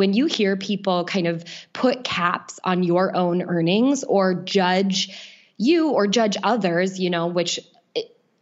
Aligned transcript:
when 0.00 0.14
you 0.14 0.24
hear 0.24 0.56
people 0.56 1.04
kind 1.04 1.26
of 1.26 1.44
put 1.74 2.04
caps 2.04 2.58
on 2.64 2.82
your 2.82 3.14
own 3.14 3.42
earnings 3.42 4.02
or 4.02 4.32
judge 4.32 5.28
you 5.58 5.90
or 5.90 6.06
judge 6.06 6.38
others, 6.42 6.98
you 6.98 7.10
know, 7.10 7.26
which 7.26 7.60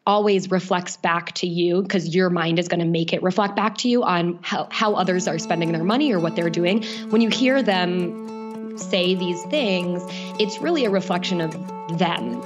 always 0.06 0.52
reflects 0.52 0.96
back 0.98 1.32
to 1.32 1.48
you 1.48 1.82
because 1.82 2.14
your 2.14 2.30
mind 2.30 2.60
is 2.60 2.68
going 2.68 2.78
to 2.78 2.86
make 2.86 3.12
it 3.12 3.24
reflect 3.24 3.56
back 3.56 3.76
to 3.76 3.88
you 3.88 4.04
on 4.04 4.38
how, 4.40 4.68
how 4.70 4.94
others 4.94 5.26
are 5.26 5.36
spending 5.36 5.72
their 5.72 5.82
money 5.82 6.12
or 6.12 6.20
what 6.20 6.36
they're 6.36 6.48
doing. 6.48 6.84
When 7.10 7.20
you 7.20 7.28
hear 7.28 7.60
them 7.60 8.78
say 8.78 9.16
these 9.16 9.42
things, 9.46 10.00
it's 10.38 10.58
really 10.58 10.84
a 10.84 10.90
reflection 10.90 11.40
of 11.40 11.50
them. 11.98 12.40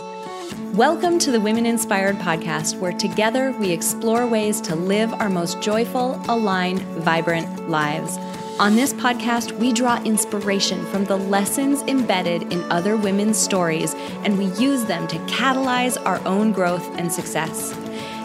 Welcome 0.75 1.19
to 1.19 1.31
the 1.31 1.39
Women 1.39 1.67
Inspired 1.67 2.17
podcast, 2.17 2.79
where 2.79 2.93
together 2.93 3.53
we 3.53 3.73
explore 3.73 4.27
ways 4.27 4.59
to 4.63 4.75
live 4.75 5.13
our 5.13 5.29
most 5.29 5.61
joyful, 5.61 6.19
aligned, 6.29 6.81
vibrant 6.81 7.69
lives. 7.69 8.19
On 8.61 8.77
this 8.77 8.93
podcast, 8.93 9.59
we 9.59 9.73
draw 9.73 10.01
inspiration 10.05 10.85
from 10.87 11.07
the 11.07 11.17
lessons 11.17 11.81
embedded 11.83 12.53
in 12.53 12.63
other 12.71 12.97
women's 12.97 13.39
stories, 13.39 13.95
and 14.25 14.37
we 14.39 14.45
use 14.63 14.85
them 14.85 15.09
to 15.09 15.17
catalyze 15.21 16.01
our 16.05 16.21
own 16.27 16.53
growth 16.53 16.87
and 16.99 17.11
success. 17.11 17.73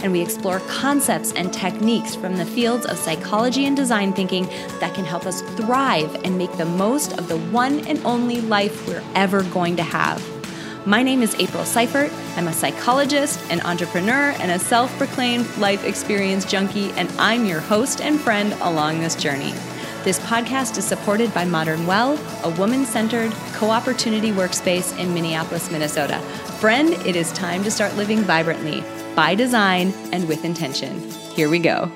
And 0.03 0.11
we 0.11 0.21
explore 0.21 0.59
concepts 0.67 1.31
and 1.31 1.51
techniques 1.51 2.13
from 2.13 2.35
the 2.35 2.45
fields 2.45 2.85
of 2.85 2.97
psychology 2.97 3.65
and 3.65 3.75
design 3.75 4.11
thinking 4.11 4.45
that 4.79 4.93
can 4.93 5.05
help 5.05 5.25
us 5.25 5.41
thrive 5.55 6.13
and 6.25 6.37
make 6.37 6.51
the 6.57 6.65
most 6.65 7.17
of 7.17 7.29
the 7.29 7.37
one 7.37 7.87
and 7.87 8.05
only 8.05 8.41
life 8.41 8.85
we're 8.85 9.03
ever 9.15 9.43
going 9.43 9.77
to 9.77 9.83
have. 9.83 10.21
My 10.85 11.03
name 11.03 11.23
is 11.23 11.35
April 11.39 11.65
Seifert. 11.65 12.11
I'm 12.35 12.49
a 12.49 12.53
psychologist, 12.53 13.39
an 13.49 13.61
entrepreneur, 13.61 14.35
and 14.39 14.51
a 14.51 14.59
self 14.59 14.95
proclaimed 14.97 15.47
life 15.57 15.83
experience 15.85 16.45
junkie, 16.45 16.91
and 16.91 17.09
I'm 17.17 17.45
your 17.45 17.61
host 17.61 18.01
and 18.01 18.19
friend 18.19 18.53
along 18.61 18.99
this 18.99 19.15
journey. 19.15 19.53
This 20.07 20.19
podcast 20.19 20.77
is 20.77 20.85
supported 20.85 21.33
by 21.33 21.43
Modern 21.43 21.85
Well, 21.85 22.17
a 22.45 22.49
woman 22.57 22.85
centered 22.85 23.29
co 23.51 23.71
opportunity 23.71 24.31
workspace 24.31 24.97
in 24.97 25.13
Minneapolis, 25.13 25.69
Minnesota. 25.69 26.21
Friend, 26.61 26.93
it 27.05 27.17
is 27.17 27.29
time 27.33 27.61
to 27.65 27.69
start 27.69 27.93
living 27.97 28.19
vibrantly, 28.19 28.85
by 29.17 29.35
design, 29.35 29.91
and 30.13 30.25
with 30.29 30.45
intention. 30.45 30.97
Here 31.35 31.49
we 31.49 31.59
go. 31.59 31.91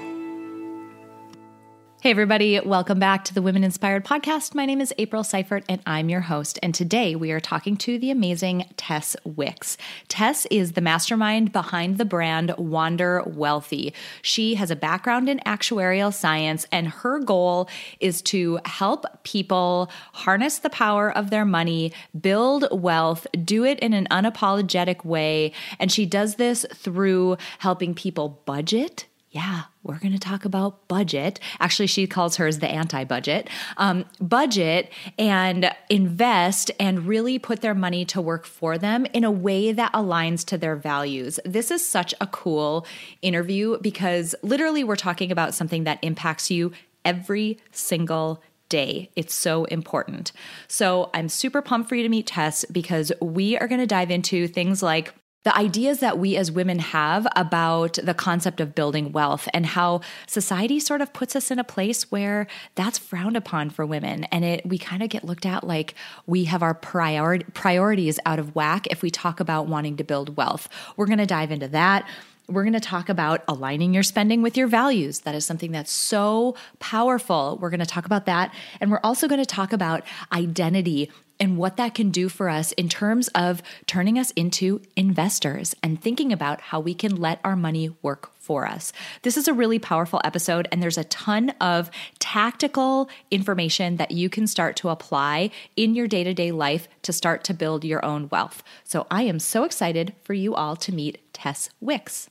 Hey, 2.01 2.09
everybody, 2.09 2.59
welcome 2.59 2.97
back 2.97 3.25
to 3.25 3.33
the 3.35 3.43
Women 3.43 3.63
Inspired 3.63 4.03
Podcast. 4.03 4.55
My 4.55 4.65
name 4.65 4.81
is 4.81 4.91
April 4.97 5.23
Seifert, 5.23 5.63
and 5.69 5.83
I'm 5.85 6.09
your 6.09 6.21
host. 6.21 6.57
And 6.63 6.73
today 6.73 7.15
we 7.15 7.31
are 7.31 7.39
talking 7.39 7.77
to 7.77 7.99
the 7.99 8.09
amazing 8.09 8.65
Tess 8.75 9.15
Wicks. 9.23 9.77
Tess 10.07 10.47
is 10.49 10.71
the 10.71 10.81
mastermind 10.81 11.51
behind 11.51 11.99
the 11.99 12.05
brand 12.05 12.55
Wander 12.57 13.21
Wealthy. 13.27 13.93
She 14.23 14.55
has 14.55 14.71
a 14.71 14.75
background 14.75 15.29
in 15.29 15.41
actuarial 15.45 16.11
science, 16.11 16.65
and 16.71 16.87
her 16.87 17.19
goal 17.19 17.69
is 17.99 18.23
to 18.23 18.57
help 18.65 19.05
people 19.21 19.91
harness 20.13 20.57
the 20.57 20.71
power 20.71 21.15
of 21.15 21.29
their 21.29 21.45
money, 21.45 21.93
build 22.19 22.67
wealth, 22.71 23.27
do 23.45 23.63
it 23.63 23.77
in 23.77 23.93
an 23.93 24.07
unapologetic 24.09 25.05
way. 25.05 25.53
And 25.77 25.91
she 25.91 26.07
does 26.07 26.37
this 26.37 26.65
through 26.73 27.37
helping 27.59 27.93
people 27.93 28.41
budget 28.47 29.05
yeah, 29.31 29.63
we're 29.81 29.97
going 29.97 30.11
to 30.11 30.19
talk 30.19 30.43
about 30.43 30.89
budget. 30.89 31.39
Actually, 31.61 31.87
she 31.87 32.05
calls 32.05 32.35
hers 32.35 32.59
the 32.59 32.67
anti 32.67 33.05
budget. 33.05 33.49
Um, 33.77 34.03
budget 34.19 34.91
and 35.17 35.71
invest 35.89 36.69
and 36.81 37.07
really 37.07 37.39
put 37.39 37.61
their 37.61 37.73
money 37.73 38.03
to 38.05 38.21
work 38.21 38.45
for 38.45 38.77
them 38.77 39.05
in 39.13 39.23
a 39.23 39.31
way 39.31 39.71
that 39.71 39.93
aligns 39.93 40.45
to 40.47 40.57
their 40.57 40.75
values. 40.75 41.39
This 41.45 41.71
is 41.71 41.87
such 41.87 42.13
a 42.19 42.27
cool 42.27 42.85
interview 43.21 43.79
because 43.79 44.35
literally 44.41 44.83
we're 44.83 44.97
talking 44.97 45.31
about 45.31 45.53
something 45.53 45.85
that 45.85 45.99
impacts 46.01 46.51
you 46.51 46.73
every 47.05 47.57
single 47.71 48.43
day. 48.67 49.11
It's 49.15 49.33
so 49.33 49.63
important. 49.65 50.33
So 50.67 51.09
I'm 51.13 51.29
super 51.29 51.61
pumped 51.61 51.87
for 51.87 51.95
you 51.95 52.03
to 52.03 52.09
meet 52.09 52.27
Tess 52.27 52.65
because 52.65 53.11
we 53.21 53.57
are 53.57 53.67
going 53.67 53.81
to 53.81 53.87
dive 53.87 54.11
into 54.11 54.47
things 54.47 54.83
like 54.83 55.13
the 55.43 55.57
ideas 55.57 55.99
that 55.99 56.19
we 56.19 56.37
as 56.37 56.51
women 56.51 56.79
have 56.79 57.25
about 57.35 57.97
the 58.03 58.13
concept 58.13 58.59
of 58.59 58.75
building 58.75 59.11
wealth 59.11 59.47
and 59.53 59.65
how 59.65 60.01
society 60.27 60.79
sort 60.79 61.01
of 61.01 61.13
puts 61.13 61.35
us 61.35 61.49
in 61.49 61.57
a 61.59 61.63
place 61.63 62.11
where 62.11 62.47
that's 62.75 62.97
frowned 62.97 63.35
upon 63.35 63.69
for 63.69 63.85
women 63.85 64.25
and 64.25 64.45
it 64.45 64.65
we 64.65 64.77
kind 64.77 65.01
of 65.01 65.09
get 65.09 65.23
looked 65.23 65.45
at 65.45 65.63
like 65.63 65.95
we 66.27 66.45
have 66.45 66.61
our 66.61 66.73
priori- 66.73 67.43
priorities 67.53 68.19
out 68.25 68.39
of 68.39 68.55
whack 68.55 68.87
if 68.87 69.01
we 69.01 69.09
talk 69.09 69.39
about 69.39 69.67
wanting 69.67 69.97
to 69.97 70.03
build 70.03 70.37
wealth. 70.37 70.69
We're 70.95 71.07
going 71.07 71.17
to 71.17 71.25
dive 71.25 71.51
into 71.51 71.67
that. 71.69 72.07
We're 72.47 72.63
going 72.63 72.73
to 72.73 72.79
talk 72.79 73.07
about 73.07 73.43
aligning 73.47 73.93
your 73.93 74.03
spending 74.03 74.41
with 74.41 74.57
your 74.57 74.67
values. 74.67 75.21
That 75.21 75.35
is 75.35 75.45
something 75.45 75.71
that's 75.71 75.91
so 75.91 76.55
powerful. 76.79 77.57
We're 77.61 77.69
going 77.69 77.79
to 77.79 77.85
talk 77.85 78.05
about 78.05 78.25
that. 78.25 78.53
And 78.81 78.91
we're 78.91 78.99
also 79.03 79.27
going 79.27 79.39
to 79.41 79.45
talk 79.45 79.71
about 79.71 80.03
identity 80.33 81.09
and 81.41 81.57
what 81.57 81.75
that 81.77 81.95
can 81.95 82.11
do 82.11 82.29
for 82.29 82.47
us 82.47 82.71
in 82.73 82.87
terms 82.87 83.27
of 83.29 83.63
turning 83.87 84.19
us 84.19 84.29
into 84.31 84.79
investors 84.95 85.75
and 85.81 85.99
thinking 85.99 86.31
about 86.31 86.61
how 86.61 86.79
we 86.79 86.93
can 86.93 87.15
let 87.15 87.39
our 87.43 87.55
money 87.55 87.89
work 88.03 88.31
for 88.39 88.67
us. 88.67 88.93
This 89.23 89.37
is 89.37 89.47
a 89.47 89.53
really 89.53 89.79
powerful 89.79 90.21
episode, 90.23 90.67
and 90.71 90.81
there's 90.81 90.99
a 90.99 91.03
ton 91.05 91.49
of 91.59 91.89
tactical 92.19 93.09
information 93.31 93.97
that 93.97 94.11
you 94.11 94.29
can 94.29 94.45
start 94.45 94.75
to 94.77 94.89
apply 94.89 95.49
in 95.75 95.95
your 95.95 96.07
day 96.07 96.23
to 96.23 96.33
day 96.33 96.51
life 96.51 96.87
to 97.01 97.11
start 97.11 97.43
to 97.45 97.53
build 97.53 97.83
your 97.83 98.05
own 98.05 98.29
wealth. 98.29 98.61
So 98.83 99.07
I 99.09 99.23
am 99.23 99.39
so 99.39 99.63
excited 99.63 100.13
for 100.23 100.35
you 100.35 100.53
all 100.53 100.75
to 100.77 100.93
meet 100.93 101.19
Tess 101.33 101.69
Wicks. 101.79 102.29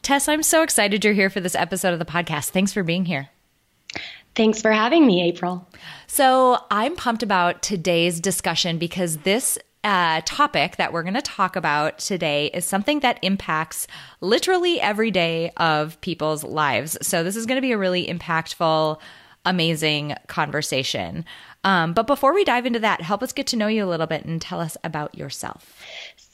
Tess, 0.00 0.28
I'm 0.28 0.42
so 0.42 0.62
excited 0.62 1.04
you're 1.04 1.12
here 1.12 1.28
for 1.28 1.40
this 1.40 1.54
episode 1.54 1.92
of 1.92 1.98
the 1.98 2.04
podcast. 2.06 2.50
Thanks 2.50 2.72
for 2.72 2.82
being 2.82 3.04
here. 3.04 3.28
Thanks 4.36 4.60
for 4.60 4.70
having 4.70 5.06
me, 5.06 5.22
April. 5.22 5.66
So, 6.06 6.58
I'm 6.70 6.94
pumped 6.94 7.22
about 7.22 7.62
today's 7.62 8.20
discussion 8.20 8.76
because 8.76 9.16
this 9.18 9.58
uh, 9.82 10.20
topic 10.26 10.76
that 10.76 10.92
we're 10.92 11.02
going 11.02 11.14
to 11.14 11.22
talk 11.22 11.56
about 11.56 11.98
today 11.98 12.50
is 12.52 12.66
something 12.66 13.00
that 13.00 13.18
impacts 13.22 13.86
literally 14.20 14.78
every 14.78 15.10
day 15.10 15.52
of 15.56 15.98
people's 16.02 16.44
lives. 16.44 16.98
So, 17.00 17.24
this 17.24 17.34
is 17.34 17.46
going 17.46 17.56
to 17.56 17.62
be 17.62 17.72
a 17.72 17.78
really 17.78 18.06
impactful, 18.06 19.00
amazing 19.46 20.14
conversation. 20.26 21.24
Um, 21.64 21.94
but 21.94 22.06
before 22.06 22.34
we 22.34 22.44
dive 22.44 22.66
into 22.66 22.78
that, 22.80 23.00
help 23.00 23.22
us 23.22 23.32
get 23.32 23.46
to 23.48 23.56
know 23.56 23.68
you 23.68 23.84
a 23.84 23.88
little 23.88 24.06
bit 24.06 24.26
and 24.26 24.40
tell 24.40 24.60
us 24.60 24.76
about 24.84 25.16
yourself. 25.16 25.82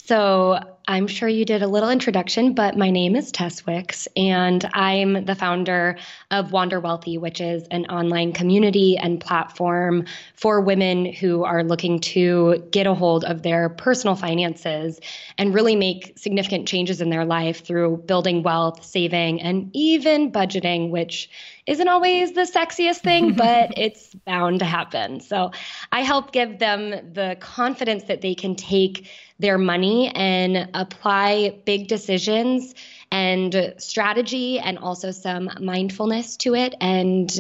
So, 0.05 0.59
I'm 0.89 1.07
sure 1.07 1.29
you 1.29 1.45
did 1.45 1.63
a 1.63 1.69
little 1.69 1.91
introduction, 1.91 2.55
but 2.55 2.77
my 2.77 2.91
name 2.91 3.15
is 3.15 3.31
Tess 3.31 3.65
Wicks, 3.65 4.09
and 4.17 4.69
I'm 4.75 5.25
the 5.25 5.37
founder 5.37 5.97
of 6.31 6.51
Wander 6.51 6.81
Wealthy, 6.81 7.19
which 7.19 7.41
is 7.41 7.69
an 7.71 7.87
online 7.87 8.33
community 8.33 8.99
and 8.99 9.21
platform 9.21 10.07
for 10.35 10.61
women 10.61 11.07
who 11.07 11.45
are 11.45 11.63
looking 11.63 12.01
to 12.01 12.67
get 12.73 12.89
a 12.89 12.95
hold 12.95 13.25
of 13.25 13.43
their 13.43 13.69
personal 13.69 14.17
finances 14.17 15.01
and 15.39 15.55
really 15.55 15.77
make 15.77 16.19
significant 16.19 16.67
changes 16.67 17.01
in 17.01 17.09
their 17.09 17.25
life 17.25 17.65
through 17.65 17.99
building 17.99 18.43
wealth, 18.43 18.85
saving, 18.85 19.41
and 19.41 19.71
even 19.73 20.33
budgeting, 20.33 20.91
which 20.91 21.31
isn't 21.65 21.89
always 21.89 22.33
the 22.33 22.41
sexiest 22.41 22.99
thing, 22.99 23.33
but 23.37 23.79
it's 23.79 24.13
bound 24.27 24.59
to 24.59 24.65
happen. 24.65 25.21
So 25.21 25.53
I 25.93 26.01
help 26.01 26.33
give 26.33 26.59
them 26.59 26.91
the 26.91 27.37
confidence 27.39 28.05
that 28.05 28.21
they 28.21 28.35
can 28.35 28.57
take 28.57 29.09
their 29.43 29.59
money 29.59 30.11
and 30.15 30.71
apply 30.73 31.61
big 31.67 31.89
decisions 31.89 32.75
and 33.11 33.75
strategy 33.79 34.59
and 34.59 34.79
also 34.79 35.11
some 35.11 35.51
mindfulness 35.61 36.37
to 36.39 36.55
it 36.55 36.75
and 36.81 37.31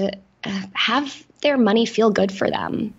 uh, 0.45 0.63
have 0.75 1.25
their 1.41 1.57
money 1.57 1.87
feel 1.87 2.11
good 2.11 2.31
for 2.31 2.51
them. 2.51 2.93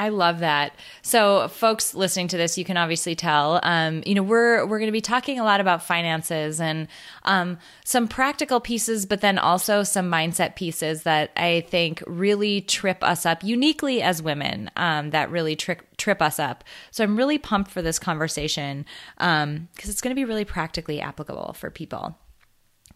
I 0.00 0.08
love 0.08 0.38
that. 0.38 0.74
So, 1.02 1.48
folks 1.48 1.94
listening 1.94 2.28
to 2.28 2.38
this, 2.38 2.56
you 2.56 2.64
can 2.64 2.78
obviously 2.78 3.14
tell. 3.14 3.60
Um, 3.62 4.02
you 4.06 4.14
know, 4.14 4.22
we're 4.22 4.64
we're 4.64 4.78
going 4.78 4.88
to 4.88 4.92
be 4.92 5.02
talking 5.02 5.38
a 5.38 5.44
lot 5.44 5.60
about 5.60 5.82
finances 5.82 6.58
and 6.58 6.88
um, 7.24 7.58
some 7.84 8.08
practical 8.08 8.60
pieces, 8.60 9.04
but 9.04 9.20
then 9.20 9.36
also 9.38 9.82
some 9.82 10.10
mindset 10.10 10.56
pieces 10.56 11.02
that 11.02 11.32
I 11.36 11.66
think 11.68 12.02
really 12.06 12.62
trip 12.62 13.04
us 13.04 13.26
up 13.26 13.44
uniquely 13.44 14.00
as 14.00 14.22
women. 14.22 14.70
Um, 14.74 15.10
that 15.10 15.30
really 15.30 15.54
trip 15.54 15.82
trip 15.98 16.22
us 16.22 16.38
up. 16.38 16.64
So, 16.90 17.04
I'm 17.04 17.14
really 17.14 17.36
pumped 17.36 17.70
for 17.70 17.82
this 17.82 17.98
conversation 17.98 18.86
because 19.18 19.44
um, 19.44 19.68
it's 19.76 20.00
going 20.00 20.12
to 20.12 20.18
be 20.18 20.24
really 20.24 20.46
practically 20.46 21.02
applicable 21.02 21.52
for 21.52 21.68
people. 21.68 22.16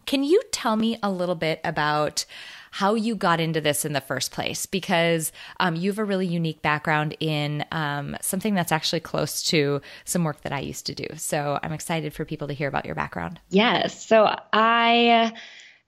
Can 0.07 0.23
you 0.23 0.41
tell 0.51 0.75
me 0.75 0.97
a 1.03 1.11
little 1.11 1.35
bit 1.35 1.61
about? 1.63 2.25
How 2.75 2.93
you 2.93 3.15
got 3.15 3.39
into 3.39 3.61
this 3.61 3.85
in 3.85 3.93
the 3.93 4.01
first 4.01 4.33
place 4.33 4.65
because 4.65 5.31
um, 5.61 5.77
you 5.77 5.89
have 5.89 5.97
a 5.97 6.03
really 6.03 6.27
unique 6.27 6.61
background 6.61 7.15
in 7.21 7.63
um, 7.71 8.17
something 8.19 8.53
that's 8.53 8.73
actually 8.73 8.99
close 8.99 9.43
to 9.43 9.81
some 10.03 10.25
work 10.25 10.41
that 10.41 10.51
I 10.51 10.59
used 10.59 10.85
to 10.87 10.93
do. 10.93 11.07
So 11.15 11.57
I'm 11.63 11.71
excited 11.71 12.13
for 12.13 12.25
people 12.25 12.49
to 12.49 12.53
hear 12.53 12.67
about 12.67 12.85
your 12.85 12.93
background. 12.93 13.39
Yes. 13.49 14.05
So 14.05 14.27
I 14.51 15.31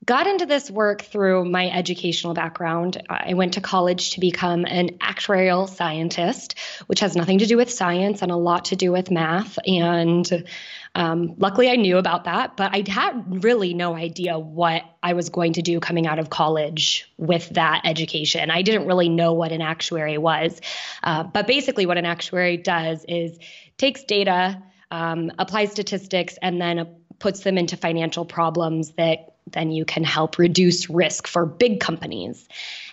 got 0.06 0.28
into 0.28 0.46
this 0.46 0.72
work 0.72 1.02
through 1.02 1.44
my 1.44 1.70
educational 1.70 2.34
background. 2.34 3.04
I 3.10 3.34
went 3.34 3.56
to 3.56 3.62
college 3.62 4.12
to 4.12 4.22
become 4.22 4.64
an 4.64 5.00
actuarial 5.00 5.68
scientist, 5.68 6.56
which 6.86 7.02
has 7.02 7.18
nothing 7.18 7.40
to 7.40 7.48
do 7.48 7.58
with 7.58 7.70
science 7.70 8.22
and 8.22 8.32
a 8.32 8.38
lot 8.38 8.66
to 8.66 8.78
do 8.78 8.94
with 8.94 9.12
math. 9.12 9.60
And 9.68 10.48
Um, 10.98 11.36
luckily, 11.38 11.70
I 11.70 11.76
knew 11.76 12.00
about 12.00 12.24
that, 12.24 12.58
but 12.58 12.74
I 12.74 12.84
had 12.88 13.44
really 13.44 13.76
no 13.76 13.94
idea 13.96 14.40
what 14.40 14.82
I 15.04 15.14
was 15.14 15.30
going 15.30 15.54
to 15.54 15.62
do 15.62 15.80
coming 15.80 16.08
out 16.08 16.18
of 16.18 16.32
college 16.32 17.08
with 17.18 17.50
that 17.50 17.82
education. 17.86 18.50
I 18.50 18.64
didn't 18.64 18.88
really 18.88 19.08
know 19.08 19.34
what 19.34 19.52
an 19.52 19.62
actuary 19.62 20.18
was. 20.18 20.60
Uh, 21.04 21.24
but 21.24 21.46
basically, 21.46 21.86
what 21.86 22.00
an 22.00 22.06
actuary 22.06 22.58
does 22.58 23.06
is 23.08 23.38
takes 23.78 24.06
data, 24.06 24.64
um, 24.90 25.32
applies 25.38 25.72
statistics, 25.72 26.40
and 26.42 26.60
then 26.60 26.88
puts 27.20 27.42
them 27.42 27.60
into 27.60 27.78
financial 27.78 28.26
problems 28.26 28.90
that 28.94 29.36
then 29.52 29.70
you 29.70 29.86
can 29.86 30.04
help 30.04 30.40
reduce 30.40 30.90
risk 30.90 31.28
for 31.28 31.46
big 31.46 31.80
companies. 31.80 32.48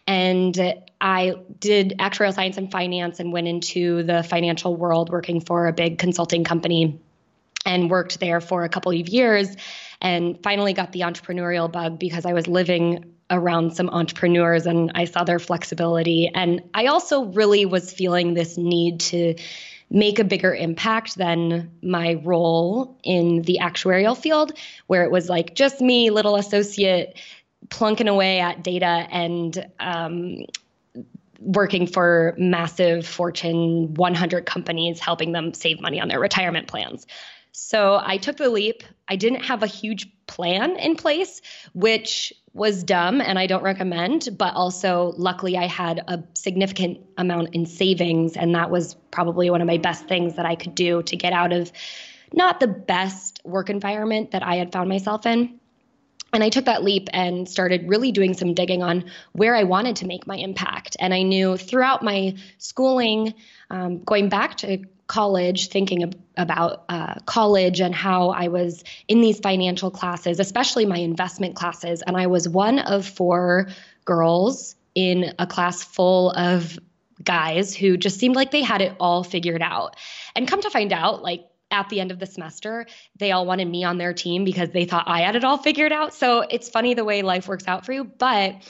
And 0.07 0.75
I 1.01 1.37
did 1.59 1.95
actuarial 1.99 2.35
science 2.35 2.59
and 2.59 2.71
finance 2.71 3.19
and 3.19 3.33
went 3.33 3.49
into 3.49 4.03
the 4.03 4.23
financial 4.23 4.77
world 4.77 5.09
working 5.09 5.41
for 5.41 5.69
a 5.69 5.73
big 5.73 5.97
consulting 5.97 6.45
company 6.45 7.01
and 7.65 7.91
worked 7.91 8.21
there 8.21 8.41
for 8.41 8.65
a 8.65 8.69
couple 8.69 8.93
of 8.93 9.09
years 9.09 9.55
and 10.01 10.43
finally 10.43 10.73
got 10.73 10.93
the 10.93 11.01
entrepreneurial 11.01 11.71
bug 11.71 11.99
because 11.99 12.27
I 12.27 12.33
was 12.33 12.47
living 12.47 13.15
around 13.31 13.75
some 13.75 13.89
entrepreneurs 13.89 14.67
and 14.67 14.93
I 14.95 15.07
saw 15.07 15.25
their 15.25 15.39
flexibility. 15.39 16.31
And 16.33 16.63
I 16.75 16.87
also 16.87 17.25
really 17.25 17.65
was 17.65 17.93
feeling 17.93 18.35
this 18.35 18.59
need 18.59 19.01
to 19.01 19.35
make 19.91 20.19
a 20.19 20.25
bigger 20.25 20.55
impact 20.55 21.17
than 21.17 21.71
my 21.83 22.15
role 22.25 22.99
in 23.03 23.43
the 23.43 23.59
actuarial 23.63 24.17
field, 24.17 24.53
where 24.87 25.05
it 25.05 25.11
was 25.11 25.29
like 25.29 25.55
just 25.55 25.81
me, 25.81 26.11
little 26.11 26.37
associate, 26.37 27.19
plunking 27.71 28.09
away 28.09 28.41
at 28.41 28.63
data 28.63 28.87
and 28.87 29.67
um, 29.81 30.45
working 31.39 31.87
for 31.87 32.35
massive 32.39 33.07
Fortune 33.07 33.95
100 33.95 34.47
companies, 34.47 35.01
helping 35.01 35.33
them 35.33 35.55
save 35.55 35.81
money 35.81 36.01
on 36.01 36.09
their 36.09 36.21
retirement 36.21 36.67
plans. 36.67 37.07
So 37.57 38.01
I 38.03 38.17
took 38.17 38.37
the 38.37 38.49
leap. 38.49 38.83
I 39.07 39.15
didn't 39.15 39.45
have 39.45 39.63
a 39.63 39.69
huge 39.69 40.09
plan 40.27 40.77
in 40.77 40.97
place, 40.97 41.41
which 41.73 42.33
was 42.53 42.83
dumb 42.83 43.21
and 43.21 43.39
I 43.39 43.47
don't 43.47 43.63
recommend, 43.63 44.29
but 44.37 44.55
also 44.55 45.15
luckily 45.17 45.57
I 45.57 45.69
had 45.69 46.03
a 46.09 46.21
significant 46.35 46.99
amount 47.17 47.55
in 47.55 47.65
savings. 47.65 48.37
And 48.37 48.57
that 48.57 48.73
was 48.73 48.97
probably 49.13 49.51
one 49.51 49.61
of 49.61 49.69
my 49.69 49.79
best 49.79 50.09
things 50.09 50.35
that 50.35 50.47
I 50.47 50.57
could 50.57 50.75
do 50.75 51.05
to 51.05 51.17
get 51.17 51.33
out 51.33 51.53
of 51.53 51.71
not 52.33 52.59
the 52.59 52.67
best 52.67 53.41
work 53.45 53.71
environment 53.71 54.33
that 54.33 54.43
I 54.43 54.57
had 54.57 54.73
found 54.73 54.89
myself 54.89 55.25
in. 55.25 55.61
And 56.33 56.43
I 56.43 56.49
took 56.49 56.65
that 56.65 56.83
leap 56.83 57.09
and 57.13 57.49
started 57.49 57.89
really 57.89 58.11
doing 58.11 58.35
some 58.35 58.55
digging 58.55 58.83
on 58.83 59.05
where 59.31 59.55
I 59.55 59.63
wanted 59.63 59.95
to 59.97 60.07
make 60.09 60.27
my 60.27 60.37
impact. 60.37 60.97
And 60.99 61.15
I 61.15 61.23
knew 61.23 61.57
throughout 61.57 62.03
my 62.03 62.35
schooling, 62.59 63.35
um, 63.71 64.03
going 64.03 64.29
back 64.29 64.57
to 64.57 64.83
college, 65.07 65.69
thinking 65.69 66.15
about 66.37 66.85
uh, 66.89 67.15
college 67.27 67.81
and 67.81 67.95
how 67.95 68.31
I 68.31 68.49
was 68.49 68.85
in 69.07 69.21
these 69.21 69.39
financial 69.39 69.91
classes, 69.91 70.41
especially 70.41 70.87
my 70.87 70.99
investment 70.99 71.57
classes. 71.57 72.03
And 72.03 72.17
I 72.17 72.27
was 72.27 72.49
one 72.49 72.79
of 72.79 73.07
four 73.07 73.69
girls 74.05 74.77
in 74.95 75.35
a 75.39 75.47
class 75.47 75.83
full 75.83 76.31
of 76.31 76.79
guys 77.23 77.75
who 77.75 77.97
just 77.97 78.19
seemed 78.19 78.37
like 78.37 78.51
they 78.51 78.63
had 78.63 78.81
it 78.81 78.95
all 78.99 79.25
figured 79.25 79.63
out. 79.63 79.97
And 80.35 80.49
come 80.49 80.63
to 80.63 80.71
find 80.71 80.93
out, 80.93 81.23
like, 81.23 81.47
at 81.71 81.89
the 81.89 82.01
end 82.01 82.13
of 82.13 82.19
the 82.19 82.27
semester, 82.27 82.87
they 83.19 83.33
all 83.33 83.47
wanted 83.47 83.67
me 83.67 83.85
on 83.85 83.99
their 83.99 84.13
team 84.13 84.45
because 84.45 84.71
they 84.71 84.85
thought 84.85 85.05
I 85.09 85.23
had 85.23 85.35
it 85.35 85.45
all 85.45 85.59
figured 85.59 85.93
out. 85.93 86.15
So 86.15 86.41
it's 86.41 86.69
funny 86.69 86.95
the 86.95 87.05
way 87.05 87.23
life 87.23 87.49
works 87.49 87.67
out 87.67 87.85
for 87.85 87.93
you, 87.93 88.05
but 88.05 88.63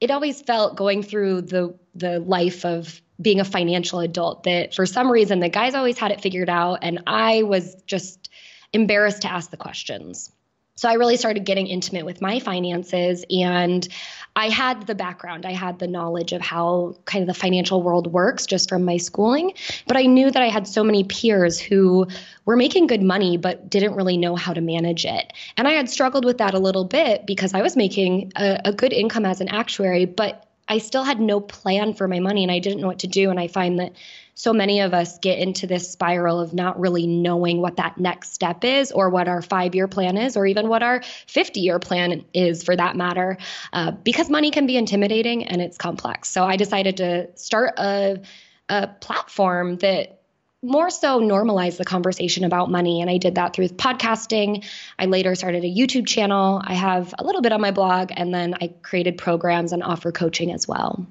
it 0.00 0.10
always 0.10 0.40
felt 0.40 0.76
going 0.76 1.02
through 1.02 1.42
the 1.42 1.78
the 1.94 2.20
life 2.20 2.64
of 2.64 3.00
being 3.20 3.40
a 3.40 3.44
financial 3.44 4.00
adult 4.00 4.44
that 4.44 4.74
for 4.74 4.86
some 4.86 5.10
reason 5.10 5.40
the 5.40 5.48
guys 5.48 5.74
always 5.74 5.98
had 5.98 6.10
it 6.10 6.20
figured 6.20 6.50
out 6.50 6.80
and 6.82 7.02
I 7.06 7.42
was 7.42 7.74
just 7.86 8.28
embarrassed 8.72 9.22
to 9.22 9.32
ask 9.32 9.50
the 9.50 9.56
questions. 9.56 10.30
So 10.76 10.88
I 10.88 10.94
really 10.94 11.16
started 11.16 11.44
getting 11.44 11.68
intimate 11.68 12.04
with 12.04 12.20
my 12.20 12.40
finances 12.40 13.24
and 13.30 13.86
I 14.34 14.48
had 14.48 14.88
the 14.88 14.96
background, 14.96 15.46
I 15.46 15.52
had 15.52 15.78
the 15.78 15.86
knowledge 15.86 16.32
of 16.32 16.40
how 16.40 16.96
kind 17.04 17.22
of 17.22 17.28
the 17.28 17.40
financial 17.40 17.80
world 17.80 18.12
works 18.12 18.44
just 18.46 18.68
from 18.68 18.84
my 18.84 18.96
schooling, 18.96 19.52
but 19.86 19.96
I 19.96 20.02
knew 20.02 20.32
that 20.32 20.42
I 20.42 20.48
had 20.48 20.66
so 20.66 20.82
many 20.82 21.04
peers 21.04 21.60
who 21.60 22.08
were 22.44 22.56
making 22.56 22.88
good 22.88 23.02
money 23.02 23.36
but 23.36 23.70
didn't 23.70 23.94
really 23.94 24.16
know 24.16 24.34
how 24.34 24.52
to 24.52 24.60
manage 24.60 25.04
it. 25.04 25.32
And 25.56 25.68
I 25.68 25.72
had 25.74 25.88
struggled 25.88 26.24
with 26.24 26.38
that 26.38 26.54
a 26.54 26.58
little 26.58 26.84
bit 26.84 27.24
because 27.24 27.54
I 27.54 27.62
was 27.62 27.76
making 27.76 28.32
a, 28.34 28.60
a 28.64 28.72
good 28.72 28.92
income 28.92 29.24
as 29.24 29.40
an 29.40 29.48
actuary, 29.48 30.06
but 30.06 30.44
I 30.68 30.78
still 30.78 31.04
had 31.04 31.20
no 31.20 31.40
plan 31.40 31.94
for 31.94 32.08
my 32.08 32.20
money 32.20 32.42
and 32.42 32.50
I 32.50 32.58
didn't 32.58 32.80
know 32.80 32.86
what 32.86 33.00
to 33.00 33.06
do. 33.06 33.30
And 33.30 33.38
I 33.38 33.48
find 33.48 33.78
that 33.80 33.92
so 34.34 34.52
many 34.52 34.80
of 34.80 34.92
us 34.92 35.18
get 35.18 35.38
into 35.38 35.66
this 35.66 35.90
spiral 35.90 36.40
of 36.40 36.52
not 36.52 36.78
really 36.78 37.06
knowing 37.06 37.60
what 37.60 37.76
that 37.76 37.98
next 37.98 38.34
step 38.34 38.64
is 38.64 38.90
or 38.90 39.08
what 39.08 39.28
our 39.28 39.42
five 39.42 39.74
year 39.74 39.88
plan 39.88 40.16
is 40.16 40.36
or 40.36 40.46
even 40.46 40.68
what 40.68 40.82
our 40.82 41.02
50 41.26 41.60
year 41.60 41.78
plan 41.78 42.24
is 42.34 42.62
for 42.62 42.74
that 42.74 42.96
matter 42.96 43.38
uh, 43.72 43.92
because 43.92 44.28
money 44.28 44.50
can 44.50 44.66
be 44.66 44.76
intimidating 44.76 45.44
and 45.44 45.62
it's 45.62 45.78
complex 45.78 46.28
so 46.28 46.44
i 46.44 46.56
decided 46.56 46.96
to 46.96 47.28
start 47.36 47.74
a, 47.78 48.20
a 48.68 48.88
platform 49.00 49.76
that 49.76 50.23
more 50.64 50.88
so 50.90 51.20
normalize 51.20 51.76
the 51.76 51.84
conversation 51.84 52.44
about 52.44 52.70
money. 52.70 53.00
And 53.00 53.10
I 53.10 53.18
did 53.18 53.34
that 53.34 53.54
through 53.54 53.68
podcasting. 53.68 54.64
I 54.98 55.06
later 55.06 55.34
started 55.34 55.62
a 55.62 55.68
YouTube 55.68 56.06
channel. 56.06 56.62
I 56.64 56.74
have 56.74 57.14
a 57.18 57.24
little 57.24 57.42
bit 57.42 57.52
on 57.52 57.60
my 57.60 57.70
blog, 57.70 58.10
and 58.16 58.32
then 58.32 58.54
I 58.60 58.68
created 58.82 59.18
programs 59.18 59.72
and 59.72 59.82
offer 59.82 60.10
coaching 60.10 60.50
as 60.50 60.66
well. 60.66 61.06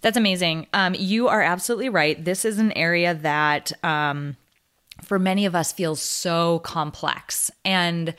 That's 0.00 0.16
amazing. 0.16 0.66
Um, 0.72 0.94
you 0.94 1.28
are 1.28 1.42
absolutely 1.42 1.88
right. 1.90 2.22
This 2.24 2.44
is 2.44 2.58
an 2.58 2.72
area 2.72 3.14
that, 3.14 3.72
um, 3.84 4.36
for 5.02 5.18
many 5.18 5.44
of 5.44 5.54
us, 5.54 5.72
feels 5.72 6.00
so 6.00 6.60
complex. 6.60 7.50
And 7.64 8.14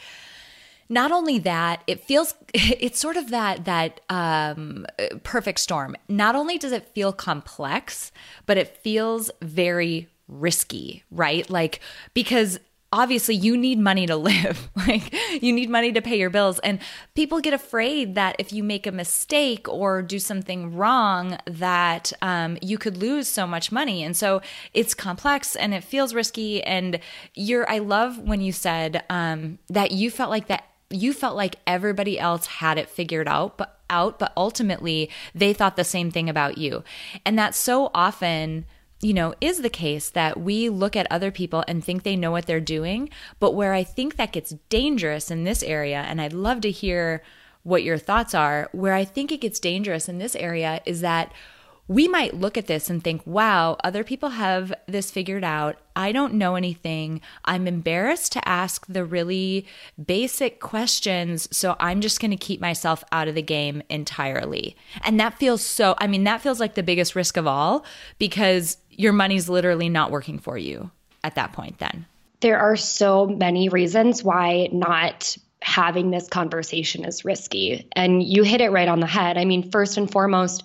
not 0.90 1.12
only 1.12 1.40
that, 1.40 1.84
it 1.88 2.04
feels 2.04 2.36
it's 2.54 3.00
sort 3.00 3.18
of 3.18 3.30
that 3.30 3.66
that 3.66 4.02
um, 4.10 4.86
perfect 5.24 5.60
storm. 5.60 5.96
Not 6.08 6.36
only 6.36 6.58
does 6.58 6.72
it 6.72 6.90
feel 6.94 7.14
complex, 7.14 8.12
but 8.46 8.58
it 8.58 8.78
feels 8.78 9.32
very 9.42 10.08
risky, 10.30 11.04
right? 11.12 11.50
Like 11.50 11.82
because 12.14 12.60
obviously 12.92 13.36
you 13.36 13.56
need 13.56 13.80
money 13.80 14.06
to 14.08 14.16
live. 14.30 14.70
Like 14.76 15.14
you 15.42 15.54
need 15.54 15.70
money 15.70 15.92
to 15.92 16.02
pay 16.02 16.18
your 16.18 16.30
bills. 16.30 16.60
And 16.60 16.80
people 17.14 17.40
get 17.40 17.54
afraid 17.54 18.16
that 18.16 18.36
if 18.40 18.52
you 18.52 18.64
make 18.64 18.88
a 18.88 18.92
mistake 18.92 19.68
or 19.68 20.02
do 20.02 20.20
something 20.20 20.76
wrong 20.76 21.38
that 21.46 22.12
um, 22.22 22.58
you 22.62 22.78
could 22.78 22.98
lose 22.98 23.28
so 23.28 23.46
much 23.46 23.72
money. 23.72 24.04
And 24.04 24.16
so 24.16 24.42
it's 24.74 24.94
complex 24.94 25.56
and 25.56 25.74
it 25.74 25.84
feels 25.84 26.14
risky. 26.14 26.64
And 26.64 27.00
you're 27.36 27.70
i 27.70 27.78
love 27.78 28.18
when 28.20 28.42
you 28.42 28.52
said 28.52 29.04
um, 29.10 29.60
that 29.70 29.92
you 29.92 30.10
felt 30.10 30.30
like 30.30 30.48
that 30.48 30.66
you 30.90 31.14
felt 31.14 31.36
like 31.36 31.56
everybody 31.68 32.20
else 32.20 32.48
had 32.48 32.78
it 32.78 32.90
figured 32.90 33.28
out 33.28 33.58
but 33.58 33.80
out 33.90 34.18
but 34.18 34.34
ultimately 34.36 35.10
they 35.36 35.54
thought 35.54 35.76
the 35.76 35.84
same 35.84 36.10
thing 36.10 36.30
about 36.30 36.58
you. 36.58 36.84
And 37.26 37.38
that's 37.38 37.58
so 37.58 37.92
often 37.94 38.66
you 39.02 39.14
know, 39.14 39.34
is 39.40 39.62
the 39.62 39.70
case 39.70 40.10
that 40.10 40.40
we 40.40 40.70
look 40.70 40.96
at 40.96 41.08
other 41.10 41.32
people 41.32 41.64
and 41.68 41.84
think 41.84 42.04
they 42.04 42.16
know 42.16 42.32
what 42.32 42.46
they're 42.46 42.60
doing. 42.60 43.10
But 43.40 43.54
where 43.54 43.74
I 43.74 43.84
think 43.84 44.16
that 44.16 44.34
gets 44.34 44.56
dangerous 44.70 45.32
in 45.32 45.44
this 45.44 45.64
area, 45.64 46.02
and 46.02 46.22
I'd 46.22 46.34
love 46.34 46.62
to 46.62 46.72
hear 46.72 47.24
what 47.64 47.84
your 47.84 47.98
thoughts 47.98 48.34
are, 48.34 48.70
where 48.72 48.94
I 48.94 49.06
think 49.06 49.32
it 49.32 49.42
gets 49.42 49.60
dangerous 49.60 50.10
in 50.10 50.18
this 50.18 50.36
area 50.36 50.82
is 50.86 51.02
that 51.02 51.32
we 51.90 52.08
might 52.08 52.36
look 52.36 52.56
at 52.56 52.68
this 52.68 52.88
and 52.88 53.04
think, 53.04 53.26
wow, 53.26 53.76
other 53.84 54.04
people 54.04 54.30
have 54.30 54.72
this 54.86 55.10
figured 55.10 55.44
out. 55.44 55.76
I 55.96 56.12
don't 56.12 56.36
know 56.36 56.56
anything. 56.56 57.20
I'm 57.46 57.68
embarrassed 57.68 58.32
to 58.34 58.48
ask 58.48 58.86
the 58.86 59.04
really 59.04 59.66
basic 60.06 60.60
questions. 60.60 61.50
So 61.52 61.76
I'm 61.80 62.00
just 62.00 62.22
going 62.22 62.30
to 62.30 62.38
keep 62.38 62.62
myself 62.62 63.04
out 63.12 63.28
of 63.28 63.34
the 63.34 63.42
game 63.42 63.82
entirely. 63.90 64.78
And 65.02 65.20
that 65.20 65.40
feels 65.40 65.66
so, 65.66 65.96
I 65.98 66.06
mean, 66.06 66.26
that 66.26 66.42
feels 66.42 66.60
like 66.60 66.76
the 66.76 66.84
biggest 66.84 67.16
risk 67.16 67.38
of 67.38 67.48
all 67.48 67.84
because 68.20 68.78
your 69.00 69.14
money's 69.14 69.48
literally 69.48 69.88
not 69.88 70.12
working 70.12 70.40
for 70.40 70.58
you 70.58 70.92
at 71.24 71.36
that 71.36 71.54
point, 71.54 71.80
then. 71.80 72.06
There 72.42 72.60
are 72.60 72.76
so 72.76 73.26
many 73.26 73.70
reasons 73.70 74.22
why 74.22 74.68
not 74.74 75.38
having 75.62 76.12
this 76.12 76.28
conversation 76.28 77.06
is 77.06 77.24
risky. 77.24 77.88
And 77.94 78.22
you 78.22 78.44
hit 78.44 78.60
it 78.60 78.72
right 78.72 78.90
on 78.90 79.00
the 79.00 79.08
head. 79.08 79.38
I 79.38 79.46
mean, 79.46 79.72
first 79.72 79.96
and 79.96 80.12
foremost, 80.12 80.64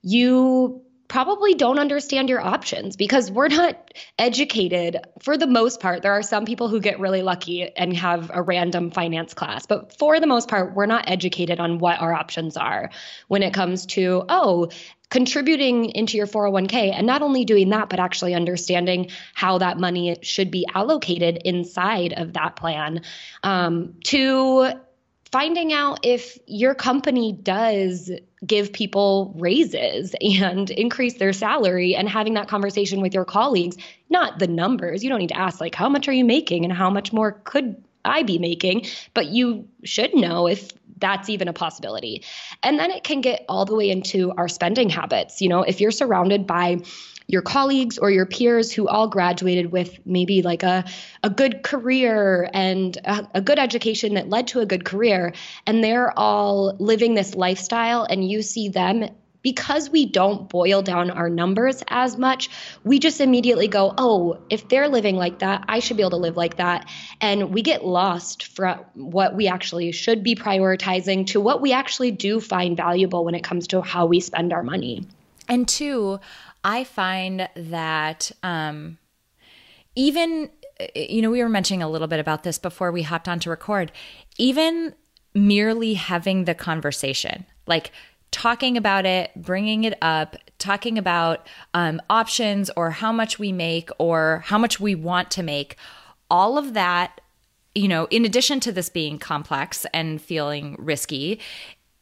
you 0.00 0.86
probably 1.08 1.54
don't 1.54 1.78
understand 1.78 2.28
your 2.28 2.40
options 2.40 2.96
because 2.96 3.30
we're 3.30 3.48
not 3.48 3.92
educated 4.18 4.98
for 5.20 5.36
the 5.36 5.46
most 5.46 5.80
part. 5.80 6.02
There 6.02 6.12
are 6.12 6.22
some 6.22 6.44
people 6.44 6.68
who 6.68 6.80
get 6.80 6.98
really 6.98 7.22
lucky 7.22 7.70
and 7.76 7.94
have 7.96 8.30
a 8.32 8.42
random 8.42 8.90
finance 8.90 9.34
class, 9.34 9.66
but 9.66 9.96
for 9.98 10.18
the 10.18 10.26
most 10.26 10.48
part, 10.48 10.74
we're 10.74 10.86
not 10.86 11.08
educated 11.08 11.60
on 11.60 11.78
what 11.78 12.00
our 12.00 12.12
options 12.12 12.56
are 12.56 12.90
when 13.28 13.42
it 13.42 13.54
comes 13.54 13.86
to, 13.86 14.24
oh, 14.28 14.70
contributing 15.10 15.90
into 15.90 16.16
your 16.16 16.26
401k 16.26 16.92
and 16.92 17.06
not 17.06 17.22
only 17.22 17.44
doing 17.44 17.70
that 17.70 17.88
but 17.88 18.00
actually 18.00 18.34
understanding 18.34 19.08
how 19.34 19.58
that 19.58 19.78
money 19.78 20.16
should 20.22 20.50
be 20.50 20.66
allocated 20.74 21.38
inside 21.44 22.12
of 22.14 22.32
that 22.32 22.56
plan 22.56 23.02
um, 23.42 23.94
to 24.04 24.72
finding 25.32 25.72
out 25.72 26.00
if 26.02 26.38
your 26.46 26.74
company 26.74 27.32
does 27.32 28.10
give 28.46 28.72
people 28.72 29.34
raises 29.38 30.14
and 30.20 30.70
increase 30.84 31.14
their 31.14 31.32
salary 31.32 31.94
and 31.94 32.08
having 32.08 32.34
that 32.34 32.48
conversation 32.48 33.00
with 33.00 33.12
your 33.12 33.24
colleagues, 33.24 33.76
not 34.08 34.38
the 34.38 34.46
numbers. 34.46 35.02
You 35.02 35.10
don't 35.10 35.18
need 35.18 35.28
to 35.28 35.38
ask, 35.38 35.60
like, 35.60 35.74
how 35.74 35.88
much 35.88 36.08
are 36.08 36.12
you 36.12 36.24
making 36.24 36.64
and 36.64 36.72
how 36.72 36.90
much 36.90 37.12
more 37.12 37.32
could 37.44 37.82
I 38.04 38.22
be 38.22 38.38
making? 38.38 38.86
But 39.14 39.26
you 39.26 39.68
should 39.84 40.14
know 40.14 40.46
if 40.46 40.70
that's 40.98 41.28
even 41.28 41.48
a 41.48 41.52
possibility. 41.52 42.24
And 42.62 42.78
then 42.78 42.90
it 42.90 43.04
can 43.04 43.20
get 43.20 43.44
all 43.48 43.64
the 43.64 43.74
way 43.74 43.90
into 43.90 44.32
our 44.32 44.48
spending 44.48 44.88
habits. 44.88 45.40
You 45.40 45.48
know, 45.48 45.62
if 45.62 45.80
you're 45.80 45.90
surrounded 45.90 46.46
by 46.46 46.78
your 47.28 47.42
colleagues 47.42 47.98
or 47.98 48.10
your 48.10 48.26
peers 48.26 48.70
who 48.70 48.86
all 48.86 49.08
graduated 49.08 49.72
with 49.72 49.98
maybe 50.06 50.42
like 50.42 50.62
a, 50.62 50.84
a 51.22 51.30
good 51.30 51.62
career 51.62 52.48
and 52.52 52.96
a, 53.04 53.28
a, 53.34 53.40
good 53.40 53.58
education 53.58 54.14
that 54.14 54.28
led 54.28 54.46
to 54.48 54.60
a 54.60 54.66
good 54.66 54.84
career, 54.84 55.32
and 55.66 55.82
they're 55.82 56.16
all 56.16 56.76
living 56.78 57.14
this 57.14 57.34
lifestyle, 57.34 58.04
and 58.04 58.28
you 58.28 58.42
see 58.42 58.68
them. 58.68 59.08
Because 59.42 59.90
we 59.90 60.06
don't 60.06 60.48
boil 60.48 60.82
down 60.82 61.10
our 61.10 61.28
numbers 61.28 61.82
as 61.88 62.16
much, 62.16 62.50
we 62.84 62.98
just 62.98 63.20
immediately 63.20 63.68
go, 63.68 63.94
oh, 63.96 64.38
if 64.50 64.68
they're 64.68 64.88
living 64.88 65.16
like 65.16 65.38
that, 65.38 65.64
I 65.68 65.78
should 65.78 65.96
be 65.96 66.02
able 66.02 66.10
to 66.10 66.16
live 66.16 66.36
like 66.36 66.56
that. 66.56 66.88
And 67.20 67.54
we 67.54 67.62
get 67.62 67.84
lost 67.84 68.44
from 68.44 68.84
what 68.94 69.36
we 69.36 69.46
actually 69.48 69.92
should 69.92 70.22
be 70.22 70.34
prioritizing 70.34 71.26
to 71.28 71.40
what 71.40 71.60
we 71.60 71.72
actually 71.72 72.10
do 72.10 72.40
find 72.40 72.76
valuable 72.76 73.24
when 73.24 73.34
it 73.34 73.44
comes 73.44 73.68
to 73.68 73.82
how 73.82 74.06
we 74.06 74.20
spend 74.20 74.52
our 74.52 74.62
money. 74.62 75.06
And 75.48 75.68
two, 75.68 76.18
I 76.64 76.84
find 76.84 77.48
that 77.54 78.32
um, 78.42 78.98
even, 79.94 80.50
you 80.94 81.22
know, 81.22 81.30
we 81.30 81.42
were 81.42 81.48
mentioning 81.48 81.82
a 81.82 81.88
little 81.88 82.08
bit 82.08 82.18
about 82.18 82.42
this 82.42 82.58
before 82.58 82.90
we 82.90 83.02
hopped 83.02 83.28
on 83.28 83.38
to 83.40 83.50
record, 83.50 83.92
even 84.38 84.94
merely 85.34 85.94
having 85.94 86.44
the 86.44 86.54
conversation, 86.54 87.46
like 87.66 87.92
talking 88.36 88.76
about 88.76 89.06
it, 89.06 89.30
bringing 89.34 89.84
it 89.84 89.96
up, 90.02 90.36
talking 90.58 90.98
about 90.98 91.48
um, 91.72 92.02
options 92.10 92.70
or 92.76 92.90
how 92.90 93.10
much 93.10 93.38
we 93.38 93.50
make 93.50 93.88
or 93.98 94.42
how 94.44 94.58
much 94.58 94.78
we 94.78 94.94
want 94.94 95.30
to 95.30 95.42
make, 95.42 95.76
all 96.30 96.58
of 96.58 96.74
that 96.74 97.20
you 97.74 97.88
know, 97.88 98.06
in 98.10 98.24
addition 98.24 98.58
to 98.60 98.72
this 98.72 98.88
being 98.88 99.18
complex 99.18 99.84
and 99.92 100.20
feeling 100.20 100.76
risky, 100.78 101.38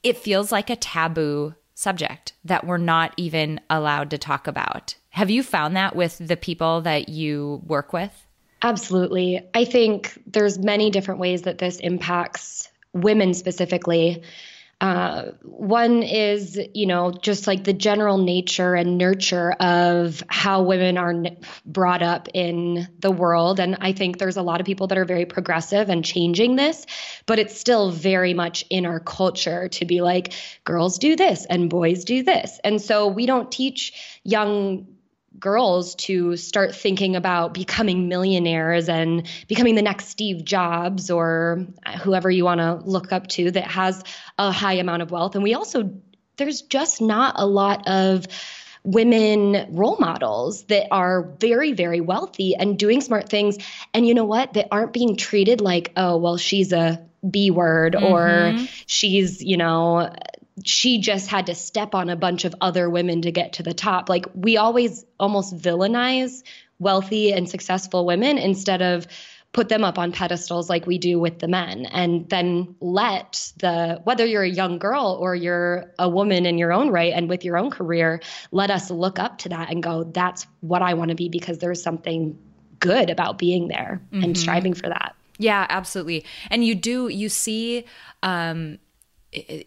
it 0.05 0.17
feels 0.17 0.53
like 0.53 0.71
a 0.71 0.77
taboo 0.77 1.53
subject 1.75 2.33
that 2.45 2.65
we're 2.65 2.77
not 2.79 3.13
even 3.17 3.61
allowed 3.69 4.11
to 4.11 4.19
talk 4.19 4.47
about. 4.47 4.95
Have 5.11 5.31
you 5.31 5.43
found 5.43 5.75
that 5.77 5.97
with 5.97 6.19
the 6.19 6.37
people 6.37 6.81
that 6.83 7.09
you 7.09 7.61
work 7.67 7.93
with? 7.93 8.13
Absolutely. 8.63 9.41
I 9.53 9.65
think 9.65 10.17
there's 10.29 10.59
many 10.59 10.91
different 10.91 11.19
ways 11.19 11.43
that 11.43 11.59
this 11.59 11.79
impacts 11.81 12.69
women 12.93 13.35
specifically. 13.35 14.23
Uh, 14.85 15.31
one 15.41 16.03
is, 16.03 16.61
you 16.75 16.85
know, 16.85 17.11
just 17.11 17.47
like 17.47 17.65
the 17.65 17.73
general 17.73 18.19
nature 18.19 18.75
and 18.75 18.99
nurture 18.99 19.53
of 19.53 20.23
how 20.29 20.61
women 20.61 20.99
are 20.99 21.09
n- 21.09 21.39
brought 21.65 22.03
up 22.03 22.29
in 22.35 22.87
the 22.99 23.11
world. 23.11 23.59
And 23.61 23.79
I 23.81 23.93
think 23.93 24.19
there's 24.19 24.37
a 24.37 24.43
lot 24.43 24.61
of 24.61 24.67
people 24.67 24.89
that 24.89 24.99
are 24.99 25.07
very 25.07 25.25
progressive 25.25 25.89
and 25.89 26.05
changing 26.05 26.57
this, 26.57 26.85
but 27.25 27.39
it's 27.39 27.59
still 27.59 27.93
very 27.93 28.35
much 28.35 28.67
in 28.69 28.85
our 28.85 29.01
culture 29.01 29.71
to 29.71 29.87
be 29.87 30.03
like, 30.03 30.35
girls 30.65 30.99
do 30.99 31.17
this 31.17 31.47
and 31.47 31.71
boys 31.71 32.05
do 32.05 32.23
this. 32.23 32.61
And 32.63 32.79
so 32.79 33.09
we 33.09 33.25
don't 33.25 33.51
teach 33.51 34.21
young 34.23 34.94
girls 35.39 35.95
to 35.95 36.37
start 36.37 36.75
thinking 36.75 37.17
about 37.17 37.55
becoming 37.55 38.09
millionaires 38.09 38.89
and 38.89 39.27
becoming 39.49 39.75
the 39.75 39.83
next 39.83 40.09
Steve 40.09 40.45
Jobs 40.45 41.11
or 41.11 41.67
whoever 42.03 42.31
you 42.31 42.45
want 42.45 42.61
to 42.61 42.75
look 42.75 43.13
up 43.13 43.27
to 43.29 43.51
that 43.51 43.65
has 43.65 44.03
a 44.39 44.51
high 44.51 44.75
amount 44.75 45.03
of 45.03 45.11
wealth. 45.11 45.35
And 45.35 45.43
we 45.43 45.55
also, 45.55 45.91
there's 46.37 46.63
just 46.63 47.01
not 47.01 47.35
a 47.37 47.47
lot 47.47 47.89
of 47.89 48.27
women 48.85 49.75
role 49.75 49.97
models 49.99 50.65
that 50.65 50.89
are 50.91 51.23
very, 51.41 51.73
very 51.73 52.01
wealthy 52.01 52.55
and 52.55 52.79
doing 52.79 53.01
smart 53.01 53.29
things. 53.29 53.57
And 53.95 54.07
you 54.07 54.15
know 54.15 54.27
what? 54.27 54.53
That 54.53 54.69
aren't 54.71 54.93
being 54.93 55.17
treated 55.17 55.61
like, 55.61 55.93
oh, 55.97 56.19
well, 56.19 56.37
she's 56.37 56.73
a 56.73 57.05
B 57.29 57.51
word 57.51 57.95
mm-hmm. 57.95 58.05
or 58.05 58.67
she's, 58.87 59.43
you 59.43 59.57
know, 59.57 60.13
she 60.63 61.01
just 61.01 61.29
had 61.29 61.47
to 61.47 61.55
step 61.55 61.95
on 61.95 62.11
a 62.11 62.17
bunch 62.17 62.45
of 62.45 62.55
other 62.61 62.89
women 62.89 63.23
to 63.23 63.33
get 63.33 63.55
to 63.55 63.63
the 63.63 63.75
top. 63.75 64.09
Like 64.09 64.27
we 64.35 64.57
always 64.57 65.05
almost 65.19 65.57
villainize 65.57 66.43
wealthy 66.79 67.33
and 67.33 67.49
successful 67.49 68.07
women 68.07 68.39
instead 68.39 68.83
of 68.83 69.07
put 69.53 69.69
them 69.69 69.85
up 69.85 69.99
on 69.99 70.11
pedestals 70.11 70.69
like 70.69 70.85
we 70.85 70.99
do 70.99 71.19
with 71.19 71.39
the 71.39 71.47
men 71.47 71.87
and 71.87 72.29
then 72.29 72.75
let 72.81 73.53
the 73.59 74.01
whether 74.03 74.27
you're 74.27 74.43
a 74.43 74.49
young 74.49 74.79
girl 74.79 75.17
or 75.21 75.35
you're 75.35 75.93
a 75.99 76.09
woman 76.09 76.45
in 76.45 76.59
your 76.59 76.73
own 76.73 76.91
right 76.91 77.13
and 77.15 77.29
with 77.29 77.45
your 77.45 77.57
own 77.57 77.71
career 77.71 78.21
let 78.51 78.69
us 78.73 78.91
look 78.91 79.21
up 79.21 79.39
to 79.39 79.49
that 79.49 79.71
and 79.71 79.81
go 79.81 80.03
that's 80.03 80.49
what 80.61 80.83
I 80.83 80.95
want 80.95 81.11
to 81.11 81.15
be 81.15 81.29
because 81.29 81.59
there's 81.59 81.81
something 81.81 82.37
good 82.81 83.11
about 83.11 83.39
being 83.39 83.69
there 83.69 84.03
mm-hmm. 84.13 84.25
and 84.25 84.37
striving 84.37 84.75
for 84.75 84.89
that. 84.89 85.15
Yeah, 85.39 85.67
absolutely. 85.69 86.25
And 86.51 86.65
you 86.65 86.75
do 86.75 87.09
you 87.09 87.29
see 87.29 87.87
um 88.23 88.79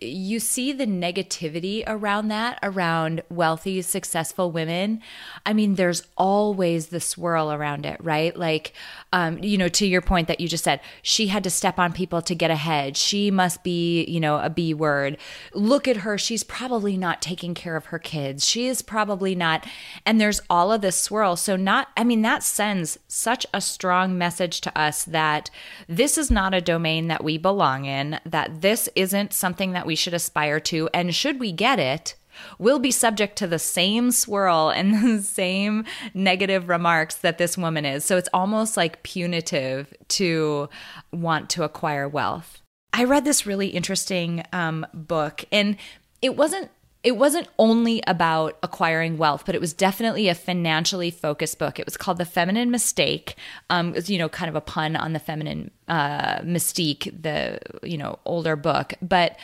you 0.02 0.40
see 0.40 0.72
the 0.72 0.86
negativity 0.86 1.84
around 1.86 2.30
that, 2.30 2.60
around 2.64 3.22
wealthy, 3.30 3.82
successful 3.82 4.52
women. 4.52 5.02
I 5.46 5.54
mean, 5.54 5.76
there's 5.76 6.04
always 6.18 6.88
the 6.88 7.00
swirl 7.00 7.52
around 7.52 7.86
it, 7.86 8.04
right? 8.04 8.36
Like, 8.36 8.74
um, 9.14 9.42
you 9.44 9.58
know, 9.58 9.68
to 9.70 9.86
your 9.86 10.02
point 10.02 10.28
that 10.28 10.40
you 10.40 10.48
just 10.48 10.64
said, 10.64 10.80
she 11.02 11.28
had 11.28 11.44
to 11.44 11.50
step 11.50 11.80
on 11.80 11.94
people 11.94 12.22
to 12.22 12.36
get 12.36 12.52
ahead. 12.52 12.98
She 12.98 13.32
must 13.32 13.64
be, 13.64 14.06
you 14.06 14.20
know, 14.20 14.40
a 14.40 14.50
B 14.50 14.74
word. 14.74 15.18
Look 15.54 15.88
at 15.88 15.98
her. 15.98 16.18
She's 16.18 16.44
probably 16.44 16.98
not 16.98 17.22
taking 17.22 17.54
care 17.54 17.76
of 17.76 17.88
her 17.88 18.00
kids. 18.00 18.48
She 18.48 18.68
is 18.68 18.82
probably 18.82 19.36
not. 19.36 19.66
And 20.06 20.20
there's 20.20 20.42
all 20.50 20.72
of 20.72 20.82
this 20.82 21.00
swirl. 21.00 21.36
So, 21.36 21.56
not, 21.56 21.90
I 21.98 22.04
mean, 22.04 22.22
that 22.22 22.44
sends 22.44 23.00
such 23.08 23.46
a 23.54 23.62
strong 23.62 24.18
message 24.18 24.62
to 24.62 24.78
us 24.78 25.04
that 25.06 25.50
this 25.88 26.18
is 26.18 26.32
not 26.32 26.54
a 26.54 26.62
domain 26.62 27.08
that 27.08 27.24
we 27.24 27.38
belong 27.38 27.86
in, 27.86 28.20
that 28.26 28.62
this 28.62 28.90
isn't 28.96 29.34
something 29.34 29.57
something 29.58 29.74
that 29.74 29.88
we 29.88 29.96
should 29.96 30.14
aspire 30.14 30.60
to. 30.60 30.88
And 30.94 31.16
should 31.16 31.40
we 31.40 31.52
get 31.52 31.80
it, 31.80 32.14
we'll 32.60 32.78
be 32.78 32.92
subject 32.92 33.36
to 33.40 33.48
the 33.48 33.58
same 33.58 34.12
swirl 34.12 34.70
and 34.70 35.04
the 35.20 35.24
same 35.24 35.84
negative 36.14 36.70
remarks 36.70 37.16
that 37.16 37.40
this 37.40 37.58
woman 37.58 37.84
is. 37.84 38.06
So 38.06 38.18
it's 38.18 38.30
almost 38.32 38.78
like 38.78 39.02
punitive 39.02 39.92
to 40.10 40.70
want 41.12 41.50
to 41.52 41.64
acquire 41.64 42.08
wealth. 42.08 42.62
I 42.94 43.04
read 43.06 43.26
this 43.26 43.48
really 43.48 43.70
interesting 43.70 44.44
um, 44.54 44.86
book, 44.94 45.44
and 45.52 45.76
it 46.22 46.36
wasn't 46.38 46.70
it 47.04 47.16
wasn't 47.16 47.48
only 47.60 48.02
about 48.08 48.58
acquiring 48.64 49.18
wealth, 49.18 49.44
but 49.46 49.56
it 49.56 49.62
was 49.62 49.74
definitely 49.74 50.28
a 50.28 50.36
financially 50.36 51.12
focused 51.12 51.60
book. 51.60 51.80
It 51.80 51.86
was 51.86 51.98
called 51.98 52.18
The 52.18 52.26
Feminine 52.26 52.72
Mistake. 52.72 53.36
Um, 53.70 53.90
it 53.90 53.96
was, 53.96 54.10
you 54.10 54.18
know, 54.18 54.30
kind 54.30 54.50
of 54.50 54.56
a 54.56 54.62
pun 54.62 54.96
on 54.96 55.14
the 55.14 55.20
feminine 55.20 55.72
uh, 55.88 56.40
mystique, 56.40 57.22
the, 57.22 57.60
you 57.84 57.98
know, 57.98 58.20
older 58.26 58.56
book. 58.56 58.94
But 59.02 59.38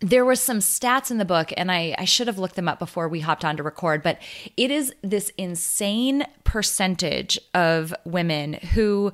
there 0.00 0.24
were 0.24 0.36
some 0.36 0.58
stats 0.58 1.10
in 1.10 1.18
the 1.18 1.24
book, 1.24 1.52
and 1.56 1.72
I, 1.72 1.94
I 1.96 2.04
should 2.04 2.26
have 2.26 2.38
looked 2.38 2.56
them 2.56 2.68
up 2.68 2.78
before 2.78 3.08
we 3.08 3.20
hopped 3.20 3.44
on 3.44 3.56
to 3.56 3.62
record, 3.62 4.02
but 4.02 4.18
it 4.56 4.70
is 4.70 4.92
this 5.02 5.32
insane 5.38 6.24
percentage 6.44 7.38
of 7.54 7.94
women 8.04 8.54
who 8.54 9.12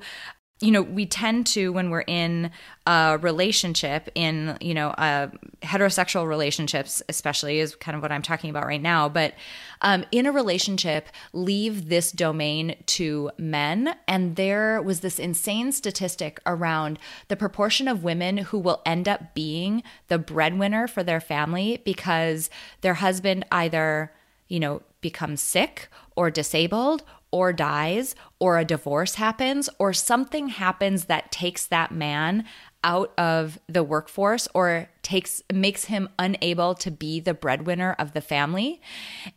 you 0.61 0.69
know, 0.71 0.83
we 0.83 1.07
tend 1.07 1.47
to, 1.47 1.73
when 1.73 1.89
we're 1.89 2.01
in 2.01 2.51
a 2.85 3.17
relationship, 3.19 4.09
in, 4.13 4.57
you 4.61 4.75
know, 4.75 4.89
uh, 4.89 5.27
heterosexual 5.63 6.27
relationships, 6.27 7.01
especially, 7.09 7.59
is 7.59 7.75
kind 7.75 7.95
of 7.95 8.03
what 8.03 8.11
I'm 8.11 8.21
talking 8.21 8.51
about 8.51 8.67
right 8.67 8.81
now. 8.81 9.09
But 9.09 9.33
um, 9.81 10.05
in 10.11 10.27
a 10.27 10.31
relationship, 10.31 11.07
leave 11.33 11.89
this 11.89 12.11
domain 12.11 12.75
to 12.87 13.31
men. 13.39 13.95
And 14.07 14.35
there 14.35 14.81
was 14.83 14.99
this 14.99 15.17
insane 15.17 15.71
statistic 15.71 16.39
around 16.45 16.99
the 17.27 17.35
proportion 17.35 17.87
of 17.87 18.03
women 18.03 18.37
who 18.37 18.59
will 18.59 18.83
end 18.85 19.07
up 19.07 19.33
being 19.33 19.81
the 20.09 20.19
breadwinner 20.19 20.87
for 20.87 21.01
their 21.01 21.19
family 21.19 21.81
because 21.83 22.51
their 22.81 22.95
husband 22.95 23.45
either, 23.51 24.13
you 24.47 24.59
know, 24.59 24.83
becomes 25.01 25.41
sick 25.41 25.89
or 26.15 26.29
disabled 26.29 27.03
or 27.31 27.53
dies 27.53 28.15
or 28.39 28.57
a 28.57 28.65
divorce 28.65 29.15
happens 29.15 29.69
or 29.79 29.93
something 29.93 30.49
happens 30.49 31.05
that 31.05 31.31
takes 31.31 31.65
that 31.67 31.91
man 31.91 32.45
out 32.83 33.13
of 33.17 33.59
the 33.67 33.83
workforce 33.83 34.47
or 34.53 34.89
takes 35.03 35.41
makes 35.53 35.85
him 35.85 36.09
unable 36.17 36.73
to 36.75 36.91
be 36.91 37.19
the 37.19 37.33
breadwinner 37.33 37.95
of 37.99 38.13
the 38.13 38.21
family. 38.21 38.81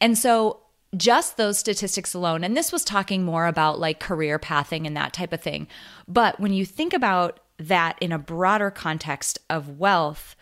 And 0.00 0.16
so 0.16 0.60
just 0.96 1.36
those 1.36 1.58
statistics 1.58 2.14
alone 2.14 2.44
and 2.44 2.56
this 2.56 2.70
was 2.70 2.84
talking 2.84 3.24
more 3.24 3.46
about 3.46 3.80
like 3.80 3.98
career 3.98 4.38
pathing 4.38 4.86
and 4.86 4.96
that 4.96 5.12
type 5.12 5.32
of 5.32 5.40
thing. 5.40 5.66
But 6.06 6.38
when 6.40 6.52
you 6.52 6.64
think 6.64 6.92
about 6.92 7.40
that 7.58 7.96
in 8.00 8.12
a 8.12 8.18
broader 8.18 8.70
context 8.70 9.38
of 9.48 9.78
wealth, 9.78 10.36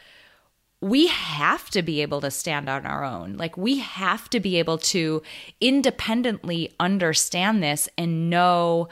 we 0.83 1.07
have 1.07 1.71
to 1.71 1.81
be 1.81 2.03
able 2.03 2.21
to 2.21 2.31
stand 2.31 2.69
on 2.69 2.85
our 2.85 3.05
own. 3.05 3.37
Like, 3.37 3.57
we 3.57 3.79
have 3.79 4.29
to 4.31 4.41
be 4.41 4.59
able 4.59 4.79
to 4.79 5.23
independently 5.61 6.73
understand 6.81 7.63
this 7.63 7.89
and 7.97 8.29
know, 8.29 8.89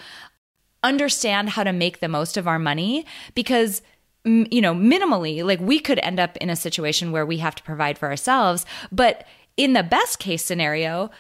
understand 0.84 1.50
how 1.50 1.64
to 1.64 1.72
make 1.72 1.98
the 1.98 2.08
most 2.08 2.36
of 2.36 2.46
our 2.46 2.60
money 2.60 3.04
because 3.34 3.82
you 4.24 4.60
know, 4.60 4.74
minimally, 4.74 5.42
like 5.42 5.60
we 5.60 5.80
could 5.80 5.98
end 6.00 6.20
up 6.20 6.36
in 6.36 6.50
a 6.50 6.56
situation 6.56 7.10
where 7.10 7.24
we 7.24 7.38
have 7.38 7.54
to 7.54 7.62
provide 7.62 7.96
for 7.96 8.10
ourselves. 8.10 8.66
But 8.92 9.24
in 9.56 9.72
the 9.72 9.82
best 9.82 10.18
case 10.18 10.44
scenario, 10.44 11.10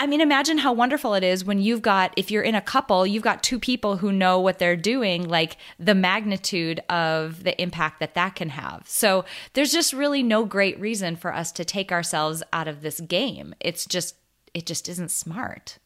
I 0.00 0.06
mean, 0.06 0.20
imagine 0.20 0.58
how 0.58 0.72
wonderful 0.72 1.14
it 1.14 1.24
is 1.24 1.44
when 1.44 1.58
you've 1.58 1.82
got, 1.82 2.14
if 2.16 2.30
you're 2.30 2.42
in 2.42 2.54
a 2.54 2.60
couple, 2.60 3.04
you've 3.04 3.22
got 3.22 3.42
two 3.42 3.58
people 3.58 3.96
who 3.96 4.12
know 4.12 4.38
what 4.38 4.60
they're 4.60 4.76
doing, 4.76 5.28
like 5.28 5.56
the 5.80 5.94
magnitude 5.94 6.80
of 6.88 7.42
the 7.42 7.60
impact 7.60 7.98
that 7.98 8.14
that 8.14 8.36
can 8.36 8.50
have. 8.50 8.84
So 8.86 9.24
there's 9.54 9.72
just 9.72 9.92
really 9.92 10.22
no 10.22 10.44
great 10.44 10.78
reason 10.78 11.16
for 11.16 11.34
us 11.34 11.50
to 11.52 11.64
take 11.64 11.90
ourselves 11.90 12.44
out 12.52 12.68
of 12.68 12.80
this 12.80 13.00
game. 13.00 13.56
It's 13.58 13.86
just, 13.86 14.14
it 14.54 14.66
just 14.66 14.88
isn't 14.88 15.10
smart. 15.10 15.78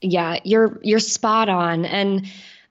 Yeah, 0.00 0.38
you're 0.44 0.78
you're 0.82 0.98
spot 1.00 1.48
on. 1.48 1.84
And 1.86 2.26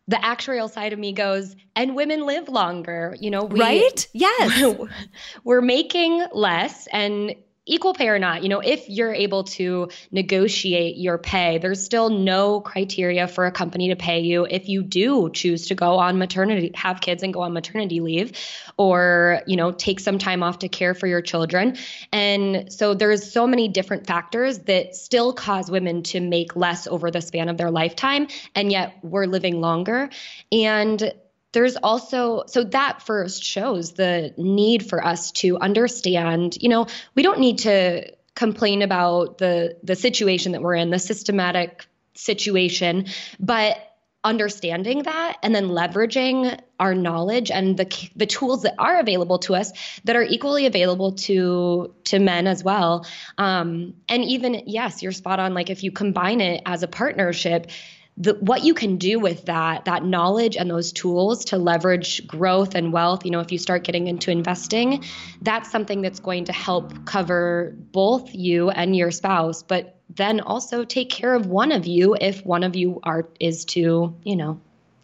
the 0.07 0.17
actuarial 0.17 0.69
side 0.69 0.93
of 0.93 0.99
me 0.99 1.13
goes, 1.13 1.55
and 1.75 1.95
women 1.95 2.25
live 2.25 2.47
longer. 2.47 3.15
You 3.19 3.31
know, 3.31 3.43
we, 3.43 3.59
right? 3.59 4.07
Yes, 4.13 4.75
we're 5.43 5.61
making 5.61 6.25
less, 6.31 6.87
and 6.87 7.35
equal 7.65 7.93
pay 7.93 8.09
or 8.09 8.19
not, 8.19 8.43
you 8.43 8.49
know, 8.49 8.59
if 8.59 8.89
you're 8.89 9.13
able 9.13 9.45
to 9.45 9.89
negotiate 10.11 10.97
your 10.97 11.17
pay, 11.17 11.57
there's 11.59 11.83
still 11.83 12.09
no 12.09 12.59
criteria 12.59 13.27
for 13.27 13.45
a 13.45 13.51
company 13.51 13.89
to 13.89 13.95
pay 13.95 14.19
you 14.19 14.45
if 14.49 14.67
you 14.67 14.83
do 14.83 15.29
choose 15.29 15.67
to 15.67 15.75
go 15.75 15.97
on 15.97 16.17
maternity, 16.17 16.71
have 16.75 16.99
kids 16.99 17.23
and 17.23 17.33
go 17.33 17.41
on 17.41 17.53
maternity 17.53 18.01
leave 18.01 18.33
or, 18.77 19.41
you 19.47 19.55
know, 19.55 19.71
take 19.71 19.99
some 19.99 20.17
time 20.17 20.43
off 20.43 20.59
to 20.59 20.67
care 20.67 20.93
for 20.93 21.07
your 21.07 21.21
children. 21.21 21.77
And 22.11 22.71
so 22.71 22.93
there's 22.93 23.31
so 23.31 23.47
many 23.47 23.69
different 23.69 24.07
factors 24.07 24.59
that 24.59 24.95
still 24.95 25.31
cause 25.31 25.71
women 25.71 26.03
to 26.03 26.19
make 26.19 26.55
less 26.55 26.85
over 26.87 27.11
the 27.11 27.21
span 27.21 27.47
of 27.47 27.57
their 27.57 27.71
lifetime 27.71 28.27
and 28.55 28.71
yet 28.71 28.97
we're 29.03 29.25
living 29.25 29.61
longer. 29.61 30.09
And 30.51 31.13
there's 31.53 31.75
also 31.77 32.43
so 32.47 32.63
that 32.65 33.01
first 33.01 33.43
shows 33.43 33.93
the 33.93 34.33
need 34.37 34.87
for 34.87 35.05
us 35.05 35.31
to 35.31 35.57
understand 35.57 36.57
you 36.59 36.69
know 36.69 36.87
we 37.15 37.23
don't 37.23 37.39
need 37.39 37.59
to 37.59 38.11
complain 38.35 38.81
about 38.81 39.37
the 39.37 39.77
the 39.83 39.95
situation 39.95 40.51
that 40.51 40.61
we're 40.61 40.75
in 40.75 40.89
the 40.89 40.99
systematic 40.99 41.85
situation 42.15 43.05
but 43.39 43.77
understanding 44.23 45.03
that 45.03 45.37
and 45.43 45.53
then 45.53 45.67
leveraging 45.67 46.57
our 46.79 46.95
knowledge 46.95 47.51
and 47.51 47.77
the 47.77 48.09
the 48.15 48.25
tools 48.25 48.63
that 48.63 48.73
are 48.79 48.99
available 48.99 49.39
to 49.39 49.53
us 49.53 49.71
that 50.05 50.15
are 50.15 50.23
equally 50.23 50.65
available 50.65 51.13
to 51.13 51.93
to 52.05 52.19
men 52.19 52.47
as 52.47 52.63
well. 52.63 53.05
Um, 53.37 53.95
and 54.07 54.23
even 54.23 54.63
yes 54.65 55.03
you're 55.03 55.11
spot 55.11 55.39
on. 55.39 55.53
Like 55.53 55.69
if 55.69 55.83
you 55.83 55.91
combine 55.91 56.39
it 56.39 56.61
as 56.65 56.83
a 56.83 56.87
partnership 56.87 57.69
the, 58.17 58.35
what 58.35 58.63
you 58.63 58.73
can 58.73 58.97
do 58.97 59.19
with 59.19 59.45
that 59.45 59.85
that 59.85 60.03
knowledge 60.03 60.55
and 60.55 60.69
those 60.69 60.91
tools 60.91 61.45
to 61.45 61.57
leverage 61.57 62.25
growth 62.27 62.75
and 62.75 62.93
wealth 62.93 63.25
you 63.25 63.31
know 63.31 63.39
if 63.39 63.51
you 63.51 63.57
start 63.57 63.83
getting 63.83 64.07
into 64.07 64.29
investing 64.29 65.03
that's 65.41 65.71
something 65.71 66.01
that's 66.01 66.19
going 66.19 66.45
to 66.45 66.53
help 66.53 67.05
cover 67.05 67.75
both 67.91 68.33
you 68.35 68.69
and 68.69 68.95
your 68.95 69.09
spouse 69.09 69.63
but 69.63 69.99
then 70.09 70.39
also 70.41 70.83
take 70.83 71.09
care 71.09 71.33
of 71.33 71.47
one 71.47 71.71
of 71.71 71.87
you 71.87 72.15
if 72.19 72.45
one 72.45 72.63
of 72.63 72.75
you 72.75 72.99
are 73.03 73.27
is 73.39 73.65
to 73.65 74.15
you 74.23 74.35
know 74.35 74.59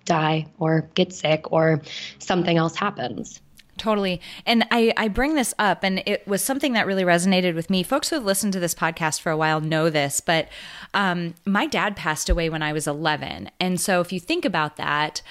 die 0.05 0.45
or 0.59 0.89
get 0.93 1.11
sick 1.11 1.51
or 1.51 1.81
something 2.19 2.57
else 2.57 2.75
happens 2.75 3.41
Totally. 3.79 4.19
And 4.45 4.67
I, 4.71 4.93
I 4.97 5.07
bring 5.07 5.35
this 5.35 5.53
up, 5.57 5.83
and 5.83 6.03
it 6.05 6.27
was 6.27 6.43
something 6.43 6.73
that 6.73 6.85
really 6.85 7.03
resonated 7.03 7.55
with 7.55 7.69
me. 7.69 7.81
Folks 7.81 8.09
who 8.09 8.17
have 8.17 8.25
listened 8.25 8.53
to 8.53 8.59
this 8.59 8.75
podcast 8.75 9.21
for 9.21 9.31
a 9.31 9.37
while 9.37 9.61
know 9.61 9.89
this, 9.89 10.19
but 10.19 10.49
um, 10.93 11.33
my 11.45 11.65
dad 11.65 11.95
passed 11.95 12.29
away 12.29 12.49
when 12.49 12.61
I 12.61 12.73
was 12.73 12.87
11. 12.87 13.49
And 13.59 13.79
so 13.79 14.01
if 14.01 14.11
you 14.11 14.19
think 14.19 14.43
about 14.43 14.75
that, 14.75 15.21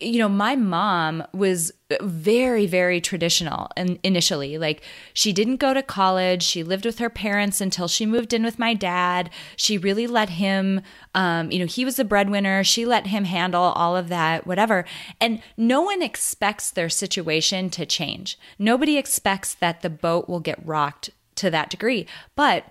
you 0.00 0.18
know, 0.18 0.28
my 0.28 0.56
mom 0.56 1.24
was 1.32 1.72
very, 2.00 2.66
very 2.66 3.00
traditional 3.00 3.70
and 3.76 3.98
initially. 4.02 4.58
Like 4.58 4.82
she 5.14 5.32
didn't 5.32 5.56
go 5.56 5.72
to 5.72 5.82
college. 5.82 6.42
She 6.42 6.62
lived 6.62 6.84
with 6.84 6.98
her 6.98 7.10
parents 7.10 7.60
until 7.60 7.88
she 7.88 8.06
moved 8.06 8.32
in 8.32 8.42
with 8.42 8.58
my 8.58 8.74
dad. 8.74 9.30
She 9.56 9.78
really 9.78 10.06
let 10.06 10.30
him, 10.30 10.82
um, 11.14 11.50
you 11.50 11.58
know, 11.58 11.66
he 11.66 11.84
was 11.84 11.96
the 11.96 12.04
breadwinner. 12.04 12.62
She 12.64 12.84
let 12.84 13.06
him 13.06 13.24
handle 13.24 13.62
all 13.62 13.96
of 13.96 14.08
that, 14.08 14.46
whatever. 14.46 14.84
And 15.20 15.40
no 15.56 15.80
one 15.82 16.02
expects 16.02 16.70
their 16.70 16.88
situation 16.88 17.70
to 17.70 17.86
change. 17.86 18.38
Nobody 18.58 18.98
expects 18.98 19.54
that 19.54 19.82
the 19.82 19.90
boat 19.90 20.28
will 20.28 20.40
get 20.40 20.64
rocked 20.64 21.10
to 21.36 21.50
that 21.50 21.70
degree. 21.70 22.06
But 22.36 22.64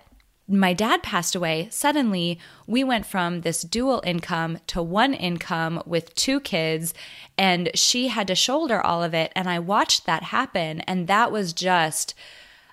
my 0.48 0.72
dad 0.72 1.02
passed 1.02 1.34
away, 1.34 1.68
suddenly 1.70 2.38
we 2.66 2.82
went 2.82 3.04
from 3.04 3.42
this 3.42 3.62
dual 3.62 4.02
income 4.04 4.58
to 4.68 4.82
one 4.82 5.12
income 5.12 5.82
with 5.84 6.14
two 6.14 6.40
kids, 6.40 6.94
and 7.36 7.70
she 7.74 8.08
had 8.08 8.26
to 8.28 8.34
shoulder 8.34 8.80
all 8.80 9.02
of 9.02 9.12
it. 9.12 9.30
And 9.36 9.48
I 9.48 9.58
watched 9.58 10.06
that 10.06 10.24
happen. 10.24 10.80
And 10.82 11.06
that 11.06 11.30
was 11.30 11.52
just, 11.52 12.14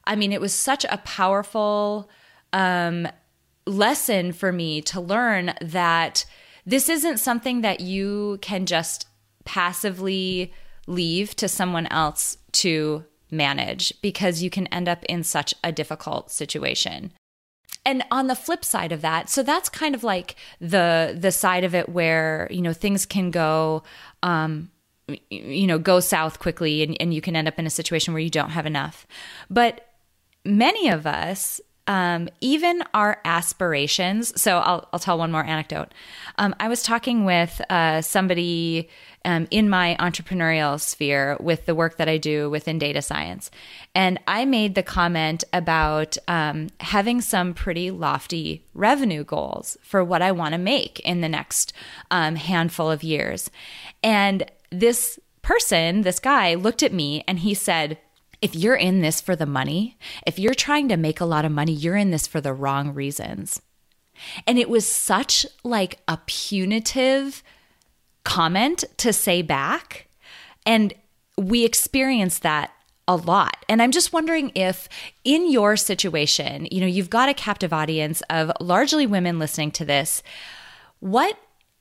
I 0.05 0.15
mean, 0.15 0.31
it 0.31 0.39
was 0.39 0.53
such 0.53 0.85
a 0.85 0.99
powerful 0.99 2.09
um, 2.53 3.09
lesson 3.67 4.31
for 4.31 4.53
me 4.53 4.81
to 4.83 5.01
learn 5.01 5.53
that 5.59 6.25
this 6.65 6.87
isn't 6.87 7.17
something 7.17 7.61
that 7.61 7.81
you 7.81 8.39
can 8.41 8.65
just 8.65 9.05
passively 9.43 10.53
leave 10.87 11.35
to 11.35 11.49
someone 11.49 11.87
else 11.87 12.37
to 12.53 13.03
manage 13.29 13.93
because 14.01 14.41
you 14.41 14.49
can 14.49 14.67
end 14.67 14.87
up 14.87 15.03
in 15.05 15.23
such 15.23 15.53
a 15.63 15.71
difficult 15.71 16.31
situation 16.31 17.11
and 17.85 18.03
on 18.11 18.27
the 18.27 18.35
flip 18.35 18.65
side 18.65 18.91
of 18.91 19.01
that 19.01 19.29
so 19.29 19.43
that's 19.43 19.69
kind 19.69 19.95
of 19.95 20.03
like 20.03 20.35
the 20.59 21.15
the 21.17 21.31
side 21.31 21.63
of 21.63 21.75
it 21.75 21.89
where 21.89 22.47
you 22.51 22.61
know 22.61 22.73
things 22.73 23.05
can 23.05 23.31
go 23.31 23.83
um 24.23 24.69
you 25.29 25.67
know 25.67 25.77
go 25.77 25.99
south 25.99 26.39
quickly 26.39 26.81
and, 26.83 26.97
and 26.99 27.13
you 27.13 27.21
can 27.21 27.35
end 27.35 27.47
up 27.47 27.59
in 27.59 27.65
a 27.65 27.69
situation 27.69 28.13
where 28.13 28.21
you 28.21 28.29
don't 28.29 28.51
have 28.51 28.65
enough. 28.65 29.05
But 29.49 29.87
many 30.43 30.89
of 30.89 31.05
us 31.05 31.61
um, 31.87 32.29
even 32.41 32.83
our 32.93 33.19
aspirations. 33.25 34.39
So 34.41 34.57
I'll, 34.57 34.87
I'll 34.91 34.99
tell 34.99 35.17
one 35.17 35.31
more 35.31 35.43
anecdote. 35.43 35.93
Um, 36.37 36.55
I 36.59 36.67
was 36.67 36.81
talking 36.81 37.25
with 37.25 37.61
uh, 37.69 38.01
somebody 38.01 38.89
um, 39.23 39.47
in 39.51 39.69
my 39.69 39.95
entrepreneurial 39.99 40.79
sphere 40.79 41.37
with 41.39 41.65
the 41.65 41.75
work 41.75 41.97
that 41.97 42.07
I 42.07 42.17
do 42.17 42.49
within 42.49 42.77
data 42.77 43.01
science. 43.01 43.49
And 43.93 44.19
I 44.27 44.45
made 44.45 44.75
the 44.75 44.83
comment 44.83 45.43
about 45.51 46.17
um, 46.27 46.69
having 46.79 47.21
some 47.21 47.53
pretty 47.53 47.91
lofty 47.91 48.63
revenue 48.73 49.23
goals 49.23 49.77
for 49.81 50.03
what 50.03 50.21
I 50.21 50.31
want 50.31 50.53
to 50.53 50.59
make 50.59 50.99
in 51.01 51.21
the 51.21 51.29
next 51.29 51.73
um, 52.11 52.35
handful 52.35 52.89
of 52.89 53.03
years. 53.03 53.49
And 54.03 54.49
this 54.71 55.19
person, 55.41 56.01
this 56.01 56.19
guy, 56.19 56.55
looked 56.55 56.83
at 56.83 56.93
me 56.93 57.23
and 57.27 57.39
he 57.39 57.53
said, 57.53 57.97
if 58.41 58.55
you're 58.55 58.75
in 58.75 59.01
this 59.01 59.21
for 59.21 59.35
the 59.35 59.45
money, 59.45 59.97
if 60.25 60.39
you're 60.39 60.53
trying 60.53 60.89
to 60.89 60.97
make 60.97 61.19
a 61.19 61.25
lot 61.25 61.45
of 61.45 61.51
money, 61.51 61.71
you're 61.71 61.95
in 61.95 62.11
this 62.11 62.27
for 62.27 62.41
the 62.41 62.53
wrong 62.53 62.93
reasons. 62.93 63.61
And 64.47 64.57
it 64.57 64.69
was 64.69 64.87
such 64.87 65.45
like 65.63 65.99
a 66.07 66.19
punitive 66.25 67.43
comment 68.23 68.83
to 68.97 69.11
say 69.11 69.41
back. 69.41 70.07
And 70.65 70.93
we 71.37 71.65
experienced 71.65 72.43
that 72.43 72.71
a 73.07 73.15
lot. 73.15 73.57
And 73.69 73.81
I'm 73.81 73.91
just 73.91 74.13
wondering 74.13 74.51
if 74.55 74.89
in 75.23 75.51
your 75.51 75.77
situation, 75.77 76.67
you 76.71 76.81
know, 76.81 76.87
you've 76.87 77.09
got 77.09 77.29
a 77.29 77.33
captive 77.33 77.71
audience 77.71 78.23
of 78.29 78.51
largely 78.59 79.05
women 79.05 79.37
listening 79.37 79.71
to 79.71 79.85
this, 79.85 80.23
what 80.99 81.37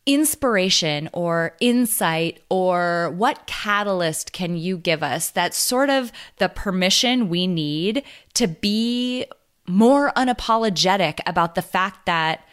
inspiration 0.06 1.08
or 1.12 1.56
insight 1.60 2.40
or 2.50 3.10
what 3.16 3.46
catalyst 3.46 4.32
can 4.32 4.54
you 4.56 4.76
give 4.76 5.02
us 5.02 5.30
that's 5.30 5.56
sort 5.56 5.88
of 5.88 6.12
the 6.36 6.48
permission 6.48 7.30
we 7.30 7.46
need 7.46 8.02
to 8.34 8.46
be 8.46 9.24
more 9.66 10.12
unapologetic 10.12 11.20
about 11.26 11.54
the 11.54 11.62
fact 11.62 12.04
that 12.04 12.46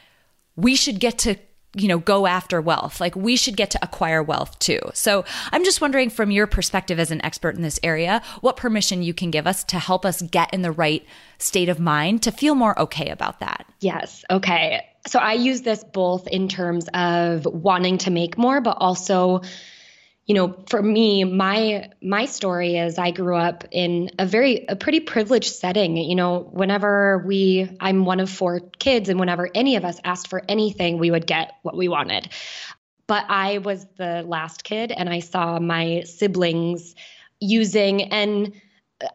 we 0.55 0.75
should 0.75 0.99
get 0.99 1.17
to 1.17 1.35
you 1.75 1.87
know 1.87 1.99
go 1.99 2.27
after 2.27 2.59
wealth. 2.61 2.99
Like 2.99 3.15
we 3.15 3.35
should 3.35 3.55
get 3.55 3.71
to 3.71 3.79
acquire 3.81 4.21
wealth 4.21 4.57
too. 4.59 4.79
So 4.93 5.23
i'm 5.51 5.63
just 5.63 5.81
wondering 5.81 6.09
from 6.09 6.31
your 6.31 6.47
perspective 6.47 6.99
as 6.99 7.11
an 7.11 7.23
expert 7.23 7.55
in 7.55 7.61
this 7.61 7.79
area 7.83 8.21
what 8.41 8.57
permission 8.57 9.03
you 9.03 9.13
can 9.13 9.31
give 9.31 9.47
us 9.47 9.63
to 9.65 9.79
help 9.79 10.05
us 10.05 10.21
get 10.21 10.53
in 10.53 10.61
the 10.61 10.71
right 10.71 11.05
state 11.37 11.69
of 11.69 11.79
mind 11.79 12.23
to 12.23 12.31
feel 12.31 12.55
more 12.55 12.77
okay 12.79 13.09
about 13.09 13.39
that. 13.39 13.65
Yes. 13.79 14.23
Okay 14.29 14.81
so 15.07 15.19
I 15.19 15.33
use 15.33 15.61
this 15.61 15.83
both 15.83 16.27
in 16.27 16.47
terms 16.47 16.87
of 16.93 17.45
wanting 17.45 17.99
to 17.99 18.11
make 18.11 18.37
more, 18.37 18.61
but 18.61 18.77
also, 18.79 19.41
you 20.25 20.35
know, 20.35 20.63
for 20.69 20.81
me, 20.81 21.23
my 21.23 21.89
my 22.01 22.25
story 22.25 22.77
is 22.77 22.97
I 22.97 23.11
grew 23.11 23.35
up 23.35 23.65
in 23.71 24.11
a 24.19 24.25
very 24.25 24.65
a 24.67 24.75
pretty 24.75 24.99
privileged 24.99 25.53
setting. 25.53 25.97
You 25.97 26.15
know, 26.15 26.39
whenever 26.51 27.23
we 27.25 27.75
I'm 27.79 28.05
one 28.05 28.19
of 28.19 28.29
four 28.29 28.59
kids, 28.59 29.09
and 29.09 29.19
whenever 29.19 29.49
any 29.55 29.75
of 29.75 29.85
us 29.85 29.99
asked 30.03 30.27
for 30.27 30.43
anything, 30.47 30.99
we 30.99 31.11
would 31.11 31.25
get 31.25 31.53
what 31.63 31.75
we 31.75 31.87
wanted. 31.87 32.29
But 33.07 33.25
I 33.27 33.57
was 33.57 33.85
the 33.97 34.23
last 34.25 34.63
kid, 34.63 34.91
and 34.91 35.09
I 35.09 35.19
saw 35.19 35.59
my 35.59 36.03
siblings 36.05 36.95
using 37.39 38.03
and 38.03 38.53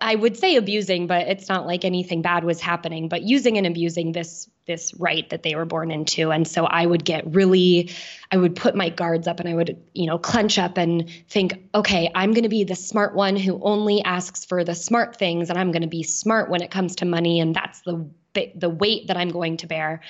I 0.01 0.15
would 0.15 0.37
say 0.37 0.57
abusing, 0.57 1.07
but 1.07 1.29
it's 1.29 1.49
not 1.49 1.67
like 1.67 1.85
anything 1.85 2.23
bad 2.23 2.45
was 2.45 2.61
happening, 2.61 3.09
but 3.09 3.23
using 3.23 3.59
and 3.59 3.67
abusing 3.67 4.13
this 4.13 4.49
this 4.67 4.93
right 4.95 5.29
that 5.31 5.45
they 5.45 5.55
were 5.55 5.65
born 5.65 5.93
into. 5.93 6.33
And 6.33 6.47
so 6.47 6.65
I 6.65 6.85
would 6.85 7.05
get 7.05 7.35
really 7.35 7.91
I 8.33 8.37
would 8.37 8.57
put 8.57 8.75
my 8.75 8.89
guards 8.89 9.29
up 9.29 9.39
and 9.39 9.49
I 9.49 9.55
would, 9.55 9.81
you 9.95 10.07
know, 10.07 10.19
clench 10.19 10.59
up 10.59 10.77
and 10.77 11.09
think, 11.29 11.69
okay, 11.75 12.11
I'm 12.15 12.33
going 12.33 12.43
to 12.43 12.49
be 12.49 12.65
the 12.65 12.75
smart 12.75 13.15
one 13.15 13.37
who 13.37 13.61
only 13.63 14.03
asks 14.03 14.45
for 14.45 14.65
the 14.65 14.75
smart 14.75 15.17
things 15.17 15.51
and 15.51 15.59
I'm 15.59 15.71
going 15.71 15.83
to 15.83 15.89
be 15.89 16.03
smart 16.03 16.51
when 16.51 16.63
it 16.63 16.71
comes 16.71 16.97
to 16.97 17.05
money 17.05 17.41
and 17.41 17.55
that's 17.55 17.81
the 17.83 18.09
the 18.55 18.69
weight 18.69 19.07
that 19.07 19.17
I'm 19.17 19.31
going 19.31 19.57
to 19.59 19.67
bear. 19.67 20.01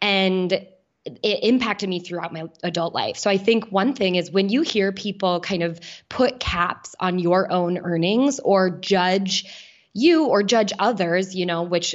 And 0.00 0.66
it 1.04 1.44
impacted 1.44 1.88
me 1.88 2.00
throughout 2.00 2.32
my 2.32 2.44
adult 2.62 2.94
life. 2.94 3.16
So 3.16 3.30
I 3.30 3.36
think 3.36 3.70
one 3.70 3.94
thing 3.94 4.14
is 4.14 4.30
when 4.30 4.48
you 4.48 4.62
hear 4.62 4.90
people 4.92 5.40
kind 5.40 5.62
of 5.62 5.80
put 6.08 6.40
caps 6.40 6.94
on 6.98 7.18
your 7.18 7.50
own 7.52 7.78
earnings 7.78 8.40
or 8.40 8.70
judge 8.70 9.44
you 9.92 10.26
or 10.26 10.42
judge 10.42 10.72
others, 10.78 11.34
you 11.34 11.46
know, 11.46 11.62
which 11.62 11.94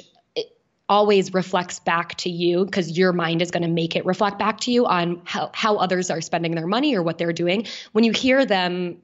always 0.87 1.33
reflects 1.33 1.79
back 1.79 2.15
to 2.15 2.29
you 2.29 2.65
because 2.65 2.97
your 2.97 3.13
mind 3.13 3.41
is 3.41 3.51
going 3.51 3.61
to 3.63 3.69
make 3.69 3.95
it 3.95 4.05
reflect 4.05 4.39
back 4.39 4.59
to 4.61 4.71
you 4.71 4.87
on 4.87 5.21
how, 5.23 5.51
how 5.53 5.77
others 5.77 6.09
are 6.09 6.21
spending 6.21 6.55
their 6.55 6.65
money 6.65 6.95
or 6.95 7.03
what 7.03 7.17
they're 7.17 7.33
doing. 7.33 7.67
When 7.91 8.03
you 8.03 8.11
hear 8.11 8.45
them 8.45 8.97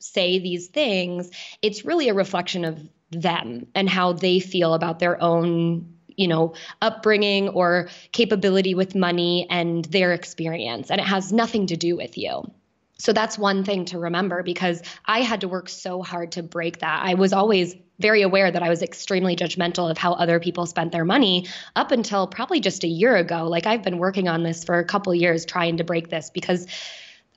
say 0.00 0.40
these 0.40 0.66
things, 0.68 1.30
it's 1.62 1.84
really 1.84 2.08
a 2.08 2.14
reflection 2.14 2.64
of 2.64 2.80
them 3.10 3.66
and 3.74 3.88
how 3.88 4.12
they 4.12 4.40
feel 4.40 4.74
about 4.74 4.98
their 4.98 5.22
own 5.22 5.94
you 6.20 6.28
know, 6.28 6.52
upbringing 6.82 7.48
or 7.48 7.88
capability 8.12 8.74
with 8.74 8.94
money 8.94 9.46
and 9.48 9.86
their 9.86 10.12
experience. 10.12 10.90
And 10.90 11.00
it 11.00 11.06
has 11.06 11.32
nothing 11.32 11.68
to 11.68 11.76
do 11.76 11.96
with 11.96 12.18
you. 12.18 12.50
So 12.98 13.14
that's 13.14 13.38
one 13.38 13.64
thing 13.64 13.86
to 13.86 13.98
remember 13.98 14.42
because 14.42 14.82
I 15.06 15.22
had 15.22 15.40
to 15.40 15.48
work 15.48 15.70
so 15.70 16.02
hard 16.02 16.32
to 16.32 16.42
break 16.42 16.80
that. 16.80 17.00
I 17.02 17.14
was 17.14 17.32
always 17.32 17.74
very 17.98 18.20
aware 18.20 18.50
that 18.50 18.62
I 18.62 18.68
was 18.68 18.82
extremely 18.82 19.34
judgmental 19.34 19.90
of 19.90 19.96
how 19.96 20.12
other 20.12 20.38
people 20.40 20.66
spent 20.66 20.92
their 20.92 21.06
money 21.06 21.46
up 21.74 21.90
until 21.90 22.26
probably 22.26 22.60
just 22.60 22.84
a 22.84 22.88
year 22.88 23.16
ago. 23.16 23.48
Like 23.48 23.66
I've 23.66 23.82
been 23.82 23.96
working 23.96 24.28
on 24.28 24.42
this 24.42 24.62
for 24.64 24.78
a 24.78 24.84
couple 24.84 25.14
years 25.14 25.46
trying 25.46 25.78
to 25.78 25.84
break 25.84 26.10
this 26.10 26.28
because 26.28 26.66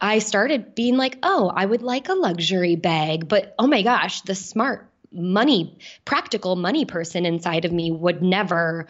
I 0.01 0.19
started 0.19 0.75
being 0.75 0.97
like, 0.97 1.17
"Oh, 1.23 1.49
I 1.55 1.65
would 1.65 1.81
like 1.81 2.09
a 2.09 2.13
luxury 2.13 2.75
bag, 2.75 3.29
but 3.29 3.55
oh 3.57 3.67
my 3.67 3.83
gosh, 3.83 4.19
the 4.21 4.35
smart 4.35 4.89
money, 5.13 5.77
practical 6.05 6.55
money 6.55 6.85
person 6.85 7.25
inside 7.25 7.65
of 7.65 7.71
me 7.71 7.91
would 7.91 8.21
never 8.21 8.87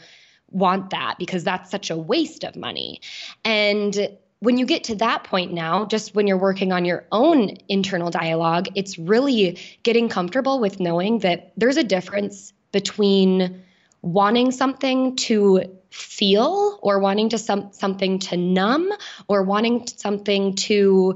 want 0.50 0.92
that 0.92 1.16
because 1.18 1.44
that's 1.44 1.72
such 1.72 1.90
a 1.90 1.98
waste 1.98 2.44
of 2.44 2.56
money. 2.56 3.02
And 3.44 4.18
when 4.40 4.58
you 4.58 4.66
get 4.66 4.86
to 4.86 4.96
that 4.96 5.24
point 5.24 5.54
now, 5.54 5.86
just 5.86 6.14
when 6.14 6.28
you're 6.28 6.38
working 6.38 6.72
on 6.72 6.86
your 6.86 7.06
own 7.12 7.58
internal 7.70 8.12
dialogue, 8.12 8.68
it's 8.76 9.00
really 9.00 9.58
getting 9.84 10.10
comfortable 10.10 10.60
with 10.60 10.80
knowing 10.80 11.20
that 11.20 11.54
there's 11.56 11.78
a 11.78 11.84
difference 11.84 12.52
between 12.74 13.64
wanting 14.02 14.52
something 14.52 15.16
to 15.16 15.78
feel 15.90 16.78
or 16.82 17.00
wanting 17.00 17.30
to 17.30 17.38
some 17.38 17.70
something 17.72 18.20
to 18.20 18.36
numb 18.36 18.92
or 19.28 19.44
wanting 19.44 19.88
something 19.88 20.56
to 20.56 21.16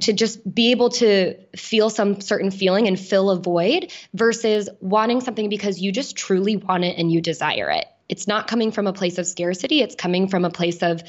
to 0.00 0.12
just 0.12 0.54
be 0.54 0.70
able 0.70 0.90
to 0.90 1.34
feel 1.56 1.90
some 1.90 2.20
certain 2.20 2.50
feeling 2.50 2.86
and 2.86 2.98
fill 2.98 3.30
a 3.30 3.36
void 3.36 3.92
versus 4.14 4.68
wanting 4.80 5.20
something 5.20 5.48
because 5.48 5.80
you 5.80 5.92
just 5.92 6.16
truly 6.16 6.56
want 6.56 6.84
it 6.84 6.98
and 6.98 7.10
you 7.10 7.20
desire 7.20 7.70
it. 7.70 7.86
It's 8.08 8.26
not 8.26 8.46
coming 8.46 8.72
from 8.72 8.86
a 8.86 8.92
place 8.92 9.18
of 9.18 9.26
scarcity, 9.26 9.82
it's 9.82 9.94
coming 9.94 10.28
from 10.28 10.44
a 10.44 10.50
place 10.50 10.82
of 10.82 11.02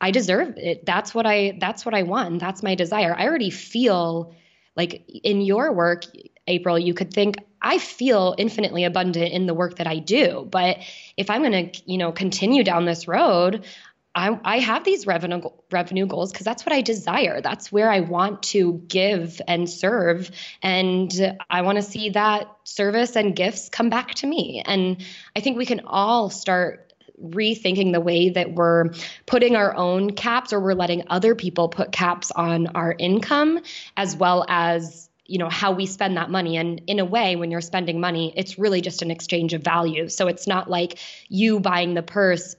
I 0.00 0.10
deserve 0.10 0.54
it. 0.56 0.84
That's 0.84 1.14
what 1.14 1.26
I 1.26 1.56
that's 1.60 1.86
what 1.86 1.94
I 1.94 2.02
want. 2.02 2.40
That's 2.40 2.62
my 2.62 2.74
desire. 2.74 3.14
I 3.16 3.26
already 3.26 3.50
feel 3.50 4.34
like 4.76 5.04
in 5.22 5.42
your 5.42 5.72
work, 5.72 6.04
April, 6.46 6.78
you 6.78 6.92
could 6.92 7.12
think 7.12 7.36
I 7.60 7.78
feel 7.78 8.34
infinitely 8.36 8.84
abundant 8.84 9.32
in 9.32 9.46
the 9.46 9.54
work 9.54 9.76
that 9.76 9.86
I 9.86 9.98
do, 9.98 10.46
but 10.50 10.78
if 11.16 11.30
I'm 11.30 11.42
going 11.42 11.70
to, 11.70 11.82
you 11.90 11.98
know, 11.98 12.10
continue 12.10 12.64
down 12.64 12.84
this 12.84 13.06
road, 13.06 13.64
I, 14.14 14.38
I 14.44 14.58
have 14.58 14.84
these 14.84 15.06
revenue 15.06 15.40
revenue 15.70 16.06
goals 16.06 16.32
because 16.32 16.44
that's 16.44 16.66
what 16.66 16.74
I 16.74 16.82
desire. 16.82 17.40
That's 17.40 17.72
where 17.72 17.90
I 17.90 18.00
want 18.00 18.42
to 18.44 18.82
give 18.86 19.40
and 19.48 19.68
serve, 19.68 20.30
and 20.62 21.38
I 21.48 21.62
want 21.62 21.76
to 21.76 21.82
see 21.82 22.10
that 22.10 22.48
service 22.64 23.16
and 23.16 23.34
gifts 23.34 23.68
come 23.70 23.88
back 23.88 24.14
to 24.16 24.26
me. 24.26 24.62
And 24.64 25.02
I 25.34 25.40
think 25.40 25.56
we 25.56 25.66
can 25.66 25.80
all 25.86 26.28
start 26.28 26.92
rethinking 27.22 27.92
the 27.92 28.00
way 28.00 28.30
that 28.30 28.52
we're 28.52 28.90
putting 29.26 29.56
our 29.56 29.74
own 29.74 30.10
caps 30.10 30.52
or 30.52 30.60
we're 30.60 30.74
letting 30.74 31.04
other 31.08 31.34
people 31.34 31.68
put 31.68 31.92
caps 31.92 32.30
on 32.30 32.68
our 32.68 32.94
income 32.98 33.60
as 33.96 34.16
well 34.16 34.44
as 34.48 35.08
you 35.24 35.38
know 35.38 35.48
how 35.48 35.72
we 35.72 35.86
spend 35.86 36.16
that 36.16 36.30
money 36.30 36.56
and 36.56 36.82
in 36.88 36.98
a 36.98 37.04
way 37.04 37.36
when 37.36 37.50
you're 37.52 37.60
spending 37.60 38.00
money 38.00 38.34
it's 38.36 38.58
really 38.58 38.80
just 38.80 39.02
an 39.02 39.10
exchange 39.10 39.54
of 39.54 39.62
value 39.62 40.08
so 40.08 40.26
it's 40.26 40.48
not 40.48 40.68
like 40.68 40.98
you 41.28 41.60
buying 41.60 41.94
the 41.94 42.02
purse 42.02 42.56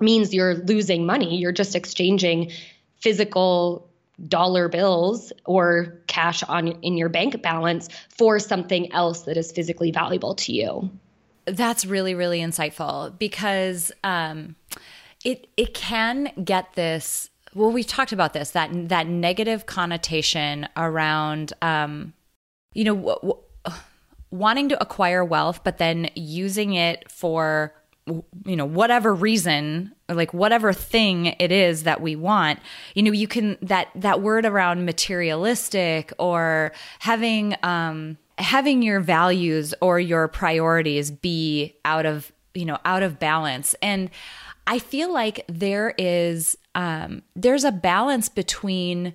means 0.00 0.34
you're 0.34 0.54
losing 0.54 1.06
money. 1.06 1.36
You're 1.36 1.52
just 1.52 1.74
exchanging 1.74 2.52
physical 3.00 3.88
dollar 4.28 4.68
bills 4.68 5.32
or 5.44 5.98
cash 6.06 6.42
on 6.44 6.68
in 6.68 6.96
your 6.96 7.08
bank 7.08 7.42
balance 7.42 7.88
for 8.08 8.38
something 8.38 8.92
else 8.92 9.22
that 9.22 9.36
is 9.36 9.50
physically 9.52 9.90
valuable 9.90 10.34
to 10.36 10.52
you. 10.52 10.90
That's 11.46 11.84
really 11.84 12.14
really 12.14 12.40
insightful 12.40 13.16
because 13.18 13.92
um, 14.02 14.56
it 15.24 15.48
it 15.56 15.74
can 15.74 16.32
get 16.42 16.72
this. 16.74 17.30
Well, 17.54 17.70
we 17.70 17.84
talked 17.84 18.12
about 18.12 18.32
this 18.32 18.50
that 18.50 18.88
that 18.88 19.06
negative 19.06 19.66
connotation 19.66 20.68
around, 20.76 21.52
um, 21.60 22.14
you 22.72 22.84
know, 22.84 23.44
wanting 24.30 24.68
to 24.70 24.80
acquire 24.80 25.24
wealth, 25.24 25.62
but 25.64 25.78
then 25.78 26.10
using 26.14 26.74
it 26.74 27.10
for 27.10 27.74
you 28.06 28.54
know 28.54 28.66
whatever 28.66 29.14
reason 29.14 29.90
like 30.10 30.34
whatever 30.34 30.74
thing 30.74 31.34
it 31.38 31.50
is 31.50 31.84
that 31.84 32.02
we 32.02 32.14
want 32.14 32.58
you 32.94 33.02
know 33.02 33.12
you 33.12 33.26
can 33.26 33.56
that 33.62 33.88
that 33.94 34.20
word 34.20 34.44
around 34.44 34.84
materialistic 34.84 36.12
or 36.18 36.70
having 36.98 37.56
um 37.62 38.18
having 38.38 38.82
your 38.82 39.00
values 39.00 39.74
or 39.80 40.00
your 40.00 40.28
priorities 40.28 41.10
be 41.10 41.76
out 41.84 42.06
of 42.06 42.32
you 42.54 42.64
know 42.64 42.78
out 42.84 43.02
of 43.02 43.18
balance. 43.18 43.74
And 43.82 44.10
i 44.66 44.78
feel 44.78 45.12
like 45.12 45.44
there 45.48 45.94
is 45.98 46.56
um 46.74 47.22
there's 47.36 47.64
a 47.64 47.72
balance 47.72 48.28
between 48.28 49.14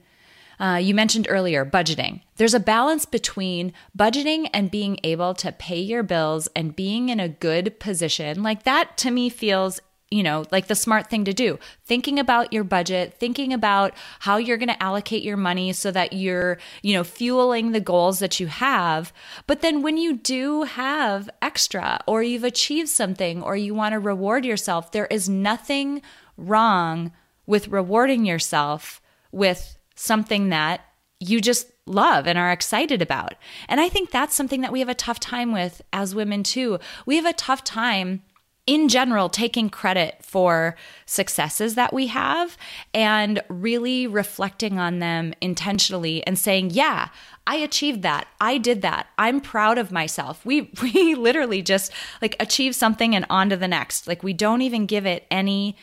uh, 0.59 0.79
you 0.81 0.93
mentioned 0.93 1.27
earlier 1.29 1.65
budgeting. 1.65 2.21
There's 2.35 2.53
a 2.53 2.59
balance 2.59 3.05
between 3.05 3.73
budgeting 3.97 4.49
and 4.53 4.71
being 4.71 4.99
able 5.03 5.33
to 5.35 5.51
pay 5.51 5.79
your 5.79 6.03
bills 6.03 6.47
and 6.55 6.75
being 6.75 7.09
in 7.09 7.19
a 7.19 7.29
good 7.29 7.79
position. 7.79 8.43
Like 8.43 8.63
that 8.63 8.97
to 8.97 9.11
me 9.11 9.29
feels 9.29 9.81
you 10.11 10.23
know, 10.23 10.45
like 10.51 10.67
the 10.67 10.75
smart 10.75 11.07
thing 11.07 11.25
to 11.25 11.33
do. 11.33 11.59
Thinking 11.85 12.17
about 12.17 12.51
your 12.51 12.63
budget, 12.63 13.13
thinking 13.19 13.53
about 13.53 13.93
how 14.19 14.37
you're 14.37 14.57
going 14.57 14.69
to 14.69 14.83
allocate 14.83 15.21
your 15.21 15.37
money 15.37 15.71
so 15.71 15.91
that 15.91 16.13
you're, 16.13 16.57
you 16.81 16.95
know, 16.95 17.03
fueling 17.03 17.71
the 17.71 17.79
goals 17.79 18.19
that 18.19 18.39
you 18.39 18.47
have. 18.47 19.13
But 19.45 19.61
then 19.61 19.83
when 19.83 19.97
you 19.97 20.17
do 20.17 20.63
have 20.63 21.29
extra 21.41 22.01
or 22.07 22.23
you've 22.23 22.43
achieved 22.43 22.89
something 22.89 23.43
or 23.43 23.55
you 23.55 23.75
want 23.75 23.93
to 23.93 23.99
reward 23.99 24.45
yourself, 24.45 24.91
there 24.91 25.05
is 25.07 25.29
nothing 25.29 26.01
wrong 26.37 27.11
with 27.45 27.67
rewarding 27.67 28.25
yourself 28.25 29.01
with 29.31 29.77
something 29.99 30.49
that 30.49 30.81
you 31.19 31.41
just 31.41 31.67
love 31.85 32.27
and 32.27 32.37
are 32.37 32.51
excited 32.51 33.01
about. 33.01 33.35
And 33.67 33.81
I 33.81 33.89
think 33.89 34.11
that's 34.11 34.35
something 34.35 34.61
that 34.61 34.71
we 34.71 34.79
have 34.79 34.89
a 34.89 34.93
tough 34.93 35.19
time 35.19 35.51
with 35.51 35.81
as 35.91 36.15
women 36.15 36.43
too. 36.43 36.79
We 37.05 37.17
have 37.17 37.25
a 37.25 37.33
tough 37.33 37.63
time 37.63 38.21
in 38.65 38.87
general 38.87 39.29
taking 39.29 39.69
credit 39.69 40.19
for 40.21 40.75
successes 41.05 41.75
that 41.75 41.91
we 41.91 42.07
have 42.07 42.55
and 42.93 43.41
really 43.49 44.05
reflecting 44.05 44.77
on 44.79 44.99
them 44.99 45.33
intentionally 45.41 46.25
and 46.25 46.37
saying, 46.37 46.69
"Yeah, 46.69 47.09
I 47.47 47.55
achieved 47.55 48.03
that. 48.03 48.27
I 48.39 48.59
did 48.59 48.83
that. 48.83 49.07
I'm 49.17 49.41
proud 49.41 49.79
of 49.79 49.91
myself." 49.91 50.45
We 50.45 50.71
we 50.81 51.15
literally 51.15 51.61
just 51.61 51.91
like 52.21 52.35
achieve 52.39 52.75
something 52.75 53.15
and 53.15 53.25
on 53.29 53.49
to 53.49 53.57
the 53.57 53.67
next. 53.67 54.07
Like 54.07 54.23
we 54.23 54.33
don't 54.33 54.61
even 54.61 54.85
give 54.85 55.05
it 55.05 55.25
any 55.31 55.75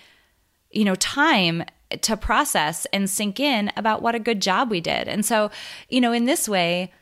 you 0.70 0.85
know 0.85 0.94
time 0.94 1.64
to 2.03 2.16
process 2.16 2.87
and 2.92 3.09
sink 3.09 3.40
in 3.40 3.70
about 3.77 4.03
what 4.03 4.14
a 4.14 4.20
good 4.20 4.42
job 4.42 4.70
we 4.70 4.81
did. 4.81 5.09
And 5.09 5.25
so, 5.25 5.51
you 5.88 6.01
know, 6.01 6.12
in 6.12 6.25
this 6.25 6.49
way, 6.49 6.92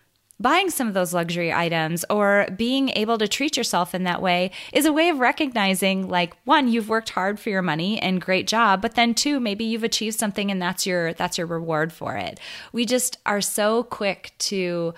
buying 0.40 0.68
some 0.68 0.88
of 0.88 0.94
those 0.94 1.14
luxury 1.14 1.52
items 1.52 2.04
or 2.10 2.46
being 2.56 2.88
able 2.90 3.18
to 3.18 3.28
treat 3.28 3.56
yourself 3.56 3.94
in 3.94 4.04
that 4.04 4.20
way 4.20 4.50
is 4.72 4.84
a 4.84 4.92
way 4.92 5.08
of 5.08 5.20
recognizing 5.20 6.08
like 6.08 6.36
one 6.44 6.68
you've 6.68 6.88
worked 6.88 7.10
hard 7.10 7.38
for 7.38 7.50
your 7.50 7.62
money 7.62 8.00
and 8.00 8.20
great 8.20 8.46
job 8.46 8.82
but 8.82 8.94
then 8.94 9.14
two 9.14 9.38
maybe 9.38 9.64
you've 9.64 9.84
achieved 9.84 10.18
something 10.18 10.50
and 10.50 10.60
that's 10.60 10.86
your 10.86 11.12
that's 11.14 11.38
your 11.38 11.46
reward 11.46 11.92
for 11.92 12.16
it. 12.16 12.40
We 12.72 12.84
just 12.84 13.18
are 13.24 13.40
so 13.40 13.84
quick 13.84 14.32
to 14.40 14.94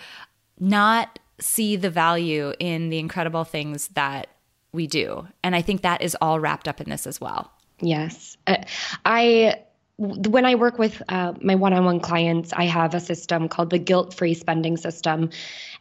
not 0.58 1.18
see 1.38 1.76
the 1.76 1.90
value 1.90 2.54
in 2.58 2.88
the 2.88 2.98
incredible 2.98 3.44
things 3.44 3.88
that 3.88 4.28
we 4.72 4.86
do. 4.86 5.28
And 5.44 5.54
i 5.54 5.60
think 5.60 5.82
that 5.82 6.00
is 6.00 6.16
all 6.20 6.40
wrapped 6.40 6.66
up 6.66 6.80
in 6.80 6.88
this 6.88 7.06
as 7.06 7.20
well. 7.20 7.52
Yes. 7.80 8.38
Uh, 8.46 8.64
i 9.04 9.60
when 9.98 10.44
I 10.44 10.56
work 10.56 10.78
with 10.78 11.02
uh, 11.08 11.32
my 11.40 11.54
one 11.54 11.72
on 11.72 11.84
one 11.84 12.00
clients, 12.00 12.52
I 12.52 12.64
have 12.64 12.94
a 12.94 13.00
system 13.00 13.48
called 13.48 13.70
the 13.70 13.78
guilt 13.78 14.14
free 14.14 14.34
spending 14.34 14.76
system. 14.76 15.30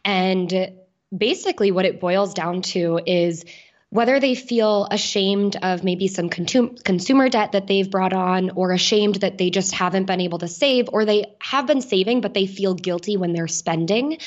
And 0.04 0.72
basically 1.16 1.70
what 1.70 1.84
it 1.84 2.00
boils 2.00 2.34
down 2.34 2.62
to 2.62 3.00
is 3.06 3.44
whether 3.90 4.18
they 4.18 4.34
feel 4.34 4.88
ashamed 4.90 5.56
of 5.62 5.84
maybe 5.84 6.08
some 6.08 6.28
consum- 6.28 6.82
consumer 6.82 7.28
debt 7.28 7.52
that 7.52 7.66
they've 7.66 7.90
brought 7.90 8.12
on, 8.12 8.50
or 8.50 8.72
ashamed 8.72 9.16
that 9.16 9.38
they 9.38 9.50
just 9.50 9.72
haven't 9.72 10.06
been 10.06 10.20
able 10.20 10.38
to 10.38 10.48
save, 10.48 10.88
or 10.92 11.04
they 11.04 11.36
have 11.40 11.66
been 11.66 11.80
saving, 11.80 12.20
but 12.20 12.34
they 12.34 12.46
feel 12.46 12.74
guilty 12.74 13.16
when 13.16 13.32
they're 13.32 13.46
spending. 13.46 14.18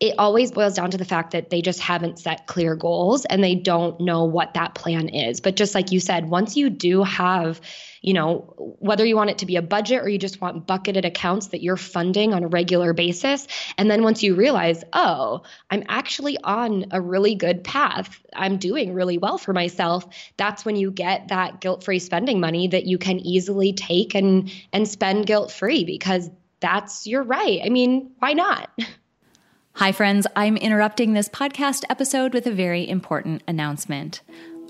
It 0.00 0.16
always 0.18 0.50
boils 0.50 0.74
down 0.74 0.90
to 0.90 0.96
the 0.96 1.04
fact 1.04 1.30
that 1.30 1.48
they 1.48 1.62
just 1.62 1.78
haven't 1.78 2.18
set 2.18 2.48
clear 2.48 2.74
goals 2.74 3.24
and 3.24 3.42
they 3.42 3.54
don't 3.54 4.00
know 4.00 4.24
what 4.24 4.54
that 4.54 4.74
plan 4.74 5.08
is. 5.08 5.40
But 5.40 5.54
just 5.54 5.76
like 5.76 5.92
you 5.92 6.00
said, 6.00 6.28
once 6.28 6.56
you 6.56 6.68
do 6.68 7.04
have 7.04 7.60
you 8.02 8.12
know, 8.12 8.76
whether 8.80 9.04
you 9.04 9.16
want 9.16 9.30
it 9.30 9.38
to 9.38 9.46
be 9.46 9.56
a 9.56 9.62
budget 9.62 10.02
or 10.02 10.08
you 10.08 10.18
just 10.18 10.40
want 10.40 10.66
bucketed 10.66 11.04
accounts 11.04 11.48
that 11.48 11.62
you're 11.62 11.76
funding 11.76 12.34
on 12.34 12.42
a 12.42 12.48
regular 12.48 12.92
basis. 12.92 13.46
And 13.78 13.88
then 13.90 14.02
once 14.02 14.22
you 14.22 14.34
realize, 14.34 14.82
oh, 14.92 15.42
I'm 15.70 15.84
actually 15.88 16.36
on 16.42 16.86
a 16.90 17.00
really 17.00 17.36
good 17.36 17.62
path, 17.62 18.20
I'm 18.34 18.58
doing 18.58 18.92
really 18.92 19.18
well 19.18 19.38
for 19.38 19.52
myself, 19.52 20.04
that's 20.36 20.64
when 20.64 20.74
you 20.74 20.90
get 20.90 21.28
that 21.28 21.60
guilt-free 21.60 22.00
spending 22.00 22.40
money 22.40 22.68
that 22.68 22.86
you 22.86 22.98
can 22.98 23.20
easily 23.20 23.72
take 23.72 24.14
and 24.14 24.52
and 24.72 24.88
spend 24.88 25.26
guilt-free 25.26 25.84
because 25.84 26.28
that's 26.58 27.06
your 27.06 27.22
right. 27.22 27.60
I 27.64 27.68
mean, 27.68 28.10
why 28.18 28.32
not? 28.32 28.68
Hi, 29.74 29.92
friends. 29.92 30.26
I'm 30.36 30.56
interrupting 30.56 31.14
this 31.14 31.28
podcast 31.28 31.84
episode 31.88 32.34
with 32.34 32.46
a 32.46 32.52
very 32.52 32.88
important 32.88 33.42
announcement. 33.48 34.20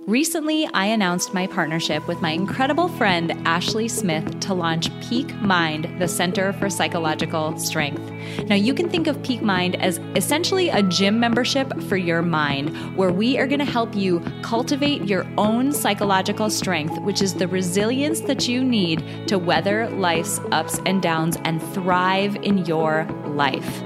Recently, 0.09 0.67
I 0.75 0.87
announced 0.87 1.33
my 1.33 1.47
partnership 1.47 2.09
with 2.09 2.21
my 2.21 2.31
incredible 2.31 2.88
friend 2.88 3.31
Ashley 3.47 3.87
Smith 3.87 4.41
to 4.41 4.53
launch 4.53 4.91
Peak 5.01 5.33
Mind, 5.37 5.88
the 6.01 6.09
Center 6.09 6.53
for 6.55 6.69
Psychological 6.69 7.57
Strength. 7.57 8.03
Now, 8.49 8.57
you 8.57 8.75
can 8.75 8.88
think 8.88 9.07
of 9.07 9.23
Peak 9.23 9.43
Mind 9.43 9.77
as 9.77 9.99
essentially 10.17 10.71
a 10.71 10.83
gym 10.83 11.21
membership 11.21 11.81
for 11.83 11.97
your 11.97 12.21
mind, 12.21 12.97
where 12.97 13.12
we 13.12 13.38
are 13.38 13.47
going 13.47 13.61
to 13.61 13.65
help 13.65 13.95
you 13.95 14.19
cultivate 14.43 15.05
your 15.05 15.25
own 15.38 15.71
psychological 15.71 16.51
strength, 16.51 17.01
which 17.03 17.23
is 17.23 17.35
the 17.35 17.47
resilience 17.47 18.23
that 18.23 18.49
you 18.49 18.65
need 18.65 19.29
to 19.29 19.38
weather 19.38 19.88
life's 19.91 20.41
ups 20.51 20.81
and 20.85 21.01
downs 21.01 21.37
and 21.45 21.62
thrive 21.75 22.35
in 22.43 22.59
your 22.67 23.05
life. 23.25 23.85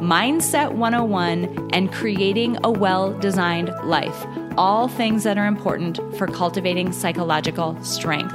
Mindset 0.00 0.72
101, 0.72 1.70
and 1.72 1.92
Creating 1.92 2.58
a 2.64 2.70
Well 2.70 3.12
Designed 3.18 3.72
Life. 3.84 4.26
All 4.56 4.88
things 4.88 5.24
that 5.24 5.38
are 5.38 5.46
important 5.46 5.98
for 6.16 6.26
cultivating 6.26 6.92
psychological 6.92 7.82
strength. 7.82 8.34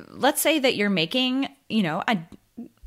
let's 0.08 0.40
say 0.40 0.58
that 0.58 0.76
you're 0.76 0.90
making, 0.90 1.48
you 1.68 1.82
know, 1.82 2.02
a 2.08 2.18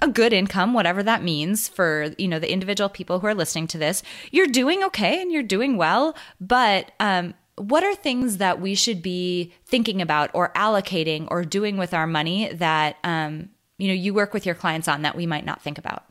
a 0.01 0.07
good 0.07 0.33
income, 0.33 0.73
whatever 0.73 1.01
that 1.03 1.23
means 1.23 1.67
for 1.67 2.13
you 2.17 2.27
know 2.27 2.39
the 2.39 2.51
individual 2.51 2.89
people 2.89 3.19
who 3.19 3.27
are 3.27 3.35
listening 3.35 3.67
to 3.67 3.77
this. 3.77 4.03
You're 4.31 4.47
doing 4.47 4.83
okay 4.83 5.21
and 5.21 5.31
you're 5.31 5.43
doing 5.43 5.77
well, 5.77 6.15
but 6.39 6.91
um, 6.99 7.33
what 7.57 7.83
are 7.83 7.95
things 7.95 8.37
that 8.37 8.59
we 8.59 8.75
should 8.75 9.01
be 9.01 9.53
thinking 9.65 10.01
about 10.01 10.29
or 10.33 10.51
allocating 10.53 11.27
or 11.31 11.43
doing 11.43 11.77
with 11.77 11.93
our 11.93 12.07
money 12.07 12.51
that 12.53 12.97
um, 13.03 13.49
you 13.77 13.87
know 13.87 13.93
you 13.93 14.13
work 14.13 14.33
with 14.33 14.45
your 14.45 14.55
clients 14.55 14.87
on 14.87 15.03
that 15.03 15.15
we 15.15 15.25
might 15.25 15.45
not 15.45 15.61
think 15.61 15.77
about? 15.77 16.03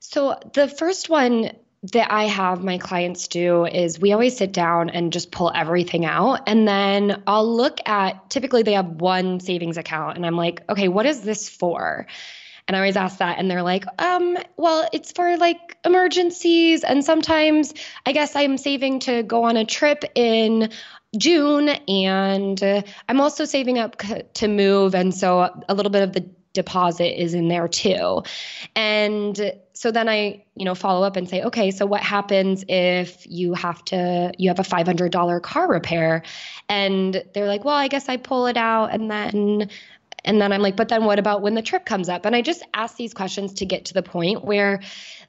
So 0.00 0.38
the 0.52 0.68
first 0.68 1.08
one 1.08 1.52
that 1.92 2.12
I 2.12 2.24
have 2.24 2.62
my 2.62 2.78
clients 2.78 3.26
do 3.26 3.64
is 3.66 3.98
we 3.98 4.12
always 4.12 4.36
sit 4.36 4.52
down 4.52 4.90
and 4.90 5.12
just 5.12 5.32
pull 5.32 5.50
everything 5.52 6.04
out. 6.04 6.40
And 6.46 6.68
then 6.68 7.22
I'll 7.26 7.56
look 7.56 7.78
at 7.86 8.30
typically 8.30 8.62
they 8.62 8.74
have 8.74 8.86
one 8.86 9.40
savings 9.40 9.76
account, 9.76 10.16
and 10.16 10.24
I'm 10.24 10.36
like, 10.36 10.62
okay, 10.68 10.88
what 10.88 11.06
is 11.06 11.22
this 11.22 11.48
for? 11.48 12.06
And 12.68 12.76
I 12.76 12.80
always 12.80 12.96
ask 12.96 13.18
that, 13.18 13.38
and 13.38 13.50
they're 13.50 13.62
like, 13.62 13.84
um, 14.00 14.38
well, 14.56 14.88
it's 14.92 15.12
for 15.12 15.36
like 15.36 15.76
emergencies. 15.84 16.84
And 16.84 17.04
sometimes 17.04 17.74
I 18.06 18.12
guess 18.12 18.36
I'm 18.36 18.56
saving 18.56 19.00
to 19.00 19.22
go 19.22 19.44
on 19.44 19.56
a 19.56 19.64
trip 19.64 20.04
in 20.14 20.70
June, 21.16 21.68
and 21.68 22.62
uh, 22.62 22.82
I'm 23.08 23.20
also 23.20 23.44
saving 23.44 23.78
up 23.78 24.00
c- 24.00 24.22
to 24.34 24.48
move. 24.48 24.94
And 24.94 25.14
so 25.14 25.50
a 25.68 25.74
little 25.74 25.90
bit 25.90 26.02
of 26.02 26.12
the 26.12 26.24
deposit 26.52 27.20
is 27.20 27.34
in 27.34 27.48
there 27.48 27.68
too. 27.68 28.22
And 28.76 29.52
so 29.72 29.90
then 29.90 30.08
I, 30.08 30.44
you 30.54 30.64
know, 30.64 30.74
follow 30.74 31.06
up 31.06 31.16
and 31.16 31.28
say, 31.28 31.42
okay, 31.42 31.70
so 31.70 31.86
what 31.86 32.02
happens 32.02 32.64
if 32.68 33.26
you 33.26 33.54
have 33.54 33.84
to, 33.86 34.32
you 34.38 34.50
have 34.50 34.58
a 34.58 34.62
$500 34.62 35.42
car 35.42 35.68
repair? 35.68 36.22
And 36.68 37.22
they're 37.34 37.46
like, 37.48 37.64
well, 37.64 37.74
I 37.74 37.88
guess 37.88 38.08
I 38.08 38.16
pull 38.16 38.46
it 38.46 38.56
out 38.56 38.92
and 38.92 39.10
then 39.10 39.70
and 40.24 40.40
then 40.40 40.52
I'm 40.52 40.62
like, 40.62 40.76
but 40.76 40.88
then 40.88 41.04
what 41.04 41.18
about 41.18 41.42
when 41.42 41.54
the 41.54 41.62
trip 41.62 41.84
comes 41.84 42.08
up? 42.08 42.26
And 42.26 42.34
I 42.34 42.42
just 42.42 42.62
ask 42.74 42.96
these 42.96 43.14
questions 43.14 43.54
to 43.54 43.66
get 43.66 43.86
to 43.86 43.94
the 43.94 44.02
point 44.02 44.44
where 44.44 44.80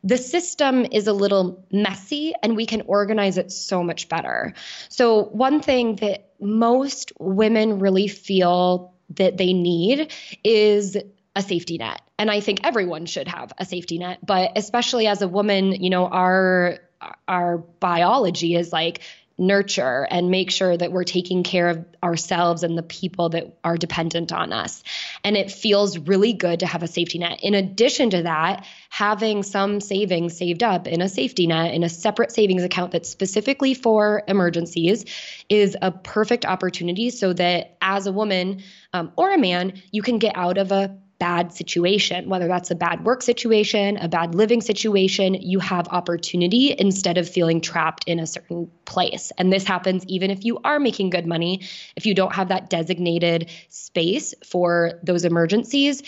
the 0.03 0.17
system 0.17 0.85
is 0.91 1.07
a 1.07 1.13
little 1.13 1.65
messy 1.71 2.33
and 2.41 2.55
we 2.55 2.65
can 2.65 2.81
organize 2.81 3.37
it 3.37 3.51
so 3.51 3.83
much 3.83 4.09
better. 4.09 4.53
So, 4.89 5.23
one 5.23 5.61
thing 5.61 5.95
that 5.97 6.29
most 6.39 7.13
women 7.19 7.79
really 7.79 8.07
feel 8.07 8.93
that 9.11 9.37
they 9.37 9.53
need 9.53 10.11
is 10.43 10.97
a 11.35 11.41
safety 11.41 11.77
net. 11.77 12.01
And 12.19 12.29
I 12.29 12.39
think 12.39 12.59
everyone 12.63 13.05
should 13.05 13.27
have 13.27 13.53
a 13.57 13.65
safety 13.65 13.97
net, 13.97 14.19
but 14.25 14.51
especially 14.55 15.07
as 15.07 15.21
a 15.21 15.27
woman, 15.27 15.71
you 15.71 15.89
know, 15.89 16.07
our 16.07 16.79
our 17.27 17.57
biology 17.57 18.55
is 18.55 18.71
like 18.71 19.01
nurture 19.37 20.07
and 20.09 20.29
make 20.29 20.51
sure 20.51 20.77
that 20.77 20.91
we're 20.91 21.03
taking 21.03 21.43
care 21.43 21.69
of 21.69 21.85
ourselves 22.03 22.63
and 22.63 22.77
the 22.77 22.83
people 22.83 23.29
that 23.29 23.57
are 23.63 23.77
dependent 23.77 24.31
on 24.31 24.53
us. 24.53 24.83
And 25.23 25.35
it 25.35 25.51
feels 25.51 25.97
really 25.97 26.33
good 26.33 26.59
to 26.59 26.67
have 26.67 26.83
a 26.83 26.87
safety 26.87 27.17
net. 27.17 27.39
In 27.41 27.55
addition 27.55 28.11
to 28.11 28.23
that, 28.23 28.65
having 28.89 29.41
some 29.41 29.81
savings 29.81 30.37
saved 30.37 30.61
up 30.61 30.87
in 30.87 31.01
a 31.01 31.09
safety 31.09 31.47
net, 31.47 31.73
in 31.73 31.83
a 31.83 31.89
separate 31.89 32.31
savings 32.31 32.63
account 32.63 32.91
that's 32.91 33.09
specifically 33.09 33.73
for 33.73 34.23
emergencies, 34.27 35.05
is 35.49 35.75
a 35.81 35.91
perfect 35.91 36.45
opportunity 36.45 37.09
so 37.09 37.33
that 37.33 37.75
as 37.81 38.05
a 38.05 38.11
woman 38.11 38.61
um, 38.93 39.11
or 39.15 39.33
a 39.33 39.37
man, 39.37 39.81
you 39.91 40.03
can 40.03 40.19
get 40.19 40.37
out 40.37 40.57
of 40.57 40.71
a 40.71 40.95
bad 41.23 41.53
situation, 41.53 42.27
whether 42.27 42.49
that's 42.49 42.69
a 42.69 42.75
bad 42.75 43.05
work 43.05 43.21
situation, 43.21 43.95
a 43.95 44.09
bad 44.09 44.35
living 44.35 44.59
situation, 44.59 45.35
you 45.35 45.57
have 45.57 45.87
opportunity 45.87 46.75
instead 46.77 47.17
of 47.17 47.29
feeling 47.29 47.61
trapped 47.61 48.03
in 48.07 48.19
a 48.19 48.27
certain 48.27 48.69
place. 48.83 49.31
And 49.37 49.51
this 49.51 49.63
happens 49.63 50.03
even 50.07 50.31
if 50.31 50.43
you 50.43 50.59
are 50.65 50.81
making 50.81 51.11
good 51.11 51.25
money, 51.25 51.61
if 51.95 52.05
you 52.05 52.13
don't 52.13 52.35
have 52.35 52.49
that 52.49 52.69
designated 52.69 53.49
space 53.69 54.33
for 54.45 54.99
those 55.01 55.23
emergencies, 55.23 56.03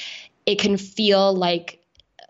it 0.45 0.59
can 0.59 0.75
feel 0.75 1.33
like 1.33 1.79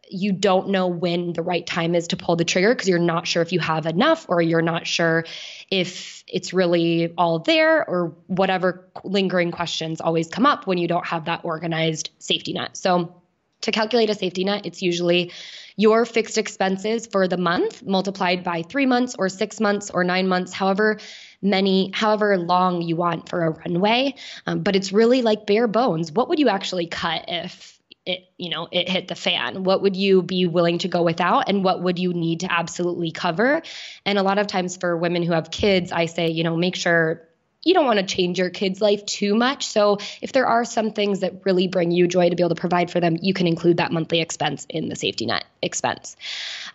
you 0.10 0.32
don't 0.32 0.70
know 0.70 0.88
when 0.88 1.34
the 1.34 1.42
right 1.42 1.66
time 1.66 1.96
is 1.96 2.08
to 2.10 2.18
pull 2.18 2.36
the 2.36 2.46
trigger 2.46 2.74
because 2.74 2.88
you're 2.88 3.00
not 3.00 3.28
sure 3.28 3.42
if 3.42 3.52
you 3.52 3.60
have 3.60 3.86
enough 3.86 4.26
or 4.30 4.42
you're 4.42 4.62
not 4.62 4.86
sure 4.86 5.26
if 5.72 6.24
it's 6.28 6.54
really 6.54 7.14
all 7.18 7.40
there 7.40 7.88
or 7.88 8.16
whatever 8.28 8.90
lingering 9.04 9.52
questions 9.52 10.02
always 10.02 10.28
come 10.28 10.46
up 10.46 10.68
when 10.68 10.78
you 10.78 10.88
don't 10.88 11.06
have 11.06 11.26
that 11.26 11.42
organized 11.44 12.10
safety 12.20 12.54
net. 12.54 12.78
So, 12.78 13.22
to 13.62 13.72
calculate 13.72 14.10
a 14.12 14.14
safety 14.14 14.44
net, 14.44 14.66
it's 14.66 14.84
usually 14.84 15.32
your 15.76 16.06
fixed 16.06 16.38
expenses 16.38 17.08
for 17.08 17.28
the 17.28 17.38
month 17.38 17.84
multiplied 17.84 18.44
by 18.44 18.62
three 18.62 18.86
months 18.86 19.16
or 19.18 19.28
six 19.28 19.60
months 19.60 19.90
or 19.90 20.04
nine 20.04 20.28
months, 20.28 20.54
however 20.54 21.00
many, 21.42 21.90
however 21.94 22.38
long 22.38 22.82
you 22.82 22.96
want 22.96 23.28
for 23.28 23.44
a 23.44 23.50
runway. 23.52 24.14
Um, 24.46 24.62
but 24.62 24.76
it's 24.76 24.92
really 24.92 25.22
like 25.22 25.48
bare 25.48 25.68
bones. 25.68 26.12
What 26.12 26.30
would 26.30 26.40
you 26.40 26.50
actually 26.50 26.88
cut 26.88 27.26
if 27.28 27.75
it 28.06 28.30
you 28.38 28.50
know 28.50 28.68
it 28.72 28.90
hit 28.90 29.08
the 29.08 29.16
fan. 29.16 29.64
What 29.64 29.82
would 29.82 29.96
you 29.96 30.22
be 30.22 30.46
willing 30.46 30.80
to 30.80 30.88
go 30.88 31.04
without 31.04 31.50
and 31.50 31.64
what 31.64 31.82
would 31.82 32.00
you 32.00 32.14
need 32.14 32.42
to 32.42 32.52
absolutely 32.52 33.12
cover? 33.12 33.62
And 34.06 34.18
a 34.18 34.24
lot 34.24 34.38
of 34.38 34.48
times 34.48 34.78
for 34.78 34.96
women 34.98 35.24
who 35.24 35.34
have 35.34 35.52
kids 35.52 35.92
i 35.92 36.06
say 36.06 36.30
you 36.30 36.44
know 36.44 36.56
make 36.56 36.76
sure 36.76 37.25
you 37.66 37.74
don't 37.74 37.86
want 37.86 38.00
to 38.00 38.06
change 38.06 38.38
your 38.38 38.52
kid's 38.52 38.80
life 38.80 39.06
too 39.06 39.36
much. 39.36 39.68
So 39.68 39.98
if 40.22 40.32
there 40.32 40.46
are 40.46 40.64
some 40.64 40.92
things 40.92 41.20
that 41.20 41.46
really 41.46 41.68
bring 41.68 41.92
you 41.92 42.08
joy 42.08 42.30
to 42.30 42.36
be 42.36 42.44
able 42.44 42.56
to 42.56 42.60
provide 42.60 42.92
for 42.92 43.00
them, 43.00 43.18
you 43.22 43.34
can 43.34 43.48
include 43.48 43.78
that 43.78 43.92
monthly 43.92 44.22
expense 44.22 44.66
in 44.70 44.88
the 44.88 44.96
safety 44.96 45.26
net 45.26 45.46
expense 45.64 46.16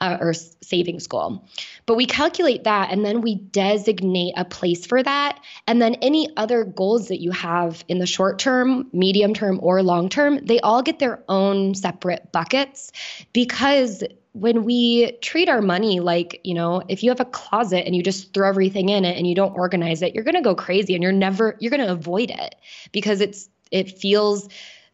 uh, 0.00 0.18
or 0.20 0.35
savings 0.35 1.07
goal. 1.07 1.48
But 1.87 1.94
we 1.94 2.07
calculate 2.07 2.64
that 2.64 2.90
and 2.90 3.05
then 3.05 3.20
we 3.20 3.37
designate 3.37 4.35
a 4.37 4.44
place 4.44 4.85
for 4.85 5.00
that. 5.03 5.40
And 5.66 5.81
then 5.81 5.94
any 5.96 6.29
other 6.37 6.64
goals 6.64 7.09
that 7.09 7.20
you 7.20 7.31
have 7.31 7.85
in 7.88 7.98
the 7.98 8.07
short 8.07 8.40
term, 8.40 8.88
medium 8.92 9.33
term, 9.33 9.61
or 9.62 9.83
long 9.83 10.09
term, 10.09 10.44
they 10.44 10.59
all 10.61 10.83
get 10.83 10.98
their 10.98 11.22
own 11.29 11.74
separate 11.76 12.33
buckets 12.33 12.90
because 13.33 14.03
when 14.32 14.64
we 14.64 15.18
treat 15.20 15.48
our 15.48 15.60
money 15.60 16.00
like, 16.00 16.40
you 16.44 16.54
know, 16.54 16.82
if 16.88 17.02
you 17.02 17.10
have 17.10 17.20
a 17.20 17.24
closet 17.24 17.84
and 17.86 17.96
you 17.96 18.02
just 18.02 18.32
throw 18.32 18.48
everything 18.48 18.88
in 18.88 19.04
it 19.04 19.16
and 19.16 19.26
you 19.26 19.34
don't 19.34 19.56
organize 19.56 20.02
it, 20.02 20.14
you're 20.14 20.24
going 20.24 20.36
to 20.36 20.42
go 20.42 20.54
crazy 20.54 20.94
and 20.94 21.02
you're 21.02 21.12
never 21.12 21.56
you're 21.58 21.70
going 21.70 21.84
to 21.84 21.92
avoid 21.92 22.30
it 22.30 22.54
because 22.92 23.20
it's 23.20 23.48
it 23.70 23.98
feels 23.98 24.48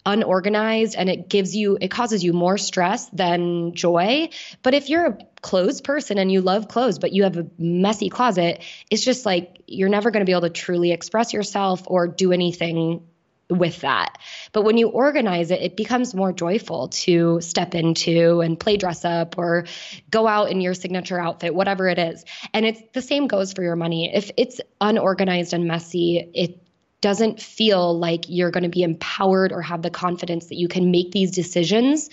unorganized 0.06 0.94
and 0.94 1.10
it 1.10 1.28
gives 1.28 1.54
you 1.54 1.76
it 1.80 1.90
causes 1.90 2.24
you 2.24 2.32
more 2.32 2.56
stress 2.56 3.08
than 3.10 3.74
joy. 3.74 4.30
But 4.62 4.74
if 4.74 4.88
you're 4.88 5.06
a 5.06 5.18
clothes 5.42 5.80
person 5.80 6.18
and 6.18 6.32
you 6.32 6.40
love 6.40 6.66
clothes 6.66 6.98
but 6.98 7.12
you 7.12 7.22
have 7.22 7.36
a 7.36 7.46
messy 7.56 8.08
closet 8.08 8.64
it's 8.90 9.04
just 9.04 9.24
like 9.24 9.62
you're 9.68 9.88
never 9.88 10.10
going 10.10 10.20
to 10.20 10.24
be 10.24 10.32
able 10.32 10.40
to 10.40 10.50
truly 10.50 10.90
express 10.90 11.32
yourself 11.32 11.82
or 11.86 12.08
do 12.08 12.32
anything 12.32 13.06
with 13.48 13.80
that. 13.82 14.18
But 14.52 14.62
when 14.62 14.76
you 14.76 14.88
organize 14.88 15.50
it, 15.50 15.60
it 15.60 15.76
becomes 15.76 16.14
more 16.14 16.32
joyful 16.32 16.88
to 16.88 17.40
step 17.40 17.74
into 17.74 18.40
and 18.40 18.58
play 18.58 18.76
dress 18.76 19.04
up 19.04 19.38
or 19.38 19.66
go 20.10 20.26
out 20.26 20.50
in 20.50 20.60
your 20.60 20.74
signature 20.74 21.20
outfit, 21.20 21.54
whatever 21.54 21.88
it 21.88 21.98
is. 21.98 22.24
And 22.52 22.66
it's 22.66 22.82
the 22.92 23.02
same 23.02 23.26
goes 23.28 23.52
for 23.52 23.62
your 23.62 23.76
money. 23.76 24.12
If 24.12 24.30
it's 24.36 24.60
unorganized 24.80 25.52
and 25.52 25.66
messy, 25.66 26.30
it 26.34 26.62
doesn't 27.00 27.40
feel 27.40 27.96
like 27.96 28.24
you're 28.28 28.50
going 28.50 28.64
to 28.64 28.68
be 28.68 28.82
empowered 28.82 29.52
or 29.52 29.62
have 29.62 29.82
the 29.82 29.90
confidence 29.90 30.46
that 30.46 30.56
you 30.56 30.66
can 30.66 30.90
make 30.90 31.12
these 31.12 31.30
decisions 31.30 32.10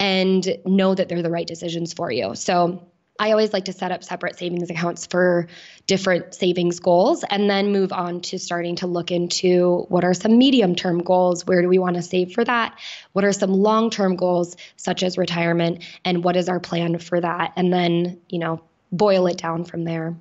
and 0.00 0.56
know 0.64 0.94
that 0.94 1.08
they're 1.08 1.22
the 1.22 1.30
right 1.30 1.46
decisions 1.46 1.92
for 1.92 2.10
you. 2.10 2.34
So 2.34 2.88
I 3.22 3.30
always 3.30 3.52
like 3.52 3.66
to 3.66 3.72
set 3.72 3.92
up 3.92 4.02
separate 4.02 4.36
savings 4.36 4.68
accounts 4.68 5.06
for 5.06 5.46
different 5.86 6.34
savings 6.34 6.80
goals 6.80 7.22
and 7.30 7.48
then 7.48 7.70
move 7.70 7.92
on 7.92 8.20
to 8.22 8.38
starting 8.40 8.74
to 8.76 8.88
look 8.88 9.12
into 9.12 9.86
what 9.88 10.02
are 10.02 10.12
some 10.12 10.38
medium 10.38 10.74
term 10.74 10.98
goals? 10.98 11.46
Where 11.46 11.62
do 11.62 11.68
we 11.68 11.78
want 11.78 11.94
to 11.94 12.02
save 12.02 12.32
for 12.32 12.44
that? 12.44 12.76
What 13.12 13.24
are 13.24 13.32
some 13.32 13.52
long 13.52 13.90
term 13.90 14.16
goals, 14.16 14.56
such 14.76 15.04
as 15.04 15.16
retirement? 15.16 15.84
And 16.04 16.24
what 16.24 16.34
is 16.34 16.48
our 16.48 16.58
plan 16.58 16.98
for 16.98 17.20
that? 17.20 17.52
And 17.54 17.72
then, 17.72 18.20
you 18.28 18.40
know, 18.40 18.60
boil 18.90 19.28
it 19.28 19.38
down 19.38 19.66
from 19.66 19.84
there. 19.84 20.16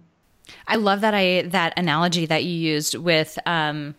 I 0.67 0.75
love 0.75 1.01
that 1.01 1.15
I 1.15 1.41
that 1.47 1.73
analogy 1.77 2.27
that 2.27 2.43
you 2.43 2.51
used 2.51 2.93
with 2.93 3.39
um 3.47 3.95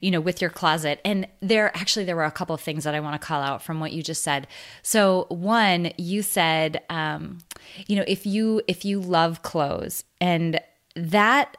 you 0.00 0.10
know, 0.10 0.20
with 0.20 0.40
your 0.40 0.50
closet. 0.50 1.00
And 1.04 1.26
there 1.40 1.76
actually 1.76 2.04
there 2.04 2.16
were 2.16 2.24
a 2.24 2.30
couple 2.30 2.54
of 2.54 2.60
things 2.60 2.84
that 2.84 2.94
I 2.94 3.00
want 3.00 3.20
to 3.20 3.26
call 3.26 3.42
out 3.42 3.62
from 3.62 3.80
what 3.80 3.92
you 3.92 4.02
just 4.02 4.22
said. 4.22 4.46
So 4.82 5.26
one, 5.28 5.92
you 5.96 6.22
said, 6.22 6.82
um, 6.90 7.38
you 7.86 7.96
know, 7.96 8.04
if 8.06 8.26
you 8.26 8.62
if 8.66 8.84
you 8.84 9.00
love 9.00 9.42
clothes 9.42 10.04
and 10.20 10.60
that 10.94 11.56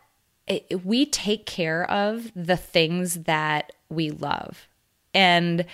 it, 0.47 0.85
we 0.85 1.05
take 1.05 1.45
care 1.45 1.89
of 1.89 2.31
the 2.35 2.57
things 2.57 3.23
that 3.23 3.71
we 3.89 4.09
love. 4.09 4.67
And 5.13 5.65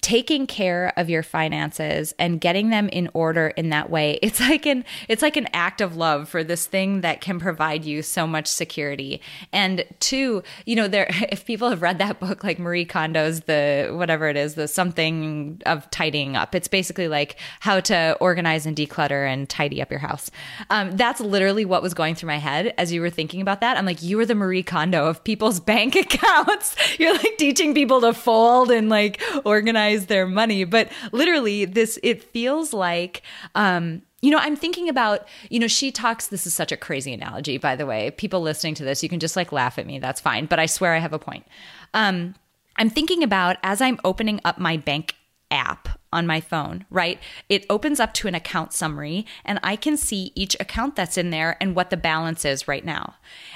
taking 0.00 0.48
care 0.48 0.92
of 0.96 1.08
your 1.08 1.22
finances 1.22 2.12
and 2.18 2.40
getting 2.40 2.70
them 2.70 2.88
in 2.88 3.08
order 3.14 3.48
in 3.56 3.70
that 3.70 3.88
way 3.88 4.18
it's 4.20 4.40
like 4.40 4.66
an 4.66 4.84
it's 5.08 5.22
like 5.22 5.36
an 5.36 5.46
act 5.52 5.80
of 5.80 5.96
love 5.96 6.28
for 6.28 6.42
this 6.42 6.66
thing 6.66 7.02
that 7.02 7.20
can 7.20 7.38
provide 7.38 7.84
you 7.84 8.02
so 8.02 8.26
much 8.26 8.48
security. 8.48 9.20
And 9.52 9.84
two 10.00 10.42
you 10.64 10.74
know 10.74 10.88
there 10.88 11.06
if 11.30 11.44
people 11.44 11.70
have 11.70 11.82
read 11.82 11.98
that 11.98 12.18
book 12.18 12.42
like 12.42 12.58
marie 12.58 12.84
kondo's 12.84 13.42
the 13.42 13.92
whatever 13.92 14.28
it 14.28 14.36
is 14.36 14.54
the 14.54 14.66
something 14.66 15.62
of 15.66 15.88
tidying 15.90 16.34
up 16.34 16.54
it's 16.54 16.68
basically 16.68 17.06
like 17.06 17.36
how 17.60 17.78
to 17.78 18.16
organize 18.20 18.66
and 18.66 18.76
declutter 18.76 19.26
and 19.26 19.48
tidy 19.48 19.80
up 19.80 19.90
your 19.90 20.00
house. 20.00 20.32
Um, 20.68 20.96
that's 20.96 21.20
literally 21.20 21.64
what 21.64 21.80
was 21.80 21.94
going 21.94 22.16
through 22.16 22.28
my 22.28 22.38
head 22.38 22.74
as 22.76 22.92
you 22.92 23.00
were 23.00 23.10
thinking 23.10 23.40
about 23.40 23.60
that. 23.60 23.76
I'm 23.76 23.86
like 23.86 24.02
you 24.02 24.16
were 24.16 24.26
the 24.26 24.34
marie 24.34 24.64
kondo 24.64 25.06
of 25.06 25.22
people's 25.22 25.60
bank 25.66 25.94
accounts. 25.94 26.74
You're 26.98 27.14
like 27.14 27.36
teaching 27.38 27.72
people 27.72 28.00
to 28.00 28.12
fold 28.12 28.70
and 28.70 28.88
like 28.88 29.22
organize 29.44 29.75
organize 29.76 30.06
their 30.06 30.26
money. 30.26 30.64
But 30.64 30.90
literally, 31.12 31.64
this 31.64 31.98
it 32.02 32.22
feels 32.22 32.72
like 32.72 33.22
um, 33.54 34.02
you 34.22 34.30
know, 34.30 34.38
I'm 34.38 34.56
thinking 34.56 34.88
about, 34.88 35.28
you 35.50 35.60
know, 35.60 35.68
she 35.68 35.92
talks. 35.92 36.28
This 36.28 36.46
is 36.46 36.54
such 36.54 36.72
a 36.72 36.76
crazy 36.76 37.12
analogy, 37.12 37.58
by 37.58 37.76
the 37.76 37.86
way. 37.86 38.10
People 38.12 38.40
listening 38.40 38.74
to 38.76 38.84
this, 38.84 39.02
you 39.02 39.08
can 39.08 39.20
just 39.20 39.36
like 39.36 39.52
laugh 39.52 39.78
at 39.78 39.86
me. 39.86 39.98
That's 39.98 40.20
fine. 40.20 40.46
But 40.46 40.58
I 40.58 40.66
swear 40.66 40.94
I 40.94 40.98
have 40.98 41.12
a 41.12 41.18
point. 41.18 41.46
Um, 41.94 42.34
I'm 42.76 42.90
thinking 42.90 43.22
about 43.22 43.56
as 43.62 43.80
I'm 43.80 44.00
opening 44.04 44.40
up 44.44 44.58
my 44.58 44.78
bank 44.78 45.14
app 45.50 46.00
on 46.12 46.26
my 46.26 46.40
phone, 46.40 46.86
right? 46.90 47.20
It 47.48 47.66
opens 47.70 48.00
up 48.00 48.14
to 48.14 48.26
an 48.26 48.34
account 48.34 48.72
summary 48.72 49.26
and 49.44 49.60
I 49.62 49.76
can 49.76 49.96
see 49.96 50.32
each 50.34 50.56
account 50.58 50.96
that's 50.96 51.18
in 51.18 51.30
there 51.30 51.56
and 51.60 51.76
what 51.76 51.90
the 51.90 51.96
balance 51.96 52.44
is 52.44 52.66
right 52.66 52.84
now. 52.84 53.14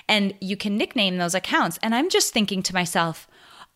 And 0.09 0.35
you 0.41 0.57
can 0.57 0.77
nickname 0.77 1.17
those 1.17 1.35
accounts. 1.35 1.79
And 1.83 1.95
I'm 1.95 2.11
just 2.11 2.33
thinking 2.33 2.63
to 2.65 2.75
myself, 2.75 3.27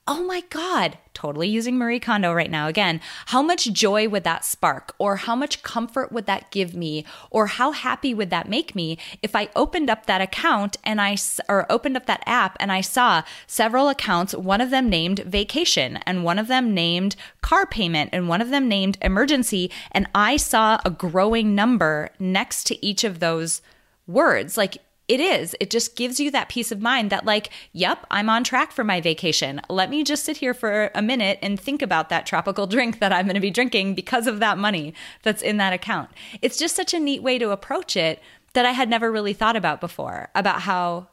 oh 0.06 0.22
my 0.22 0.42
God, 0.50 0.98
totally 1.14 1.48
using 1.48 1.78
Marie 1.78 1.98
Kondo 1.98 2.32
right 2.32 2.50
now 2.50 2.68
again, 2.68 3.00
how 3.26 3.40
much 3.40 3.72
joy 3.72 4.06
would 4.06 4.24
that 4.24 4.44
spark? 4.44 4.94
Or 4.98 5.16
how 5.16 5.34
much 5.34 5.62
comfort 5.62 6.12
would 6.12 6.26
that 6.26 6.50
give 6.50 6.74
me? 6.74 7.06
Or 7.30 7.46
how 7.46 7.72
happy 7.72 8.12
would 8.12 8.28
that 8.28 8.48
make 8.48 8.74
me 8.74 8.98
if 9.22 9.34
I 9.34 9.48
opened 9.56 9.88
up 9.88 10.04
that 10.04 10.20
account 10.20 10.76
and 10.84 11.00
I, 11.00 11.16
or 11.48 11.70
opened 11.72 11.96
up 11.96 12.04
that 12.06 12.22
app 12.26 12.56
and 12.60 12.70
I 12.70 12.82
saw 12.82 13.22
several 13.46 13.88
accounts, 13.88 14.34
one 14.34 14.60
of 14.60 14.70
them 14.70 14.90
named 14.90 15.20
vacation 15.20 15.96
and 16.04 16.22
one 16.22 16.38
of 16.38 16.48
them 16.48 16.74
named 16.74 17.16
car 17.40 17.64
payment 17.64 18.10
and 18.12 18.28
one 18.28 18.42
of 18.42 18.50
them 18.50 18.68
named 18.68 18.98
emergency. 19.00 19.70
And 19.90 20.06
I 20.14 20.36
saw 20.36 20.80
a 20.84 20.90
growing 20.90 21.54
number 21.54 22.10
next 22.18 22.64
to 22.64 22.84
each 22.84 23.04
of 23.04 23.20
those 23.20 23.62
words. 24.06 24.58
Like 24.58 24.78
it 25.06 25.20
is. 25.20 25.54
It 25.60 25.70
just 25.70 25.96
gives 25.96 26.18
you 26.18 26.30
that 26.30 26.48
peace 26.48 26.72
of 26.72 26.80
mind 26.80 27.10
that, 27.10 27.26
like, 27.26 27.50
yep, 27.72 28.06
I'm 28.10 28.30
on 28.30 28.42
track 28.42 28.72
for 28.72 28.84
my 28.84 29.00
vacation. 29.00 29.60
Let 29.68 29.90
me 29.90 30.02
just 30.02 30.24
sit 30.24 30.38
here 30.38 30.54
for 30.54 30.90
a 30.94 31.02
minute 31.02 31.38
and 31.42 31.60
think 31.60 31.82
about 31.82 32.08
that 32.08 32.24
tropical 32.24 32.66
drink 32.74 33.00
that 33.00 33.12
I'm 33.12 33.26
going 33.26 33.34
to 33.34 33.40
be 33.40 33.50
drinking 33.50 33.94
because 33.94 34.26
of 34.26 34.40
that 34.40 34.56
money 34.56 34.94
that's 35.22 35.42
in 35.42 35.58
that 35.58 35.74
account. 35.74 36.10
It's 36.40 36.58
just 36.58 36.74
such 36.74 36.94
a 36.94 37.00
neat 37.00 37.22
way 37.22 37.38
to 37.38 37.50
approach 37.50 37.96
it 37.96 38.22
that 38.54 38.64
I 38.64 38.70
had 38.70 38.88
never 38.88 39.12
really 39.12 39.34
thought 39.34 39.56
about 39.56 39.80
before 39.80 40.30
about 40.34 40.62
how 40.62 41.08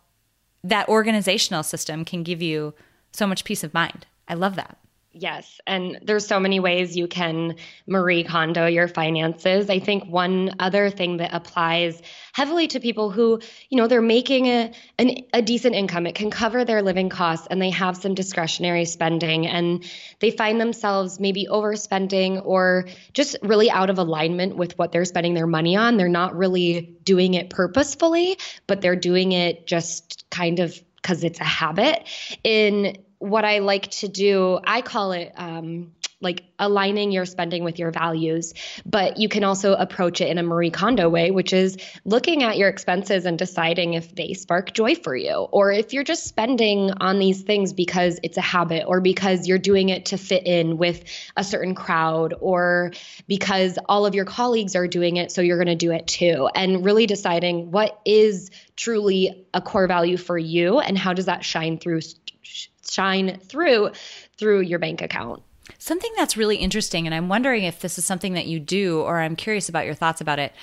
that 0.63 0.87
organizational 0.87 1.63
system 1.63 2.05
can 2.05 2.23
give 2.23 2.41
you 2.41 2.73
so 3.11 3.27
much 3.27 3.43
peace 3.43 3.63
of 3.63 3.73
mind. 3.73 4.05
I 4.27 4.35
love 4.35 4.55
that. 4.55 4.77
Yes, 5.13 5.59
and 5.67 5.99
there's 6.03 6.25
so 6.25 6.39
many 6.39 6.61
ways 6.61 6.95
you 6.95 7.05
can 7.05 7.57
Marie 7.85 8.23
Kondo 8.23 8.65
your 8.67 8.87
finances. 8.87 9.69
I 9.69 9.79
think 9.79 10.05
one 10.05 10.55
other 10.57 10.89
thing 10.89 11.17
that 11.17 11.33
applies 11.33 12.01
heavily 12.31 12.67
to 12.69 12.79
people 12.79 13.11
who, 13.11 13.41
you 13.69 13.77
know, 13.77 13.87
they're 13.87 14.01
making 14.01 14.45
a 14.45 14.71
an, 14.97 15.17
a 15.33 15.41
decent 15.41 15.75
income. 15.75 16.07
It 16.07 16.15
can 16.15 16.31
cover 16.31 16.63
their 16.63 16.81
living 16.81 17.09
costs 17.09 17.45
and 17.51 17.61
they 17.61 17.71
have 17.71 17.97
some 17.97 18.15
discretionary 18.15 18.85
spending 18.85 19.47
and 19.47 19.83
they 20.19 20.31
find 20.31 20.61
themselves 20.61 21.19
maybe 21.19 21.45
overspending 21.51 22.41
or 22.45 22.87
just 23.11 23.35
really 23.43 23.69
out 23.69 23.89
of 23.89 23.97
alignment 23.97 24.55
with 24.55 24.77
what 24.77 24.93
they're 24.93 25.03
spending 25.03 25.33
their 25.33 25.47
money 25.47 25.75
on. 25.75 25.97
They're 25.97 26.07
not 26.07 26.37
really 26.37 26.95
doing 27.03 27.33
it 27.33 27.49
purposefully, 27.49 28.37
but 28.65 28.79
they're 28.79 28.95
doing 28.95 29.33
it 29.33 29.67
just 29.67 30.23
kind 30.29 30.59
of 30.59 30.81
because 31.01 31.25
it's 31.25 31.41
a 31.41 31.45
habit. 31.45 32.07
In 32.45 32.95
what 33.21 33.45
I 33.45 33.59
like 33.59 33.91
to 33.91 34.07
do, 34.07 34.59
I 34.63 34.81
call 34.81 35.11
it 35.11 35.31
um, 35.35 35.91
like 36.21 36.43
aligning 36.57 37.11
your 37.11 37.25
spending 37.25 37.63
with 37.63 37.77
your 37.77 37.91
values. 37.91 38.53
But 38.85 39.17
you 39.17 39.29
can 39.29 39.43
also 39.43 39.73
approach 39.73 40.21
it 40.21 40.29
in 40.29 40.39
a 40.39 40.43
Marie 40.43 40.71
Kondo 40.71 41.07
way, 41.07 41.29
which 41.29 41.53
is 41.53 41.77
looking 42.03 42.41
at 42.41 42.57
your 42.57 42.67
expenses 42.67 43.25
and 43.25 43.37
deciding 43.37 43.93
if 43.93 44.15
they 44.15 44.33
spark 44.33 44.73
joy 44.73 44.95
for 44.95 45.15
you, 45.15 45.33
or 45.33 45.71
if 45.71 45.93
you're 45.93 46.03
just 46.03 46.25
spending 46.25 46.91
on 46.91 47.19
these 47.19 47.41
things 47.43 47.73
because 47.73 48.19
it's 48.23 48.37
a 48.37 48.41
habit, 48.41 48.85
or 48.87 49.01
because 49.01 49.47
you're 49.47 49.59
doing 49.59 49.89
it 49.89 50.07
to 50.07 50.17
fit 50.17 50.47
in 50.47 50.77
with 50.77 51.03
a 51.37 51.43
certain 51.43 51.75
crowd, 51.75 52.33
or 52.39 52.91
because 53.27 53.77
all 53.87 54.07
of 54.07 54.15
your 54.15 54.25
colleagues 54.25 54.75
are 54.75 54.87
doing 54.87 55.17
it, 55.17 55.31
so 55.31 55.41
you're 55.41 55.57
going 55.57 55.67
to 55.67 55.75
do 55.75 55.91
it 55.91 56.07
too. 56.07 56.49
And 56.55 56.83
really 56.83 57.05
deciding 57.05 57.69
what 57.69 57.99
is 58.03 58.49
truly 58.75 59.45
a 59.53 59.61
core 59.61 59.87
value 59.87 60.17
for 60.17 60.37
you 60.37 60.79
and 60.79 60.97
how 60.97 61.13
does 61.13 61.25
that 61.25 61.43
shine 61.45 61.77
through 61.77 62.01
shine 62.89 63.39
through 63.39 63.91
through 64.37 64.61
your 64.61 64.79
bank 64.79 65.01
account. 65.01 65.43
Something 65.77 66.11
that's 66.17 66.37
really 66.37 66.57
interesting, 66.57 67.05
and 67.05 67.15
I'm 67.15 67.29
wondering 67.29 67.63
if 67.63 67.79
this 67.79 67.97
is 67.97 68.05
something 68.05 68.33
that 68.33 68.47
you 68.47 68.59
do, 68.59 69.01
or 69.01 69.19
I'm 69.19 69.35
curious 69.35 69.69
about 69.69 69.85
your 69.85 69.93
thoughts 69.93 70.21
about 70.21 70.39
it. 70.39 70.53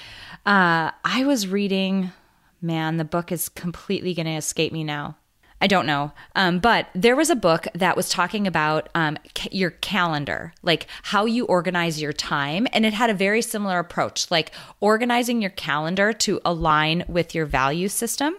Uh, 0.44 0.90
I 1.04 1.24
was 1.24 1.48
reading, 1.48 2.12
man, 2.60 2.96
the 2.96 3.04
book 3.04 3.32
is 3.32 3.48
completely 3.48 4.14
going 4.14 4.26
to 4.26 4.32
escape 4.32 4.72
me 4.72 4.84
now. 4.84 5.16
I 5.60 5.66
don't 5.66 5.86
know. 5.86 6.12
Um, 6.36 6.60
but 6.60 6.86
there 6.94 7.16
was 7.16 7.30
a 7.30 7.36
book 7.36 7.66
that 7.74 7.96
was 7.96 8.08
talking 8.08 8.46
about 8.46 8.88
um, 8.94 9.18
ca- 9.34 9.48
your 9.50 9.70
calendar, 9.70 10.52
like 10.62 10.86
how 11.02 11.24
you 11.24 11.46
organize 11.46 12.00
your 12.00 12.12
time. 12.12 12.68
And 12.72 12.86
it 12.86 12.92
had 12.92 13.10
a 13.10 13.14
very 13.14 13.42
similar 13.42 13.80
approach, 13.80 14.30
like 14.30 14.52
organizing 14.80 15.42
your 15.42 15.50
calendar 15.50 16.12
to 16.12 16.40
align 16.44 17.04
with 17.08 17.34
your 17.34 17.46
value 17.46 17.88
system. 17.88 18.36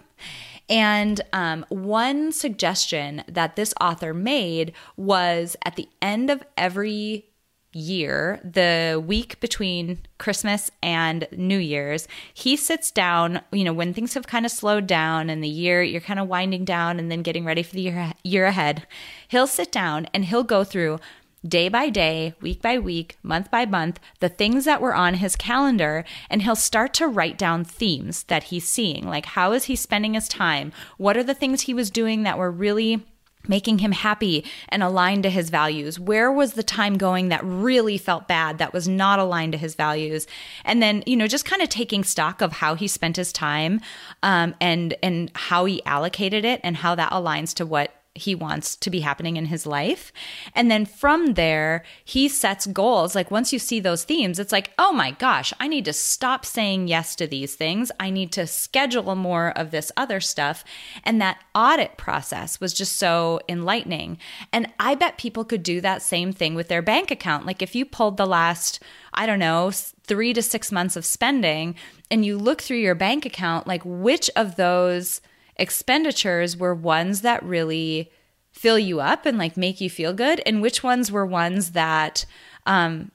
And 0.70 1.20
um, 1.32 1.66
one 1.68 2.30
suggestion 2.30 3.24
that 3.26 3.56
this 3.56 3.74
author 3.80 4.14
made 4.14 4.72
was 4.96 5.56
at 5.64 5.74
the 5.74 5.88
end 6.00 6.30
of 6.30 6.44
every 6.56 7.26
year, 7.72 8.40
the 8.42 9.02
week 9.04 9.38
between 9.40 9.98
Christmas 10.18 10.70
and 10.82 11.28
New 11.32 11.58
Year's, 11.58 12.08
he 12.34 12.56
sits 12.56 12.90
down, 12.90 13.42
you 13.52 13.64
know, 13.64 13.72
when 13.72 13.94
things 13.94 14.14
have 14.14 14.26
kind 14.26 14.44
of 14.44 14.50
slowed 14.50 14.86
down 14.86 15.30
and 15.30 15.42
the 15.42 15.48
year 15.48 15.82
you're 15.82 16.00
kind 16.00 16.18
of 16.18 16.28
winding 16.28 16.64
down 16.64 16.98
and 16.98 17.10
then 17.10 17.22
getting 17.22 17.44
ready 17.44 17.62
for 17.62 17.74
the 17.74 17.82
year, 17.82 18.12
year 18.24 18.46
ahead, 18.46 18.86
he'll 19.28 19.46
sit 19.46 19.70
down 19.70 20.06
and 20.12 20.24
he'll 20.24 20.42
go 20.42 20.64
through 20.64 20.98
day 21.46 21.68
by 21.68 21.88
day, 21.88 22.34
week 22.40 22.60
by 22.60 22.78
week, 22.78 23.16
month 23.22 23.50
by 23.50 23.64
month, 23.64 23.98
the 24.20 24.28
things 24.28 24.64
that 24.64 24.80
were 24.80 24.94
on 24.94 25.14
his 25.14 25.36
calendar, 25.36 26.04
and 26.28 26.42
he'll 26.42 26.56
start 26.56 26.92
to 26.94 27.08
write 27.08 27.38
down 27.38 27.64
themes 27.64 28.24
that 28.24 28.44
he's 28.44 28.66
seeing. 28.68 29.06
Like, 29.06 29.26
how 29.26 29.52
is 29.52 29.64
he 29.64 29.76
spending 29.76 30.14
his 30.14 30.28
time? 30.28 30.72
What 30.98 31.16
are 31.16 31.24
the 31.24 31.34
things 31.34 31.62
he 31.62 31.74
was 31.74 31.90
doing 31.90 32.24
that 32.24 32.38
were 32.38 32.50
really 32.50 33.06
making 33.48 33.78
him 33.78 33.92
happy 33.92 34.44
and 34.68 34.82
aligned 34.82 35.22
to 35.22 35.30
his 35.30 35.48
values 35.48 35.98
where 35.98 36.30
was 36.30 36.52
the 36.52 36.62
time 36.62 36.98
going 36.98 37.30
that 37.30 37.42
really 37.42 37.96
felt 37.96 38.28
bad 38.28 38.58
that 38.58 38.72
was 38.72 38.86
not 38.86 39.18
aligned 39.18 39.52
to 39.52 39.58
his 39.58 39.74
values 39.74 40.26
and 40.64 40.82
then 40.82 41.02
you 41.06 41.16
know 41.16 41.26
just 41.26 41.46
kind 41.46 41.62
of 41.62 41.68
taking 41.70 42.04
stock 42.04 42.42
of 42.42 42.52
how 42.52 42.74
he 42.74 42.86
spent 42.86 43.16
his 43.16 43.32
time 43.32 43.80
um, 44.22 44.54
and 44.60 44.94
and 45.02 45.30
how 45.34 45.64
he 45.64 45.82
allocated 45.86 46.44
it 46.44 46.60
and 46.62 46.76
how 46.76 46.94
that 46.94 47.10
aligns 47.12 47.54
to 47.54 47.64
what 47.64 47.99
he 48.20 48.34
wants 48.34 48.76
to 48.76 48.90
be 48.90 49.00
happening 49.00 49.36
in 49.36 49.46
his 49.46 49.66
life. 49.66 50.12
And 50.54 50.70
then 50.70 50.86
from 50.86 51.34
there, 51.34 51.84
he 52.04 52.28
sets 52.28 52.66
goals. 52.66 53.14
Like 53.14 53.30
once 53.30 53.52
you 53.52 53.58
see 53.58 53.80
those 53.80 54.04
themes, 54.04 54.38
it's 54.38 54.52
like, 54.52 54.70
oh 54.78 54.92
my 54.92 55.10
gosh, 55.12 55.52
I 55.58 55.68
need 55.68 55.84
to 55.86 55.92
stop 55.92 56.46
saying 56.46 56.88
yes 56.88 57.16
to 57.16 57.26
these 57.26 57.54
things. 57.54 57.90
I 57.98 58.10
need 58.10 58.32
to 58.32 58.46
schedule 58.46 59.14
more 59.14 59.50
of 59.56 59.70
this 59.70 59.90
other 59.96 60.20
stuff. 60.20 60.64
And 61.04 61.20
that 61.20 61.42
audit 61.54 61.96
process 61.96 62.60
was 62.60 62.74
just 62.74 62.96
so 62.96 63.40
enlightening. 63.48 64.18
And 64.52 64.72
I 64.78 64.94
bet 64.94 65.18
people 65.18 65.44
could 65.44 65.62
do 65.62 65.80
that 65.80 66.02
same 66.02 66.32
thing 66.32 66.54
with 66.54 66.68
their 66.68 66.82
bank 66.82 67.10
account. 67.10 67.46
Like 67.46 67.62
if 67.62 67.74
you 67.74 67.84
pulled 67.84 68.16
the 68.16 68.26
last, 68.26 68.82
I 69.14 69.26
don't 69.26 69.38
know, 69.38 69.70
three 70.04 70.32
to 70.34 70.42
six 70.42 70.72
months 70.72 70.96
of 70.96 71.04
spending 71.04 71.74
and 72.10 72.24
you 72.24 72.36
look 72.36 72.60
through 72.60 72.78
your 72.78 72.94
bank 72.94 73.24
account, 73.24 73.66
like 73.66 73.82
which 73.84 74.30
of 74.36 74.56
those 74.56 75.20
expenditures 75.60 76.56
were 76.56 76.74
ones 76.74 77.20
that 77.20 77.42
really 77.42 78.10
fill 78.52 78.78
you 78.78 79.00
up 79.00 79.26
and 79.26 79.38
like 79.38 79.56
make 79.56 79.80
you 79.80 79.88
feel 79.88 80.12
good 80.12 80.42
and 80.44 80.60
which 80.60 80.82
ones 80.82 81.12
were 81.12 81.24
ones 81.24 81.70
that 81.72 82.26
um 82.66 83.10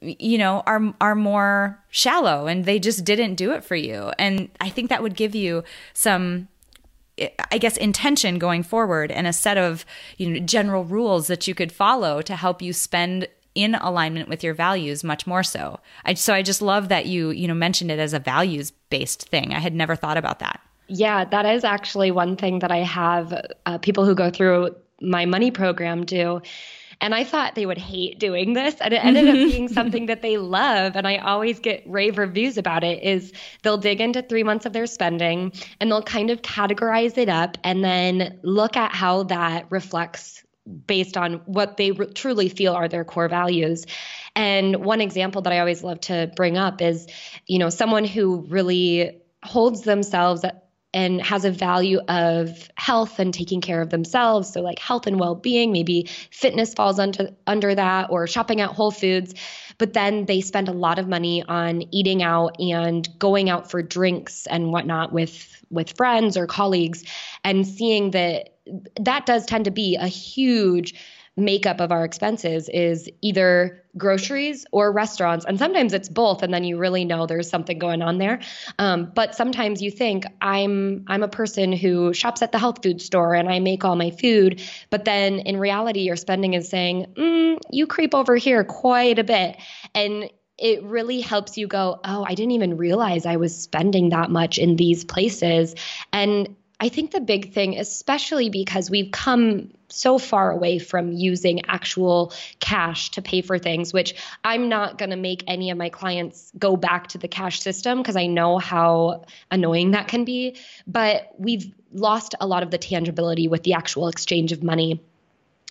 you 0.00 0.38
know 0.38 0.62
are 0.66 0.94
are 1.00 1.14
more 1.14 1.78
shallow 1.90 2.46
and 2.46 2.64
they 2.64 2.78
just 2.78 3.04
didn't 3.04 3.34
do 3.34 3.52
it 3.52 3.62
for 3.62 3.76
you 3.76 4.10
and 4.18 4.48
i 4.60 4.68
think 4.68 4.88
that 4.88 5.02
would 5.02 5.14
give 5.14 5.34
you 5.34 5.62
some 5.92 6.48
I 7.50 7.58
guess 7.58 7.76
intention 7.76 8.38
going 8.38 8.62
forward 8.62 9.10
and 9.10 9.26
a 9.26 9.32
set 9.32 9.58
of 9.58 9.84
you 10.18 10.30
know 10.30 10.38
general 10.38 10.84
rules 10.84 11.26
that 11.26 11.48
you 11.48 11.54
could 11.54 11.72
follow 11.72 12.22
to 12.22 12.36
help 12.36 12.62
you 12.62 12.72
spend 12.72 13.26
in 13.54 13.74
alignment 13.74 14.28
with 14.28 14.44
your 14.44 14.54
values 14.54 15.02
much 15.02 15.26
more 15.26 15.42
so. 15.42 15.80
I 16.04 16.14
so 16.14 16.32
I 16.32 16.42
just 16.42 16.62
love 16.62 16.88
that 16.90 17.06
you 17.06 17.30
you 17.30 17.48
know 17.48 17.54
mentioned 17.54 17.90
it 17.90 17.98
as 17.98 18.12
a 18.12 18.20
values 18.20 18.70
based 18.88 19.28
thing. 19.28 19.52
I 19.52 19.58
had 19.58 19.74
never 19.74 19.96
thought 19.96 20.16
about 20.16 20.38
that. 20.38 20.60
Yeah, 20.88 21.24
that 21.24 21.46
is 21.46 21.64
actually 21.64 22.10
one 22.10 22.36
thing 22.36 22.60
that 22.60 22.72
I 22.72 22.78
have 22.78 23.34
uh, 23.66 23.78
people 23.78 24.04
who 24.04 24.14
go 24.14 24.30
through 24.30 24.74
my 25.00 25.26
money 25.26 25.50
program 25.50 26.04
do. 26.04 26.40
And 27.00 27.14
I 27.14 27.22
thought 27.22 27.54
they 27.54 27.66
would 27.66 27.78
hate 27.78 28.18
doing 28.18 28.54
this. 28.54 28.74
And 28.80 28.92
it 28.92 29.04
ended 29.04 29.28
up 29.28 29.34
being 29.34 29.68
something 29.72 30.06
that 30.06 30.22
they 30.22 30.36
love. 30.36 30.96
And 30.96 31.06
I 31.06 31.18
always 31.18 31.60
get 31.60 31.84
rave 31.86 32.18
reviews 32.18 32.58
about 32.58 32.82
it 32.82 33.02
is 33.04 33.32
they'll 33.62 33.78
dig 33.78 34.00
into 34.00 34.22
three 34.22 34.42
months 34.42 34.66
of 34.66 34.72
their 34.72 34.86
spending 34.86 35.52
and 35.80 35.90
they'll 35.90 36.02
kind 36.02 36.30
of 36.30 36.42
categorize 36.42 37.16
it 37.16 37.28
up 37.28 37.56
and 37.62 37.84
then 37.84 38.40
look 38.42 38.76
at 38.76 38.92
how 38.92 39.24
that 39.24 39.66
reflects 39.70 40.42
based 40.86 41.16
on 41.16 41.34
what 41.46 41.76
they 41.76 41.92
re- 41.92 42.12
truly 42.12 42.48
feel 42.48 42.74
are 42.74 42.88
their 42.88 43.04
core 43.04 43.28
values. 43.28 43.86
And 44.34 44.76
one 44.84 45.00
example 45.00 45.42
that 45.42 45.52
I 45.52 45.60
always 45.60 45.82
love 45.82 46.00
to 46.02 46.30
bring 46.36 46.58
up 46.58 46.82
is, 46.82 47.06
you 47.46 47.58
know, 47.58 47.70
someone 47.70 48.04
who 48.04 48.46
really 48.48 49.20
holds 49.42 49.82
themselves 49.82 50.44
and 50.94 51.20
has 51.20 51.44
a 51.44 51.50
value 51.50 52.00
of 52.08 52.70
health 52.76 53.18
and 53.18 53.34
taking 53.34 53.60
care 53.60 53.82
of 53.82 53.90
themselves. 53.90 54.52
So 54.52 54.62
like 54.62 54.78
health 54.78 55.06
and 55.06 55.20
well-being 55.20 55.70
maybe 55.70 56.08
fitness 56.30 56.72
falls 56.72 56.98
under 56.98 57.30
under 57.46 57.74
that 57.74 58.10
or 58.10 58.26
shopping 58.26 58.60
at 58.60 58.70
whole 58.70 58.90
foods. 58.90 59.34
But 59.76 59.92
then 59.92 60.24
they 60.24 60.40
spend 60.40 60.68
a 60.68 60.72
lot 60.72 60.98
of 60.98 61.06
money 61.06 61.44
on 61.46 61.82
eating 61.92 62.22
out 62.22 62.56
and 62.58 63.06
going 63.18 63.50
out 63.50 63.70
for 63.70 63.82
drinks 63.82 64.46
and 64.46 64.72
whatnot 64.72 65.12
with 65.12 65.62
with 65.70 65.96
friends 65.96 66.36
or 66.36 66.46
colleagues. 66.46 67.04
And 67.44 67.66
seeing 67.66 68.12
that 68.12 68.54
that 69.00 69.26
does 69.26 69.46
tend 69.46 69.66
to 69.66 69.70
be 69.70 69.96
a 69.96 70.08
huge 70.08 70.94
makeup 71.38 71.80
of 71.80 71.92
our 71.92 72.04
expenses 72.04 72.68
is 72.68 73.08
either 73.22 73.82
groceries 73.96 74.66
or 74.70 74.92
restaurants 74.92 75.44
and 75.44 75.58
sometimes 75.58 75.92
it's 75.92 76.08
both 76.08 76.42
and 76.42 76.52
then 76.52 76.62
you 76.62 76.76
really 76.78 77.04
know 77.04 77.26
there's 77.26 77.48
something 77.48 77.78
going 77.78 78.02
on 78.02 78.18
there. 78.18 78.40
Um, 78.78 79.10
but 79.14 79.34
sometimes 79.34 79.80
you 79.82 79.90
think 79.90 80.24
i'm 80.40 81.04
i'm 81.08 81.22
a 81.22 81.28
person 81.28 81.72
who 81.72 82.12
shops 82.12 82.42
at 82.42 82.52
the 82.52 82.58
health 82.58 82.82
food 82.82 83.00
store 83.00 83.34
and 83.34 83.48
i 83.48 83.58
make 83.60 83.84
all 83.84 83.96
my 83.96 84.10
food 84.10 84.62
but 84.90 85.04
then 85.04 85.40
in 85.40 85.56
reality 85.56 86.00
your 86.00 86.16
spending 86.16 86.54
is 86.54 86.68
saying 86.68 87.06
mm, 87.16 87.58
you 87.70 87.86
creep 87.86 88.14
over 88.14 88.36
here 88.36 88.64
quite 88.64 89.18
a 89.18 89.24
bit. 89.24 89.56
And 89.94 90.30
it 90.58 90.82
really 90.82 91.20
helps 91.20 91.56
you 91.56 91.68
go 91.68 92.00
oh 92.04 92.24
i 92.24 92.34
didn't 92.34 92.50
even 92.50 92.76
realize 92.76 93.26
i 93.26 93.36
was 93.36 93.56
spending 93.56 94.08
that 94.08 94.30
much 94.30 94.58
in 94.58 94.76
these 94.76 95.04
places. 95.04 95.74
And 96.12 96.56
I 96.80 96.88
think 96.88 97.10
the 97.10 97.20
big 97.20 97.52
thing, 97.52 97.76
especially 97.76 98.50
because 98.50 98.88
we've 98.88 99.10
come 99.10 99.72
so 99.88 100.16
far 100.16 100.52
away 100.52 100.78
from 100.78 101.12
using 101.12 101.62
actual 101.66 102.32
cash 102.60 103.10
to 103.12 103.22
pay 103.22 103.42
for 103.42 103.58
things, 103.58 103.92
which 103.92 104.14
I'm 104.44 104.68
not 104.68 104.96
going 104.96 105.10
to 105.10 105.16
make 105.16 105.42
any 105.48 105.70
of 105.70 105.78
my 105.78 105.88
clients 105.88 106.52
go 106.56 106.76
back 106.76 107.08
to 107.08 107.18
the 107.18 107.26
cash 107.26 107.60
system 107.60 107.98
because 107.98 108.14
I 108.14 108.26
know 108.26 108.58
how 108.58 109.24
annoying 109.50 109.90
that 109.92 110.06
can 110.06 110.24
be. 110.24 110.56
But 110.86 111.34
we've 111.36 111.72
lost 111.92 112.36
a 112.40 112.46
lot 112.46 112.62
of 112.62 112.70
the 112.70 112.78
tangibility 112.78 113.48
with 113.48 113.64
the 113.64 113.72
actual 113.72 114.06
exchange 114.06 114.52
of 114.52 114.62
money. 114.62 115.00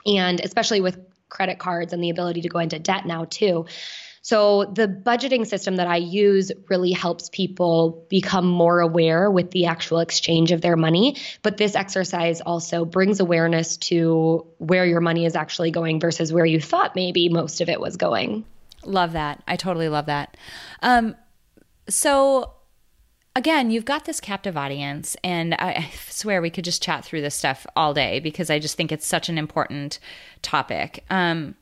And 0.06 0.42
especially 0.42 0.82
with 0.82 1.00
credit 1.30 1.60
cards 1.60 1.94
and 1.94 2.04
the 2.04 2.10
ability 2.10 2.42
to 2.42 2.50
go 2.50 2.60
into 2.60 2.80
debt 2.80 3.06
now, 3.06 3.26
too. 3.26 3.66
So 4.28 4.66
the 4.66 4.90
budgeting 4.90 5.48
system 5.48 5.78
that 5.78 5.88
I 5.88 5.96
use 5.96 6.52
really 6.68 6.92
helps 6.92 7.30
people 7.30 8.06
become 8.10 8.46
more 8.46 8.82
aware 8.82 9.32
with 9.32 9.52
the 9.52 9.68
actual 9.68 10.00
exchange 10.00 10.52
of 10.52 10.60
their 10.60 10.76
money. 10.76 11.16
But 11.44 11.56
this 11.56 11.76
exercise 11.76 12.42
also 12.42 12.84
brings 12.84 13.22
awareness 13.22 13.78
to 13.78 14.46
where 14.58 14.86
your 14.86 15.00
money 15.00 15.26
is 15.26 15.38
actually 15.38 15.72
going 15.72 16.02
versus 16.02 16.34
where 16.34 16.46
you 16.46 16.60
thought 16.60 16.94
maybe 16.94 17.30
most 17.30 17.62
of 17.62 17.70
it 17.70 17.80
was 17.80 17.96
going. 17.96 18.44
Love 18.84 19.14
that. 19.14 19.42
I 19.48 19.56
totally 19.56 19.88
love 19.88 20.08
that. 20.08 20.36
Um, 20.82 21.16
so 21.88 22.52
again, 23.34 23.72
you've 23.72 23.86
got 23.86 24.04
this 24.04 24.20
captive 24.20 24.58
audience, 24.58 25.16
and 25.24 25.54
I 25.54 25.90
swear 26.10 26.42
we 26.42 26.50
could 26.50 26.66
just 26.66 26.84
chat 26.84 27.06
through 27.06 27.22
this 27.22 27.36
stuff 27.36 27.66
all 27.78 27.94
day 27.94 28.20
because 28.20 28.50
I 28.50 28.60
just 28.60 28.76
think 28.76 28.92
it's 28.92 29.08
such 29.08 29.30
an 29.30 29.38
important 29.38 30.00
topic. 30.42 31.06
Um, 31.10 31.56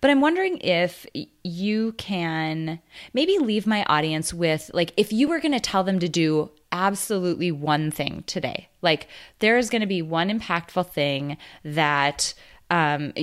but 0.00 0.10
I'm 0.10 0.20
wondering 0.20 0.58
if 0.58 1.06
you 1.42 1.92
can 1.92 2.80
maybe 3.12 3.38
leave 3.38 3.66
my 3.66 3.84
audience 3.84 4.32
with, 4.32 4.70
like, 4.74 4.92
if 4.96 5.12
you 5.12 5.28
were 5.28 5.40
going 5.40 5.52
to 5.52 5.60
tell 5.60 5.84
them 5.84 5.98
to 5.98 6.08
do 6.08 6.50
absolutely 6.72 7.50
one 7.50 7.90
thing 7.90 8.24
today, 8.26 8.68
like, 8.82 9.08
there 9.38 9.58
is 9.58 9.70
going 9.70 9.80
to 9.80 9.86
be 9.86 10.02
one 10.02 10.28
impactful 10.28 10.90
thing 10.90 11.36
that 11.64 12.34
um, 12.70 13.14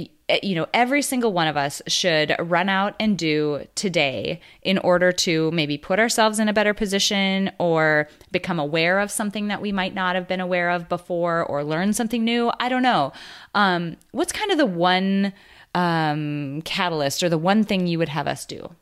you 0.41 0.56
know, 0.56 0.66
every 0.74 1.04
single 1.04 1.32
one 1.32 1.48
of 1.48 1.56
us 1.56 1.82
should 1.88 2.36
run 2.39 2.68
out 2.68 2.96
and 3.00 3.18
do 3.18 3.68
today 3.76 4.41
in 4.64 4.80
order 4.80 5.12
to 5.12 5.52
maybe 5.52 5.78
put 5.78 6.00
ourselves 6.00 6.39
in 6.39 6.50
a 6.50 6.54
better 6.54 6.74
position 6.74 7.52
or 7.60 8.08
become 8.32 8.60
aware 8.60 9.00
of 9.00 9.12
something 9.12 9.50
that 9.50 9.62
we 9.62 9.72
might 9.72 9.93
not 9.93 10.16
have 10.16 10.28
been 10.28 10.39
aware 10.39 10.72
of 10.72 10.89
before 10.89 11.43
or 11.43 11.64
learn 11.64 11.93
something 11.93 12.24
new? 12.24 12.52
I 12.60 12.70
don't 12.70 12.82
know. 12.82 13.14
Um, 13.54 13.98
what's 14.12 14.32
kind 14.32 14.52
of 14.52 14.58
the 14.58 14.66
one 14.66 15.32
um, 15.76 16.62
catalyst 16.64 17.22
or 17.22 17.30
the 17.30 17.38
one 17.38 17.64
thing 17.64 17.86
you 17.86 18.00
would 18.00 18.10
have 18.10 18.28
us 18.28 18.46
do? 18.46 18.74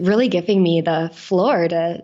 Really 0.00 0.28
giving 0.28 0.62
me 0.62 0.80
the 0.80 1.10
floor 1.14 1.68
to 1.68 2.02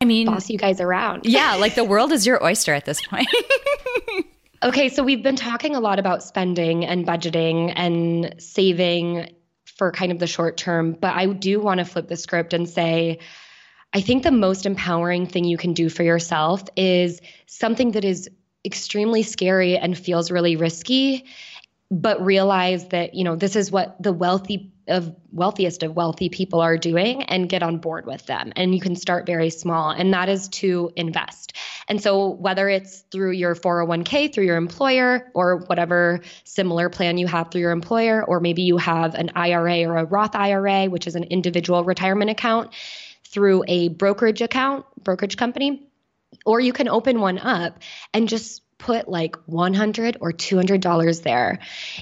I 0.00 0.04
mean, 0.04 0.26
boss 0.26 0.50
you 0.50 0.58
guys 0.58 0.80
around. 0.80 1.24
Yeah, 1.24 1.54
like 1.54 1.74
the 1.74 1.84
world 1.84 2.12
is 2.12 2.26
your 2.26 2.44
oyster 2.44 2.74
at 2.74 2.84
this 2.84 3.00
point. 3.06 3.28
okay, 4.62 4.88
so 4.88 5.02
we've 5.02 5.22
been 5.22 5.36
talking 5.36 5.76
a 5.76 5.80
lot 5.80 5.98
about 5.98 6.22
spending 6.22 6.84
and 6.84 7.06
budgeting 7.06 7.72
and 7.76 8.34
saving 8.38 9.34
for 9.64 9.92
kind 9.92 10.10
of 10.10 10.18
the 10.18 10.26
short 10.26 10.56
term, 10.56 10.92
but 10.92 11.14
I 11.14 11.26
do 11.26 11.60
want 11.60 11.78
to 11.78 11.84
flip 11.84 12.08
the 12.08 12.16
script 12.16 12.52
and 12.52 12.68
say, 12.68 13.18
I 13.92 14.00
think 14.00 14.22
the 14.22 14.30
most 14.30 14.66
empowering 14.66 15.26
thing 15.26 15.44
you 15.44 15.56
can 15.56 15.72
do 15.72 15.88
for 15.88 16.02
yourself 16.02 16.64
is 16.76 17.20
something 17.46 17.92
that 17.92 18.04
is 18.04 18.28
extremely 18.64 19.22
scary 19.22 19.76
and 19.76 19.96
feels 19.96 20.30
really 20.30 20.56
risky 20.56 21.26
but 21.90 22.24
realize 22.24 22.86
that 22.88 23.14
you 23.14 23.24
know 23.24 23.36
this 23.36 23.56
is 23.56 23.70
what 23.70 24.00
the 24.00 24.12
wealthy 24.12 24.72
of 24.90 25.14
wealthiest 25.32 25.82
of 25.82 25.94
wealthy 25.94 26.28
people 26.28 26.60
are 26.60 26.76
doing 26.76 27.22
and 27.24 27.48
get 27.48 27.62
on 27.62 27.78
board 27.78 28.06
with 28.06 28.26
them. 28.26 28.52
And 28.56 28.74
you 28.74 28.80
can 28.80 28.96
start 28.96 29.24
very 29.24 29.50
small 29.50 29.90
and 29.90 30.12
that 30.12 30.28
is 30.28 30.48
to 30.48 30.90
invest. 30.96 31.56
And 31.88 32.02
so 32.02 32.28
whether 32.28 32.68
it's 32.68 33.00
through 33.12 33.32
your 33.32 33.54
401k 33.54 34.32
through 34.34 34.44
your 34.44 34.56
employer 34.56 35.30
or 35.34 35.58
whatever 35.66 36.20
similar 36.44 36.90
plan 36.90 37.18
you 37.18 37.26
have 37.28 37.50
through 37.50 37.62
your 37.62 37.70
employer 37.70 38.24
or 38.24 38.40
maybe 38.40 38.62
you 38.62 38.76
have 38.76 39.14
an 39.14 39.30
IRA 39.34 39.84
or 39.84 39.96
a 39.96 40.04
Roth 40.04 40.34
IRA 40.34 40.86
which 40.86 41.06
is 41.06 41.14
an 41.14 41.24
individual 41.24 41.84
retirement 41.84 42.30
account 42.30 42.72
through 43.24 43.64
a 43.68 43.88
brokerage 43.88 44.42
account 44.42 44.84
brokerage 45.02 45.36
company 45.36 45.88
or 46.44 46.60
you 46.60 46.72
can 46.72 46.88
open 46.88 47.20
one 47.20 47.38
up 47.38 47.78
and 48.12 48.28
just 48.28 48.62
put 48.80 49.08
like 49.08 49.36
100 49.46 50.16
or 50.20 50.32
200 50.32 50.80
dollars 50.80 51.20
there. 51.20 51.60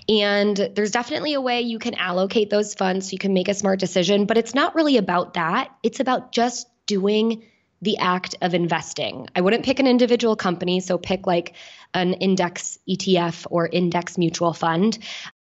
And 0.09 0.57
there's 0.75 0.93
definitely 0.93 1.35
a 1.35 1.41
way 1.41 1.61
you 1.61 1.79
can 1.79 1.95
allocate 1.95 2.49
those 2.51 2.75
funds 2.75 3.09
so 3.09 3.13
you 3.13 3.19
can 3.19 3.35
make 3.35 3.49
a 3.49 3.55
smart 3.55 3.81
decision 3.81 4.25
but 4.27 4.39
it's 4.39 4.55
not 4.55 4.75
really 4.75 4.97
about 4.97 5.35
that. 5.35 5.71
It's 5.83 6.01
about 6.01 6.33
just 6.33 6.69
doing 6.87 7.45
the 7.83 7.99
act 7.99 8.35
of 8.41 8.55
investing. 8.55 9.29
I 9.37 9.41
wouldn't 9.41 9.65
pick 9.65 9.79
an 9.79 9.87
individual 9.87 10.37
company 10.37 10.81
so 10.81 10.99
pick 10.99 11.27
like 11.27 11.55
an 11.95 12.15
index 12.15 12.79
etf 12.89 13.47
or 13.51 13.67
index 13.67 14.19
mutual 14.19 14.53
fund. 14.53 14.99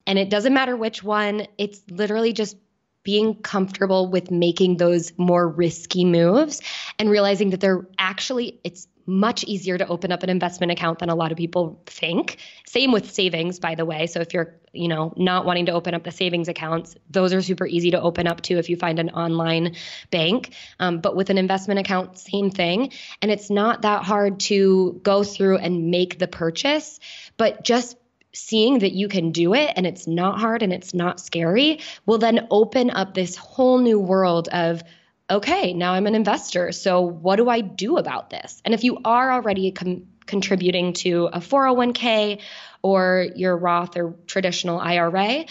And 0.07 0.19
it 0.19 0.31
doesn't 0.31 0.55
matter 0.55 0.77
which 0.77 1.03
one 1.03 1.47
it's 1.59 1.83
literally 1.91 2.33
just 2.33 2.57
being 3.03 3.35
comfortable 3.35 4.09
with 4.09 4.31
making 4.31 4.79
those 4.79 5.13
more 5.19 5.47
risky 5.47 6.05
moves 6.05 6.63
and 6.99 7.11
realizing 7.11 7.51
that 7.51 7.61
they're 7.61 7.87
actually 7.99 8.61
it's 8.65 8.89
much 9.07 9.45
easier 9.45 9.77
to 9.77 9.87
open 9.87 10.13
up 10.13 10.23
an 10.23 10.31
investment 10.31 10.73
account 10.73 10.99
than 10.99 11.11
a 11.11 11.15
lot 11.15 11.33
of 11.33 11.39
people 11.39 11.83
think. 11.87 12.39
Same 12.67 12.93
with 12.93 13.13
savings, 13.13 13.59
by 13.59 13.75
the 13.75 13.85
way. 13.85 14.07
So 14.07 14.21
if 14.21 14.33
you're, 14.33 14.55
you 14.73 14.89
know, 14.89 15.13
not 15.17 15.45
wanting 15.45 15.67
to 15.67 15.73
open 15.73 15.95
up 15.95 16.05
the 16.05 16.11
savings 16.11 16.49
accounts, 16.49 16.95
those 17.11 17.33
are 17.33 17.43
super 17.43 17.67
easy 17.67 17.91
to 17.93 18.01
open 18.01 18.27
up 18.27 18.41
too 18.41 18.59
if 18.59 18.69
you 18.69 18.77
find 18.77 18.99
an 18.99 19.11
online 19.11 19.77
bank. 20.11 20.55
Um, 20.81 21.01
but 21.01 21.17
with 21.17 21.31
an 21.31 21.39
investment 21.39 21.81
account, 21.81 22.19
same 22.19 22.51
thing. 22.51 22.93
And 23.21 23.31
it's 23.31 23.51
not 23.51 23.83
that 23.83 24.05
hard 24.05 24.41
to 24.41 25.01
go 25.03 25.23
through 25.23 25.59
and 25.59 25.91
make 25.91 26.19
the 26.19 26.29
purchase, 26.29 26.99
but 27.37 27.65
just 27.65 27.97
seeing 28.35 28.81
that 28.81 28.93
you 28.93 29.09
can 29.09 29.31
do 29.31 29.55
it 29.55 29.73
and 29.77 29.87
it's 29.87 30.07
not 30.07 30.41
hard 30.41 30.63
and 30.63 30.73
it's 30.73 30.93
not 30.93 31.21
scary 31.21 31.79
will 32.05 32.19
then 32.19 32.49
open 32.51 32.91
up 32.91 33.15
this 33.15 33.37
whole 33.37 33.79
new 33.79 33.99
world 33.99 34.49
of 34.49 34.83
okay, 35.31 35.73
now 35.73 35.93
I'm 35.93 36.07
an 36.07 36.15
investor. 36.15 36.73
So 36.73 37.01
what 37.01 37.37
do 37.37 37.49
I 37.49 37.61
do 37.61 37.97
about 37.97 38.31
this? 38.31 38.61
And 38.65 38.75
if 38.75 38.85
you 38.85 38.99
are 39.05 39.33
already 39.33 39.73
com- 39.73 40.07
contributing 40.27 40.93
to 40.95 41.27
a 41.33 41.39
401k 41.39 42.41
or 42.83 43.27
your 43.35 43.57
Roth 43.57 43.97
or 43.97 44.15
traditional 44.27 44.79
IRA, 44.79 45.47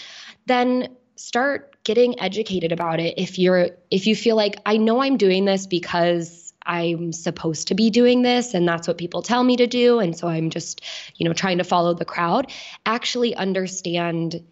then 0.46 0.96
start 1.16 1.76
getting 1.84 2.20
educated 2.20 2.72
about 2.72 3.00
it. 3.00 3.14
If 3.18 3.38
you're 3.38 3.70
if 3.90 4.06
you 4.06 4.16
feel 4.16 4.36
like 4.36 4.60
I 4.64 4.76
know 4.76 5.02
I'm 5.02 5.16
doing 5.16 5.44
this 5.44 5.66
because 5.66 6.52
I'm 6.66 7.12
supposed 7.12 7.68
to 7.68 7.74
be 7.74 7.90
doing 7.90 8.22
this 8.22 8.54
and 8.54 8.66
that's 8.66 8.88
what 8.88 8.96
people 8.96 9.22
tell 9.22 9.44
me 9.44 9.56
to 9.56 9.66
do 9.66 9.98
and 9.98 10.16
so 10.16 10.28
I'm 10.28 10.50
just, 10.50 10.80
you 11.16 11.28
know, 11.28 11.34
trying 11.34 11.58
to 11.58 11.64
follow 11.64 11.92
the 11.92 12.06
crowd, 12.06 12.50
actually 12.86 13.34
understand 13.34 14.42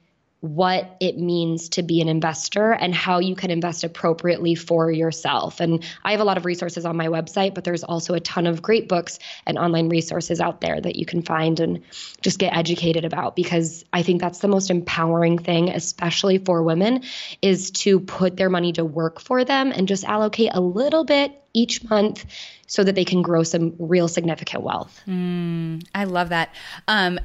what 0.43 0.97
it 0.99 1.17
means 1.17 1.69
to 1.69 1.85
be 1.85 2.01
an 2.01 2.09
investor 2.09 2.73
and 2.73 2.93
how 2.93 3.21
you 3.21 3.37
can 3.37 3.53
invest 3.53 3.85
appropriately 3.85 4.57
for 4.57 4.91
yourself. 4.91 5.61
And 5.61 5.85
I 6.03 6.11
have 6.11 6.21
a 6.21 6.25
lot 6.25 6.37
of 6.37 6.45
resources 6.45 6.85
on 6.85 6.97
my 6.97 7.07
website, 7.07 7.55
but 7.55 7.63
there's 7.63 7.85
also 7.85 8.15
a 8.15 8.21
ton 8.21 8.49
of 8.49 8.61
great 8.61 8.89
books 8.89 9.21
and 9.47 9.57
online 9.57 9.89
resources 9.89 10.41
out 10.41 10.61
there 10.61 10.81
that 10.81 10.97
you 10.97 11.07
can 11.07 11.23
find 11.23 11.61
and 11.61 11.81
just 12.23 12.41
get 12.41 12.57
educated 12.57 13.05
about 13.05 13.37
because 13.37 13.85
I 13.93 14.03
think 14.03 14.21
that's 14.21 14.41
the 14.41 14.49
most 14.49 14.69
empowering 14.69 15.39
thing, 15.39 15.69
especially 15.69 16.39
for 16.39 16.65
women, 16.65 17.05
is 17.41 17.71
to 17.71 18.01
put 18.01 18.37
their 18.37 18.51
money 18.51 18.73
to 18.73 18.85
work 18.85 19.21
for 19.21 19.45
them 19.45 19.71
and 19.71 19.87
just 19.87 20.03
allocate 20.03 20.51
a 20.55 20.61
little 20.61 21.05
bit 21.05 21.41
each 21.53 21.89
month 21.89 22.27
so 22.67 22.83
that 22.83 22.97
they 22.97 23.05
can 23.05 23.23
grow 23.23 23.45
some 23.45 23.77
real 23.79 24.09
significant 24.09 24.65
wealth. 24.65 25.01
Mm, 25.07 25.85
I 25.95 26.03
love 26.03 26.31
that. 26.31 26.53
Um, 26.89 27.21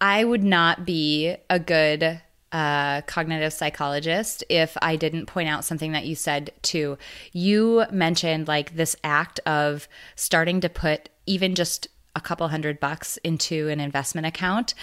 I 0.00 0.24
would 0.24 0.44
not 0.44 0.86
be 0.86 1.36
a 1.50 1.58
good 1.58 2.22
cognitive 3.06 3.52
psychologist 3.52 4.44
if 4.48 4.76
I 4.80 4.96
didn't 4.96 5.26
point 5.26 5.48
out 5.48 5.64
something 5.64 5.92
that 5.92 6.06
you 6.06 6.14
said 6.14 6.52
too. 6.62 6.96
You 7.32 7.84
mentioned 7.90 8.46
like 8.46 8.76
this 8.76 8.94
act 9.02 9.40
of 9.40 9.88
starting 10.14 10.60
to 10.60 10.68
put 10.68 11.08
even 11.26 11.54
just 11.54 11.88
a 12.14 12.20
couple 12.20 12.46
hundred 12.48 12.78
bucks 12.78 13.16
into 13.18 13.68
an 13.68 13.80
investment 13.80 14.26
account. 14.26 14.74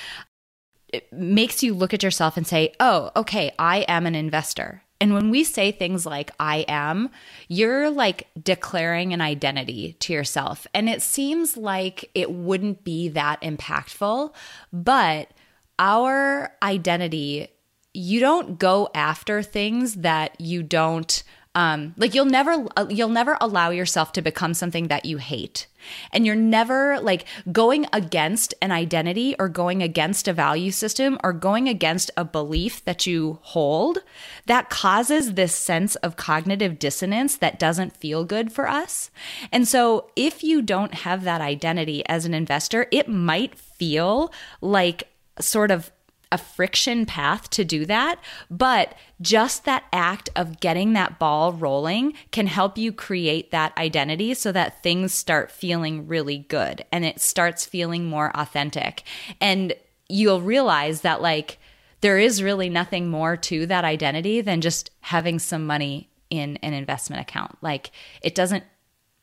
It 0.90 1.12
makes 1.14 1.64
you 1.64 1.74
look 1.74 1.94
at 1.94 2.04
yourself 2.04 2.36
and 2.36 2.46
say, 2.46 2.74
oh, 2.80 3.12
okay, 3.16 3.54
I 3.58 3.86
am 3.88 4.06
an 4.06 4.16
investor. 4.16 4.84
And 5.00 5.14
when 5.14 5.32
we 5.32 5.44
say 5.44 5.72
things 5.72 6.06
like 6.06 6.30
I 6.40 6.66
am, 6.68 7.10
you're 7.48 7.90
like 7.90 8.28
declaring 8.42 9.14
an 9.14 9.22
identity 9.22 9.94
to 10.02 10.14
yourself. 10.14 10.68
And 10.74 10.90
it 10.90 11.02
seems 11.02 11.58
like 11.58 12.12
it 12.14 12.30
wouldn't 12.32 12.84
be 12.84 13.08
that 13.10 13.42
impactful, 13.42 14.34
but 14.72 15.32
our 15.80 16.52
identity 16.62 17.48
you 17.94 18.20
don't 18.20 18.58
go 18.58 18.89
after 18.94 19.42
things 19.44 19.96
that 19.96 20.39
you 20.39 20.64
don't 20.64 21.24
um, 21.54 21.94
like 21.98 22.16
you'll 22.16 22.26
never 22.26 22.66
uh, 22.78 22.86
you'll 22.89 23.10
never 23.10 23.38
allow 23.42 23.72
yourself 23.72 24.14
to 24.14 24.22
become 24.22 24.54
something 24.54 24.88
that 24.88 25.04
you 25.04 25.18
hate. 25.18 25.68
And 26.14 26.26
you're 26.26 26.36
never 26.36 27.00
like 27.02 27.26
going 27.52 27.88
against 27.92 28.54
an 28.62 28.72
identity 28.72 29.36
or 29.38 29.50
going 29.50 29.84
against 29.84 30.30
a 30.30 30.34
value 30.34 30.72
system 30.72 31.20
or 31.24 31.34
going 31.34 31.68
against 31.68 32.10
a 32.16 32.24
belief 32.24 32.86
that 32.86 33.06
you 33.06 33.39
hold 33.42 34.00
that 34.46 34.70
causes 34.70 35.34
this 35.34 35.54
sense 35.54 35.96
of 35.98 36.16
cognitive 36.16 36.80
dissonance 36.80 37.36
that 37.38 37.60
doesn't 37.60 37.98
feel 37.98 38.24
good 38.24 38.54
for 38.54 38.70
us. 38.70 39.12
And 39.52 39.68
so 39.68 40.10
if 40.16 40.44
you 40.44 40.62
don't 40.62 40.94
have 40.94 41.24
that 41.26 41.42
identity 41.42 42.06
as 42.08 42.26
an 42.26 42.34
investor 42.34 42.88
it 42.92 43.10
might 43.10 43.56
feel 43.56 44.32
like 44.62 45.10
sort 45.39 45.72
of 45.72 45.92
a 46.32 46.38
friction 46.38 47.06
path 47.06 47.50
to 47.50 47.66
do 47.66 47.86
that, 47.86 48.20
but 48.50 48.96
just 49.20 49.66
that 49.66 49.84
act 49.92 50.30
of 50.36 50.60
getting 50.60 50.94
that 50.94 51.20
ball 51.20 51.54
rolling 51.54 52.14
can 52.32 52.48
help 52.48 52.78
you 52.78 52.92
create 52.94 53.52
that 53.52 53.78
identity 53.78 54.34
so 54.34 54.52
that 54.52 54.82
things 54.82 55.14
start 55.14 55.52
feeling 55.52 56.08
really 56.08 56.40
good 56.40 56.86
and 56.92 57.06
it 57.06 57.20
starts 57.20 57.66
feeling 57.66 58.06
more 58.06 58.32
authentic. 58.36 59.04
And 59.40 59.74
you'll 60.08 60.42
realize 60.42 61.02
that, 61.02 61.22
like, 61.22 61.58
there 62.02 62.18
is 62.18 62.42
really 62.42 62.70
nothing 62.70 63.10
more 63.10 63.38
to 63.38 63.66
that 63.68 63.86
identity 63.86 64.42
than 64.42 64.62
just 64.62 64.90
having 65.02 65.38
some 65.38 65.66
money 65.66 66.10
in 66.30 66.58
an 66.58 66.74
investment 66.74 67.22
account. 67.22 67.58
Like, 67.62 67.92
it 68.22 68.36
doesn't 68.36 68.64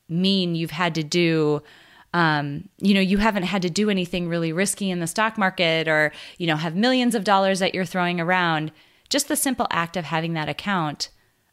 mean 0.08 0.54
you've 0.54 0.70
had 0.70 0.94
to 0.94 1.02
do 1.02 1.62
um, 2.14 2.68
you 2.78 2.94
know, 2.94 3.00
you 3.00 3.18
haven't 3.18 3.42
had 3.42 3.62
to 3.62 3.70
do 3.70 3.90
anything 3.90 4.28
really 4.28 4.52
risky 4.52 4.90
in 4.90 5.00
the 5.00 5.06
stock 5.06 5.36
market 5.36 5.88
or, 5.88 6.12
you 6.38 6.46
know, 6.46 6.56
have 6.56 6.74
millions 6.74 7.14
of 7.14 7.24
dollars 7.24 7.58
that 7.58 7.74
you're 7.74 7.84
throwing 7.84 8.20
around. 8.20 8.72
Just 9.08 9.28
the 9.28 9.36
simple 9.36 9.66
act 9.70 9.96
of 9.96 10.04
having 10.04 10.34
that 10.34 10.48
account 10.48 11.10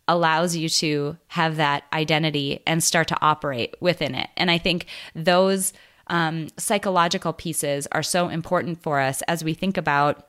allows 0.08 0.56
you 0.56 0.70
to 0.70 1.18
have 1.28 1.58
that 1.58 1.84
identity 1.92 2.62
and 2.68 2.84
start 2.84 3.08
to 3.08 3.18
operate 3.22 3.76
within 3.80 4.16
it. 4.16 4.30
And 4.38 4.52
I 4.52 4.58
think 4.58 4.86
those 5.16 5.74
um, 6.08 6.48
psychological 6.58 7.34
pieces 7.34 7.88
are 7.92 8.04
so 8.04 8.30
important 8.30 8.82
for 8.82 9.00
us 9.00 9.22
as 9.24 9.44
we 9.44 9.54
think 9.54 9.78
about 9.78 10.28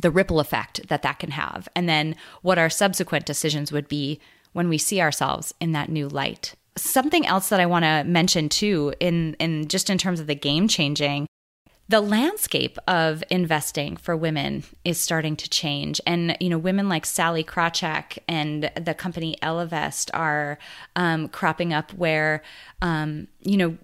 the 0.00 0.10
ripple 0.10 0.40
effect 0.40 0.88
that 0.88 1.02
that 1.02 1.18
can 1.18 1.32
have, 1.32 1.68
and 1.76 1.86
then 1.86 2.16
what 2.40 2.58
our 2.58 2.70
subsequent 2.70 3.26
decisions 3.26 3.70
would 3.70 3.88
be 3.88 4.18
when 4.54 4.70
we 4.70 4.78
see 4.78 5.02
ourselves 5.02 5.52
in 5.60 5.72
that 5.72 5.90
new 5.90 6.08
light 6.08 6.54
something 6.76 7.26
else 7.26 7.48
that 7.50 7.60
I 7.60 7.66
want 7.66 7.84
to 7.84 8.04
mention 8.04 8.48
too 8.48 8.94
in 9.00 9.34
in 9.34 9.68
just 9.68 9.90
in 9.90 9.98
terms 9.98 10.20
of 10.20 10.26
the 10.26 10.34
game 10.34 10.68
changing 10.68 11.26
the 11.92 12.00
landscape 12.00 12.78
of 12.88 13.22
investing 13.28 13.98
for 13.98 14.16
women 14.16 14.64
is 14.82 14.98
starting 14.98 15.36
to 15.36 15.46
change. 15.50 16.00
And, 16.06 16.34
you 16.40 16.48
know, 16.48 16.56
women 16.56 16.88
like 16.88 17.04
Sallie 17.04 17.44
Krawcheck 17.44 18.16
and 18.26 18.70
the 18.80 18.94
company 18.94 19.36
Ellevest 19.42 20.08
are 20.14 20.58
um, 20.96 21.28
cropping 21.28 21.74
up 21.74 21.92
where, 21.92 22.42
um, 22.80 23.28
you 23.42 23.58
know, 23.58 23.76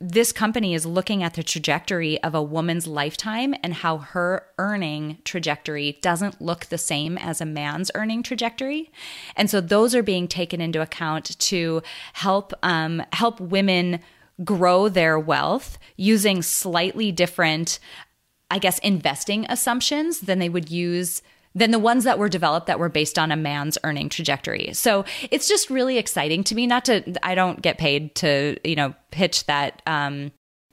this 0.00 0.32
company 0.32 0.72
is 0.72 0.86
looking 0.86 1.22
at 1.22 1.34
the 1.34 1.42
trajectory 1.42 2.18
of 2.22 2.34
a 2.34 2.42
woman's 2.42 2.86
lifetime 2.86 3.54
and 3.62 3.74
how 3.74 3.98
her 3.98 4.46
earning 4.56 5.18
trajectory 5.24 5.98
doesn't 6.00 6.40
look 6.40 6.64
the 6.66 6.78
same 6.78 7.18
as 7.18 7.42
a 7.42 7.46
man's 7.46 7.90
earning 7.94 8.22
trajectory. 8.22 8.90
And 9.36 9.50
so 9.50 9.60
those 9.60 9.94
are 9.94 10.02
being 10.02 10.28
taken 10.28 10.62
into 10.62 10.80
account 10.80 11.38
to 11.38 11.82
help 12.14 12.54
um, 12.62 13.02
help 13.12 13.38
women 13.38 14.00
grow 14.44 14.88
their 14.88 15.18
wealth 15.18 15.78
using 15.96 16.42
slightly 16.42 17.12
different, 17.12 17.78
I 18.50 18.58
guess, 18.58 18.78
investing 18.80 19.46
assumptions 19.48 20.20
than 20.20 20.38
they 20.38 20.48
would 20.48 20.70
use 20.70 21.22
than 21.54 21.72
the 21.72 21.78
ones 21.78 22.04
that 22.04 22.18
were 22.18 22.28
developed 22.28 22.68
that 22.68 22.78
were 22.78 22.88
based 22.88 23.18
on 23.18 23.32
a 23.32 23.36
man's 23.36 23.76
earning 23.82 24.08
trajectory. 24.08 24.72
So 24.72 25.04
it's 25.30 25.48
just 25.48 25.68
really 25.68 25.98
exciting 25.98 26.44
to 26.44 26.54
me. 26.54 26.66
Not 26.66 26.84
to, 26.84 27.26
I 27.26 27.34
don't 27.34 27.60
get 27.60 27.76
paid 27.76 28.14
to, 28.16 28.56
you 28.62 28.76
know, 28.76 28.94
pitch 29.10 29.46
that 29.46 29.82
um, 29.86 30.30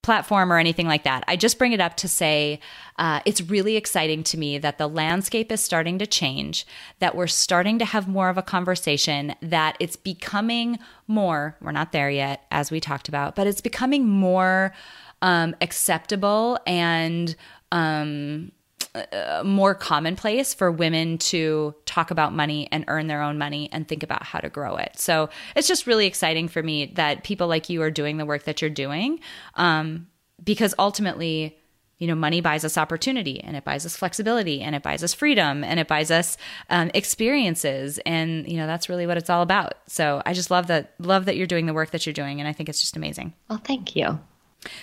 platform 0.08 0.50
or 0.50 0.56
anything 0.56 0.86
like 0.86 1.04
that. 1.04 1.22
I 1.28 1.36
just 1.36 1.58
bring 1.58 1.72
it 1.72 1.82
up 1.82 1.94
to 1.98 2.08
say 2.08 2.60
uh, 2.96 3.20
it's 3.26 3.42
really 3.42 3.76
exciting 3.76 4.22
to 4.22 4.38
me 4.38 4.56
that 4.56 4.78
the 4.78 4.88
landscape 4.88 5.52
is 5.52 5.60
starting 5.60 5.98
to 5.98 6.06
change, 6.06 6.66
that 6.98 7.14
we're 7.14 7.26
starting 7.26 7.78
to 7.78 7.84
have 7.84 8.08
more 8.08 8.30
of 8.30 8.38
a 8.38 8.42
conversation, 8.42 9.34
that 9.42 9.76
it's 9.80 9.96
becoming 9.96 10.78
more, 11.08 11.58
we're 11.60 11.72
not 11.72 11.92
there 11.92 12.08
yet, 12.08 12.46
as 12.50 12.70
we 12.70 12.80
talked 12.80 13.10
about, 13.10 13.36
but 13.36 13.46
it's 13.46 13.60
becoming 13.60 14.08
more 14.08 14.72
um, 15.20 15.54
acceptable 15.60 16.58
and 16.66 17.36
um, 17.70 18.50
uh, 18.94 19.42
more 19.44 19.74
commonplace 19.74 20.54
for 20.54 20.70
women 20.70 21.18
to 21.18 21.74
talk 21.84 22.10
about 22.10 22.32
money 22.32 22.68
and 22.72 22.84
earn 22.88 23.06
their 23.06 23.22
own 23.22 23.38
money 23.38 23.68
and 23.72 23.86
think 23.86 24.02
about 24.02 24.22
how 24.22 24.38
to 24.38 24.48
grow 24.48 24.76
it. 24.76 24.98
So 24.98 25.28
it's 25.54 25.68
just 25.68 25.86
really 25.86 26.06
exciting 26.06 26.48
for 26.48 26.62
me 26.62 26.86
that 26.96 27.24
people 27.24 27.48
like 27.48 27.68
you 27.68 27.82
are 27.82 27.90
doing 27.90 28.16
the 28.16 28.26
work 28.26 28.44
that 28.44 28.60
you're 28.60 28.70
doing, 28.70 29.20
um, 29.54 30.08
because 30.42 30.74
ultimately, 30.78 31.58
you 31.98 32.06
know, 32.06 32.14
money 32.14 32.40
buys 32.40 32.64
us 32.64 32.78
opportunity 32.78 33.40
and 33.42 33.56
it 33.56 33.64
buys 33.64 33.84
us 33.84 33.96
flexibility 33.96 34.60
and 34.60 34.76
it 34.76 34.82
buys 34.82 35.02
us 35.02 35.12
freedom 35.12 35.64
and 35.64 35.80
it 35.80 35.88
buys 35.88 36.10
us 36.10 36.36
um, 36.70 36.90
experiences, 36.94 37.98
and 38.06 38.48
you 38.48 38.56
know 38.56 38.66
that's 38.66 38.88
really 38.88 39.06
what 39.06 39.16
it's 39.16 39.28
all 39.28 39.42
about. 39.42 39.74
So 39.88 40.22
I 40.24 40.32
just 40.32 40.50
love 40.50 40.68
that 40.68 40.94
love 41.00 41.24
that 41.24 41.36
you're 41.36 41.48
doing 41.48 41.66
the 41.66 41.74
work 41.74 41.90
that 41.90 42.06
you're 42.06 42.12
doing, 42.12 42.40
and 42.40 42.48
I 42.48 42.52
think 42.52 42.68
it's 42.68 42.80
just 42.80 42.96
amazing. 42.96 43.34
Well, 43.48 43.60
thank 43.64 43.96
you. 43.96 44.20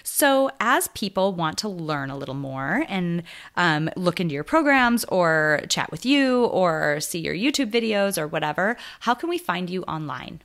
So, 0.04 0.50
as 0.60 0.88
people 0.90 1.34
want 1.34 1.58
to 1.60 1.70
learn 1.70 2.10
a 2.10 2.18
little 2.18 2.36
more 2.36 2.86
and 2.88 3.24
um, 3.56 3.90
look 3.96 4.20
into 4.20 4.34
your 4.34 4.44
programs 4.44 5.04
or 5.06 5.62
chat 5.70 5.92
with 5.92 6.06
you 6.06 6.46
or 6.46 7.00
see 7.02 7.20
your 7.20 7.36
YouTube 7.36 7.72
videos 7.72 8.18
or 8.18 8.28
whatever, 8.28 8.78
how 9.02 9.14
can 9.14 9.30
we 9.30 9.38
find 9.38 9.70
you 9.70 9.84
online? 9.84 10.42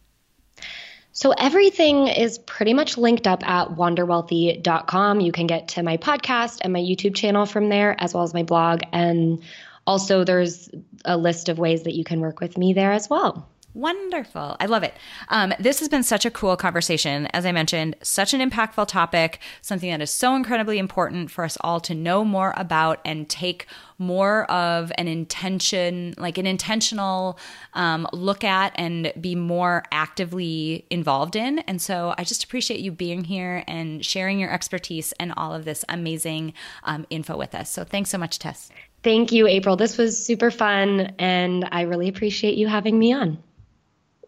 So 1.12 1.32
everything 1.32 2.06
is 2.06 2.38
pretty 2.38 2.72
much 2.72 2.96
linked 2.96 3.26
up 3.26 3.46
at 3.46 3.68
wanderwealthy.com. 3.68 5.20
You 5.20 5.32
can 5.32 5.46
get 5.46 5.68
to 5.68 5.82
my 5.82 5.96
podcast 5.96 6.58
and 6.62 6.72
my 6.72 6.78
YouTube 6.78 7.14
channel 7.14 7.46
from 7.46 7.68
there, 7.68 7.96
as 7.98 8.14
well 8.14 8.22
as 8.22 8.32
my 8.32 8.44
blog. 8.44 8.82
And 8.92 9.42
also, 9.86 10.24
there's 10.24 10.70
a 11.04 11.16
list 11.16 11.48
of 11.48 11.58
ways 11.58 11.82
that 11.82 11.94
you 11.94 12.04
can 12.04 12.20
work 12.20 12.40
with 12.40 12.56
me 12.56 12.74
there 12.74 12.92
as 12.92 13.10
well. 13.10 13.48
Wonderful. 13.72 14.56
I 14.58 14.66
love 14.66 14.82
it. 14.82 14.94
Um, 15.28 15.52
this 15.60 15.78
has 15.78 15.88
been 15.88 16.02
such 16.02 16.24
a 16.24 16.30
cool 16.30 16.56
conversation. 16.56 17.26
As 17.26 17.46
I 17.46 17.52
mentioned, 17.52 17.94
such 18.02 18.34
an 18.34 18.40
impactful 18.40 18.88
topic, 18.88 19.38
something 19.62 19.88
that 19.90 20.00
is 20.00 20.10
so 20.10 20.34
incredibly 20.34 20.78
important 20.78 21.30
for 21.30 21.44
us 21.44 21.56
all 21.60 21.78
to 21.80 21.94
know 21.94 22.24
more 22.24 22.52
about 22.56 23.00
and 23.04 23.28
take 23.28 23.66
more 23.96 24.50
of 24.50 24.90
an 24.98 25.06
intention, 25.06 26.14
like 26.18 26.36
an 26.36 26.46
intentional 26.46 27.38
um, 27.74 28.08
look 28.12 28.42
at 28.42 28.72
and 28.74 29.12
be 29.20 29.36
more 29.36 29.84
actively 29.92 30.84
involved 30.90 31.36
in. 31.36 31.60
And 31.60 31.80
so 31.80 32.14
I 32.18 32.24
just 32.24 32.42
appreciate 32.42 32.80
you 32.80 32.90
being 32.90 33.22
here 33.22 33.62
and 33.68 34.04
sharing 34.04 34.40
your 34.40 34.52
expertise 34.52 35.12
and 35.20 35.32
all 35.36 35.54
of 35.54 35.64
this 35.64 35.84
amazing 35.88 36.54
um, 36.82 37.06
info 37.08 37.36
with 37.36 37.54
us. 37.54 37.70
So 37.70 37.84
thanks 37.84 38.10
so 38.10 38.18
much, 38.18 38.40
Tess. 38.40 38.72
Thank 39.02 39.32
you, 39.32 39.46
April. 39.46 39.76
This 39.76 39.96
was 39.96 40.22
super 40.22 40.50
fun, 40.50 41.14
and 41.18 41.68
I 41.72 41.82
really 41.82 42.08
appreciate 42.08 42.58
you 42.58 42.66
having 42.66 42.98
me 42.98 43.12
on. 43.12 43.38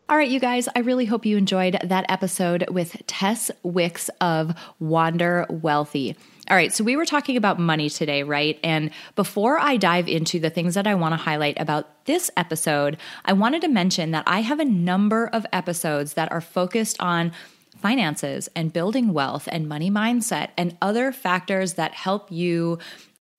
All 0.08 0.16
right, 0.16 0.28
you 0.28 0.40
guys, 0.40 0.68
I 0.74 0.80
really 0.80 1.06
hope 1.06 1.24
you 1.24 1.36
enjoyed 1.36 1.78
that 1.84 2.04
episode 2.08 2.68
with 2.68 3.00
Tess 3.06 3.50
Wicks 3.62 4.10
of 4.20 4.52
Wander 4.80 5.46
Wealthy. 5.48 6.16
All 6.50 6.56
right, 6.56 6.72
so 6.72 6.82
we 6.82 6.96
were 6.96 7.06
talking 7.06 7.36
about 7.36 7.60
money 7.60 7.88
today, 7.88 8.24
right? 8.24 8.58
And 8.64 8.90
before 9.14 9.58
I 9.58 9.76
dive 9.76 10.08
into 10.08 10.40
the 10.40 10.50
things 10.50 10.74
that 10.74 10.88
I 10.88 10.96
want 10.96 11.12
to 11.12 11.16
highlight 11.16 11.58
about 11.58 12.04
this 12.04 12.30
episode, 12.36 12.98
I 13.24 13.32
wanted 13.32 13.62
to 13.62 13.68
mention 13.68 14.10
that 14.10 14.24
I 14.26 14.40
have 14.40 14.58
a 14.58 14.64
number 14.64 15.28
of 15.28 15.46
episodes 15.52 16.14
that 16.14 16.32
are 16.32 16.40
focused 16.40 17.00
on 17.00 17.32
finances 17.78 18.48
and 18.56 18.72
building 18.72 19.12
wealth 19.12 19.48
and 19.50 19.68
money 19.68 19.90
mindset 19.90 20.50
and 20.56 20.76
other 20.82 21.12
factors 21.12 21.74
that 21.74 21.94
help 21.94 22.30
you 22.30 22.78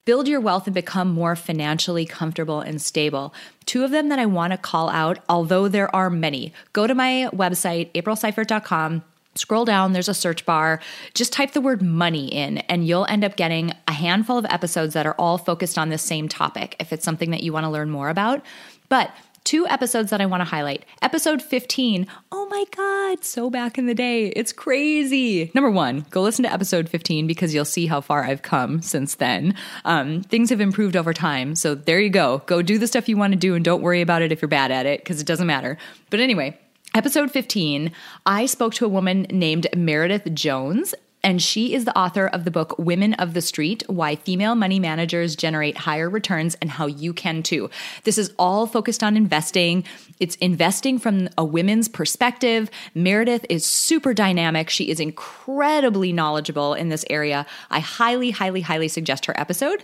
build 0.06 0.28
your 0.28 0.42
wealth 0.42 0.68
and 0.68 0.74
become 0.74 1.10
more 1.10 1.36
financially 1.36 2.06
comfortable 2.06 2.60
and 2.60 2.82
stable. 2.82 3.34
Two 3.66 3.84
of 3.84 3.92
them 3.92 4.10
that 4.10 4.20
I 4.20 4.26
want 4.26 4.52
to 4.52 4.58
call 4.58 4.90
out, 4.90 5.20
although 5.30 5.68
there 5.68 5.94
are 5.96 6.10
many. 6.10 6.54
Go 6.74 6.88
to 6.88 6.96
my 6.96 7.30
website, 7.34 7.92
aprilseifert.com. 7.94 9.04
Scroll 9.36 9.66
down, 9.66 9.94
there's 9.94 10.10
a 10.10 10.14
search 10.14 10.46
bar. 10.46 10.80
Just 11.16 11.34
type 11.34 11.54
the 11.54 11.62
word 11.62 11.82
money 11.82 12.28
in, 12.28 12.60
and 12.60 12.86
you'll 12.86 13.08
end 13.08 13.24
up 13.24 13.36
getting 13.36 13.74
a 13.88 13.94
handful 13.94 14.38
of 14.38 14.46
episodes 14.46 14.94
that 14.94 15.08
are 15.08 15.16
all 15.18 15.40
focused 15.40 15.78
on 15.78 15.90
the 15.90 15.98
same 15.98 16.28
topic 16.28 16.76
if 16.80 16.94
it's 16.94 17.04
something 17.04 17.32
that 17.32 17.42
you 17.42 17.52
want 17.52 17.64
to 17.64 17.70
learn 17.70 17.90
more 17.90 18.10
about. 18.10 18.46
But 18.90 19.12
two 19.44 19.68
episodes 19.68 20.10
that 20.10 20.22
I 20.22 20.26
want 20.26 20.42
to 20.42 20.46
highlight. 20.46 20.86
Episode 21.02 21.42
15. 21.42 22.08
Oh 22.32 22.48
my 22.50 22.66
God, 22.76 23.24
so 23.24 23.50
back 23.50 23.78
in 23.78 23.86
the 23.86 23.94
day. 23.94 24.28
It's 24.28 24.54
crazy. 24.54 25.52
Number 25.54 25.70
one, 25.70 26.06
go 26.10 26.22
listen 26.22 26.44
to 26.44 26.52
episode 26.52 26.90
15 26.90 27.28
because 27.28 27.54
you'll 27.54 27.66
see 27.66 27.88
how 27.88 28.02
far 28.02 28.24
I've 28.24 28.42
come 28.42 28.82
since 28.82 29.16
then. 29.16 29.56
Um, 29.86 30.22
things 30.22 30.50
have 30.50 30.62
improved 30.62 30.96
over 30.96 31.14
time. 31.14 31.56
So 31.56 31.76
there 31.76 32.00
you 32.00 32.10
go. 32.10 32.42
Go 32.46 32.62
do 32.62 32.78
the 32.78 32.88
stuff 32.88 33.10
you 33.10 33.18
want 33.18 33.34
to 33.34 33.40
do 33.40 33.56
and 33.56 33.64
don't 33.64 33.82
worry 33.82 34.02
about 34.02 34.22
it 34.22 34.32
if 34.32 34.42
you're 34.42 34.50
bad 34.50 34.72
at 34.72 34.86
it 34.86 35.02
because 35.02 35.20
it 35.20 35.28
doesn't 35.28 35.48
matter. 35.48 35.78
But 36.10 36.20
anyway, 36.20 36.58
Episode 36.96 37.32
15, 37.32 37.92
I 38.28 38.46
spoke 38.46 38.76
to 38.76 38.86
a 38.86 38.88
woman 38.88 39.26
named 39.32 39.66
Meredith 39.76 40.32
Jones, 40.36 40.94
and 41.24 41.42
she 41.42 41.74
is 41.74 41.86
the 41.86 41.98
author 41.98 42.28
of 42.28 42.44
the 42.44 42.52
book 42.52 42.76
Women 42.78 43.14
of 43.16 43.34
the 43.34 43.42
Street 43.42 43.84
Why 43.88 44.16
Female 44.16 44.56
Money 44.56 44.80
Managers 44.80 45.36
Generate 45.36 45.78
Higher 45.78 46.10
Returns 46.10 46.56
and 46.62 46.70
How 46.70 46.86
You 46.86 47.14
Can 47.14 47.42
Too. 47.42 47.70
This 48.04 48.18
is 48.18 48.34
all 48.38 48.68
focused 48.68 49.04
on 49.04 49.16
investing. 49.16 49.86
It's 50.20 50.36
investing 50.36 51.00
from 51.00 51.30
a 51.38 51.44
women's 51.44 51.88
perspective. 51.88 52.70
Meredith 52.96 53.46
is 53.50 53.66
super 53.66 54.14
dynamic. 54.14 54.70
She 54.70 54.90
is 54.90 55.00
incredibly 55.00 56.14
knowledgeable 56.14 56.74
in 56.74 56.90
this 56.90 57.06
area. 57.10 57.46
I 57.70 57.80
highly, 57.80 58.32
highly, 58.32 58.62
highly 58.62 58.88
suggest 58.88 59.26
her 59.26 59.40
episode. 59.40 59.84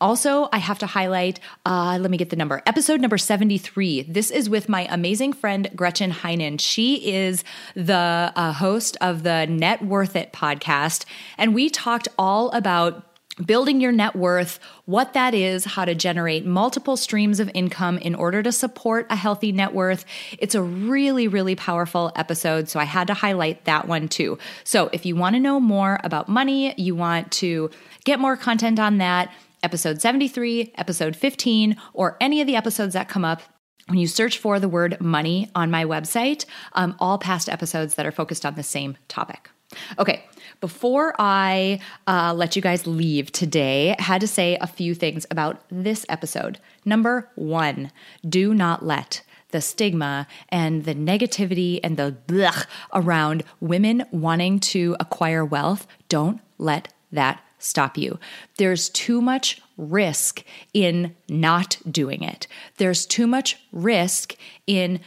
Also, 0.00 0.48
I 0.52 0.58
have 0.58 0.78
to 0.80 0.86
highlight, 0.86 1.40
uh, 1.64 1.98
let 2.00 2.10
me 2.10 2.16
get 2.16 2.30
the 2.30 2.36
number, 2.36 2.62
episode 2.66 3.00
number 3.00 3.18
73. 3.18 4.02
This 4.02 4.30
is 4.30 4.50
with 4.50 4.68
my 4.68 4.86
amazing 4.90 5.32
friend 5.32 5.70
Gretchen 5.74 6.10
Heinen. 6.10 6.60
She 6.60 7.12
is 7.12 7.44
the 7.74 8.32
uh, 8.34 8.52
host 8.52 8.96
of 9.00 9.22
the 9.22 9.46
Net 9.46 9.84
Worth 9.84 10.16
It 10.16 10.32
podcast 10.32 10.58
podcast. 10.68 11.04
And 11.36 11.54
we 11.54 11.70
talked 11.70 12.08
all 12.18 12.50
about 12.50 13.07
building 13.44 13.80
your 13.80 13.92
net 13.92 14.16
worth, 14.16 14.58
what 14.84 15.12
that 15.14 15.34
is, 15.34 15.64
how 15.64 15.84
to 15.84 15.94
generate 15.94 16.44
multiple 16.44 16.96
streams 16.96 17.40
of 17.40 17.50
income 17.54 17.98
in 17.98 18.14
order 18.14 18.42
to 18.42 18.52
support 18.52 19.06
a 19.10 19.16
healthy 19.16 19.52
net 19.52 19.74
worth. 19.74 20.04
It's 20.38 20.54
a 20.54 20.62
really, 20.62 21.28
really 21.28 21.54
powerful 21.54 22.12
episode. 22.16 22.68
So 22.68 22.80
I 22.80 22.84
had 22.84 23.06
to 23.08 23.14
highlight 23.14 23.64
that 23.64 23.86
one 23.86 24.08
too. 24.08 24.38
So 24.64 24.90
if 24.92 25.06
you 25.06 25.16
want 25.16 25.36
to 25.36 25.40
know 25.40 25.60
more 25.60 26.00
about 26.04 26.28
money, 26.28 26.74
you 26.80 26.94
want 26.94 27.30
to 27.32 27.70
get 28.04 28.20
more 28.20 28.36
content 28.36 28.78
on 28.78 28.98
that, 28.98 29.32
episode 29.62 30.00
73, 30.00 30.72
episode 30.76 31.16
15, 31.16 31.76
or 31.92 32.16
any 32.20 32.40
of 32.40 32.46
the 32.46 32.56
episodes 32.56 32.94
that 32.94 33.08
come 33.08 33.24
up, 33.24 33.42
when 33.86 33.98
you 33.98 34.06
search 34.06 34.38
for 34.38 34.60
the 34.60 34.68
word 34.68 35.00
money 35.00 35.50
on 35.54 35.70
my 35.70 35.84
website, 35.84 36.44
um, 36.74 36.94
all 36.98 37.18
past 37.18 37.48
episodes 37.48 37.94
that 37.94 38.04
are 38.04 38.12
focused 38.12 38.44
on 38.44 38.54
the 38.54 38.62
same 38.62 38.98
topic. 39.08 39.50
Okay, 39.98 40.24
before 40.60 41.14
I 41.18 41.80
uh, 42.06 42.32
let 42.34 42.56
you 42.56 42.62
guys 42.62 42.86
leave 42.86 43.30
today, 43.32 43.94
I 43.98 44.02
had 44.02 44.20
to 44.22 44.26
say 44.26 44.56
a 44.60 44.66
few 44.66 44.94
things 44.94 45.26
about 45.30 45.62
this 45.70 46.04
episode. 46.08 46.58
Number 46.84 47.30
one, 47.34 47.92
do 48.26 48.54
not 48.54 48.84
let 48.84 49.22
the 49.50 49.60
stigma 49.60 50.26
and 50.50 50.84
the 50.84 50.94
negativity 50.94 51.80
and 51.82 51.96
the 51.96 52.16
blech 52.26 52.66
around 52.92 53.44
women 53.60 54.04
wanting 54.10 54.60
to 54.60 54.96
acquire 55.00 55.44
wealth, 55.44 55.86
don't 56.08 56.40
let 56.58 56.92
that 57.12 57.42
stop 57.58 57.96
you. 57.96 58.18
There's 58.56 58.88
too 58.88 59.20
much 59.20 59.60
risk 59.76 60.44
in 60.74 61.14
not 61.28 61.78
doing 61.90 62.22
it. 62.22 62.46
There's 62.76 63.06
too 63.06 63.26
much 63.26 63.58
risk 63.72 64.34
in 64.66 65.00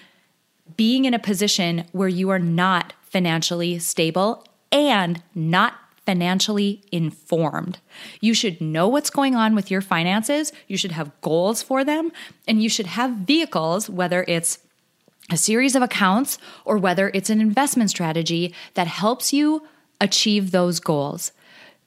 being 0.75 1.05
in 1.05 1.13
a 1.13 1.19
position 1.19 1.85
where 1.91 2.07
you 2.07 2.29
are 2.29 2.39
not 2.39 2.93
financially 3.03 3.77
stable 3.79 4.45
and 4.71 5.21
not 5.35 5.75
financially 6.05 6.81
informed. 6.91 7.79
You 8.19 8.33
should 8.33 8.59
know 8.59 8.87
what's 8.87 9.09
going 9.09 9.35
on 9.35 9.55
with 9.55 9.69
your 9.69 9.81
finances, 9.81 10.51
you 10.67 10.77
should 10.77 10.93
have 10.93 11.11
goals 11.21 11.61
for 11.61 11.83
them, 11.83 12.11
and 12.47 12.61
you 12.61 12.69
should 12.69 12.87
have 12.87 13.11
vehicles, 13.11 13.89
whether 13.89 14.25
it's 14.27 14.59
a 15.29 15.37
series 15.37 15.75
of 15.75 15.83
accounts 15.83 16.37
or 16.65 16.77
whether 16.77 17.09
it's 17.13 17.29
an 17.29 17.39
investment 17.39 17.89
strategy 17.89 18.53
that 18.73 18.87
helps 18.87 19.31
you 19.31 19.67
achieve 19.99 20.51
those 20.51 20.79
goals. 20.79 21.31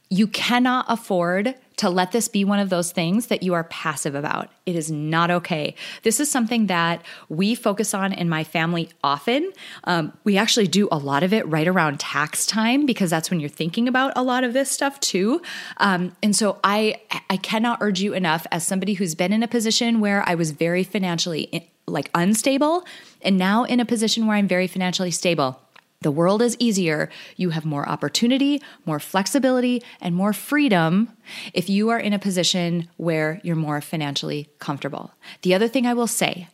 You 0.09 0.27
cannot 0.27 0.87
afford 0.89 1.55
to 1.77 1.91
let 1.91 2.13
this 2.13 2.29
be 2.29 2.45
one 2.45 2.59
of 2.59 2.71
those 2.71 2.93
things 2.93 3.27
that 3.27 3.43
you 3.43 3.55
are 3.55 3.65
passive 3.65 4.15
about. 4.15 4.51
It 4.65 4.77
is 4.77 4.91
not 4.91 5.31
okay. 5.31 5.75
This 6.03 6.21
is 6.21 6.31
something 6.31 6.67
that 6.67 7.03
we 7.29 7.55
focus 7.55 7.95
on 7.95 8.13
in 8.13 8.29
my 8.29 8.45
family 8.45 8.91
often. 9.03 9.53
Um, 9.85 10.13
we 10.23 10.37
actually 10.37 10.69
do 10.69 10.89
a 10.93 10.99
lot 10.99 11.23
of 11.23 11.33
it 11.33 11.47
right 11.49 11.67
around 11.67 12.01
tax 12.01 12.47
time 12.47 12.87
because 12.87 13.11
that's 13.11 13.31
when 13.31 13.41
you're 13.41 13.49
thinking 13.49 13.89
about 13.89 14.13
a 14.15 14.23
lot 14.23 14.45
of 14.45 14.53
this 14.53 14.71
stuff 14.71 15.01
too. 15.01 15.43
Um, 15.79 16.17
and 16.23 16.35
so 16.35 16.59
I 16.63 17.01
I 17.31 17.37
cannot 17.37 17.79
urge 17.81 18.01
you 18.01 18.15
enough 18.15 18.47
as 18.53 18.67
somebody 18.67 18.95
who's 18.95 19.15
been 19.15 19.33
in 19.33 19.43
a 19.43 19.49
position 19.49 20.01
where 20.01 20.23
I 20.29 20.35
was 20.35 20.53
very 20.53 20.85
financially 20.85 21.71
like 21.87 22.11
unstable 22.15 22.85
and 23.23 23.37
now 23.37 23.65
in 23.65 23.81
a 23.81 23.85
position 23.85 24.27
where 24.27 24.37
I'm 24.37 24.49
very 24.49 24.67
financially 24.67 25.11
stable 25.11 25.61
the 26.05 26.13
world 26.13 26.43
is 26.43 26.57
easier. 26.61 27.09
You 27.37 27.51
have 27.51 27.65
more 27.65 27.89
opportunity, 27.89 28.63
more 28.87 29.01
flexibility, 29.01 29.83
and 30.01 30.15
more 30.15 30.33
freedom 30.33 31.11
if 31.53 31.69
you 31.69 31.89
are 31.89 31.99
in 31.99 32.13
a 32.13 32.19
position 32.19 32.89
where 32.99 33.41
you're 33.43 33.57
more 33.57 33.81
financially 33.81 34.51
comfortable. 34.61 35.13
The 35.43 35.55
other 35.55 35.67
thing 35.67 35.87
I 35.87 35.95
will 35.95 36.07
say 36.07 36.49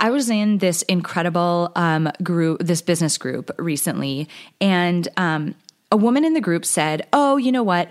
I 0.00 0.10
was 0.10 0.30
in 0.30 0.58
this 0.58 0.82
incredible 0.82 1.72
um, 1.74 2.10
group, 2.22 2.60
this 2.60 2.82
business 2.82 3.18
group 3.18 3.50
recently, 3.58 4.28
and 4.60 5.08
um, 5.16 5.54
a 5.90 5.96
woman 5.96 6.24
in 6.24 6.34
the 6.34 6.40
group 6.40 6.64
said, 6.64 7.06
Oh, 7.12 7.36
you 7.36 7.50
know 7.50 7.62
what? 7.62 7.90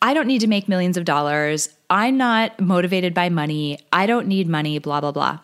I 0.00 0.14
don't 0.14 0.26
need 0.26 0.40
to 0.40 0.46
make 0.46 0.68
millions 0.68 0.96
of 0.96 1.04
dollars. 1.04 1.68
I'm 1.90 2.16
not 2.16 2.60
motivated 2.60 3.14
by 3.14 3.28
money. 3.28 3.78
I 3.92 4.06
don't 4.06 4.26
need 4.26 4.48
money, 4.48 4.78
blah, 4.78 5.00
blah, 5.00 5.12
blah. 5.12 5.40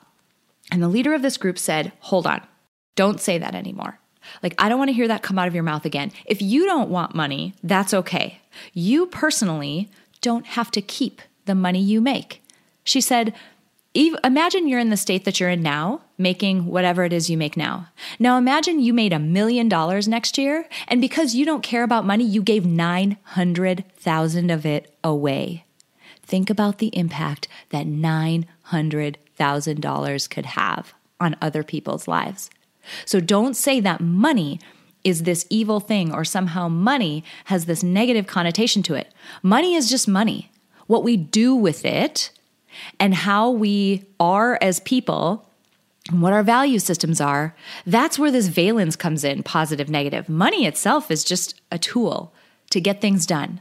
And 0.71 0.83
the 0.83 0.89
leader 0.89 1.15
of 1.15 1.23
this 1.23 1.37
group 1.37 1.59
said, 1.59 1.93
Hold 2.01 2.27
on, 2.27 2.43
don't 2.95 3.21
say 3.21 3.39
that 3.39 3.55
anymore. 3.55 4.00
Like, 4.43 4.55
I 4.59 4.69
don't 4.69 4.79
want 4.79 4.89
to 4.89 4.95
hear 4.95 5.09
that 5.09 5.23
come 5.23 5.39
out 5.39 5.49
of 5.49 5.55
your 5.55 5.63
mouth 5.63 5.85
again. 5.85 6.13
If 6.25 6.43
you 6.43 6.67
don't 6.67 6.91
want 6.91 7.15
money, 7.15 7.55
that's 7.63 7.95
okay. 7.95 8.41
You 8.73 9.07
personally 9.07 9.89
don't 10.21 10.47
have 10.47 10.71
to 10.73 10.83
keep 10.83 11.23
the 11.47 11.55
money 11.55 11.81
you 11.81 12.01
make. 12.01 12.43
She 12.85 13.01
said, 13.01 13.35
Imagine 13.93 14.69
you're 14.69 14.79
in 14.79 14.91
the 14.91 14.97
state 14.97 15.25
that 15.25 15.41
you're 15.41 15.51
in 15.51 15.63
now, 15.63 16.03
making 16.17 16.67
whatever 16.67 17.03
it 17.03 17.13
is 17.13 17.29
you 17.29 17.37
make 17.37 17.57
now. 17.57 17.89
Now 18.21 18.39
imagine 18.39 18.79
you 18.79 18.93
made 18.93 19.13
a 19.13 19.19
million 19.19 19.69
dollars 19.69 20.07
next 20.07 20.39
year, 20.39 20.69
and 20.87 21.01
because 21.01 21.35
you 21.35 21.45
don't 21.45 21.65
care 21.65 21.83
about 21.83 22.07
money, 22.07 22.23
you 22.25 22.41
gave 22.41 22.65
900,000 22.65 24.51
of 24.51 24.65
it 24.65 24.95
away. 25.03 25.65
Think 26.23 26.51
about 26.51 26.79
the 26.79 26.97
impact 26.97 27.49
that 27.71 27.87
$900,000 27.87 30.31
could 30.31 30.47
have 30.47 30.95
on 31.19 31.35
other 31.43 31.65
people's 31.65 32.07
lives. 32.07 32.49
So 33.05 33.21
don't 33.21 33.55
say 33.55 33.81
that 33.81 34.01
money 34.01 34.61
is 35.05 35.23
this 35.23 35.47
evil 35.51 35.81
thing 35.81 36.13
or 36.13 36.25
somehow 36.25 36.69
money 36.69 37.25
has 37.47 37.67
this 37.67 37.83
negative 37.83 38.27
connotation 38.27 38.83
to 38.85 38.95
it. 38.95 39.13
Money 39.43 39.75
is 39.75 39.89
just 39.89 40.07
money. 40.07 40.51
What 40.87 41.05
we 41.05 41.17
do 41.17 41.55
with 41.55 41.85
it 41.85 42.31
and 42.99 43.15
how 43.15 43.51
we 43.51 44.05
are 44.19 44.59
as 44.61 44.81
people 44.81 45.49
and 46.09 46.23
what 46.23 46.33
our 46.33 46.43
value 46.43 46.79
systems 46.79 47.21
are, 47.21 47.55
that's 47.87 48.19
where 48.19 48.31
this 48.31 48.49
valence 48.49 48.97
comes 48.97 49.25
in 49.25 49.43
positive, 49.43 49.89
negative. 49.89 50.29
Money 50.29 50.67
itself 50.67 51.11
is 51.11 51.25
just 51.25 51.61
a 51.71 51.79
tool 51.79 52.33
to 52.71 52.81
get 52.81 53.01
things 53.01 53.27
done. 53.27 53.61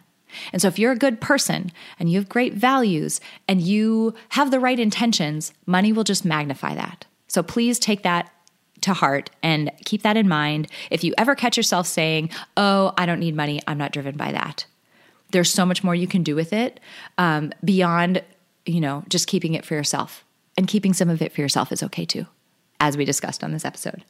And 0.54 0.62
so, 0.62 0.68
if 0.68 0.78
you're 0.78 0.92
a 0.92 0.98
good 0.98 1.20
person 1.20 1.72
and 2.00 2.10
you 2.10 2.20
have 2.20 2.30
great 2.30 2.54
values 2.54 3.20
and 3.48 3.62
you 3.62 4.14
have 4.30 4.52
the 4.52 4.60
right 4.60 4.80
intentions, 4.80 5.54
money 5.66 5.92
will 5.92 6.04
just 6.04 6.24
magnify 6.24 6.76
that. 6.76 7.06
So, 7.28 7.42
please 7.42 7.80
take 7.80 8.04
that 8.04 8.32
to 8.82 8.94
heart 8.94 9.30
and 9.44 9.72
keep 9.86 10.02
that 10.04 10.18
in 10.18 10.28
mind. 10.28 10.68
If 10.90 11.04
you 11.04 11.14
ever 11.18 11.36
catch 11.36 11.58
yourself 11.58 11.88
saying, 11.88 12.30
Oh, 12.58 12.94
I 12.98 13.06
don't 13.06 13.20
need 13.20 13.36
money, 13.36 13.62
I'm 13.68 13.78
not 13.78 13.92
driven 13.92 14.16
by 14.18 14.32
that. 14.32 14.66
There's 15.32 15.52
so 15.52 15.66
much 15.66 15.84
more 15.84 15.94
you 15.94 16.08
can 16.08 16.24
do 16.24 16.36
with 16.36 16.54
it 16.54 16.80
um, 17.18 17.54
beyond, 17.64 18.24
you 18.66 18.82
know, 18.82 19.04
just 19.10 19.28
keeping 19.28 19.54
it 19.54 19.66
for 19.66 19.76
yourself. 19.76 20.24
And 20.58 20.68
keeping 20.68 20.94
some 20.94 21.10
of 21.10 21.22
it 21.22 21.32
for 21.32 21.40
yourself 21.42 21.72
is 21.72 21.84
okay 21.84 22.06
too 22.06 22.26
as 22.80 22.96
we 22.96 23.06
discussed 23.06 23.44
on 23.44 23.52
this 23.52 23.66
episode. 23.66 24.04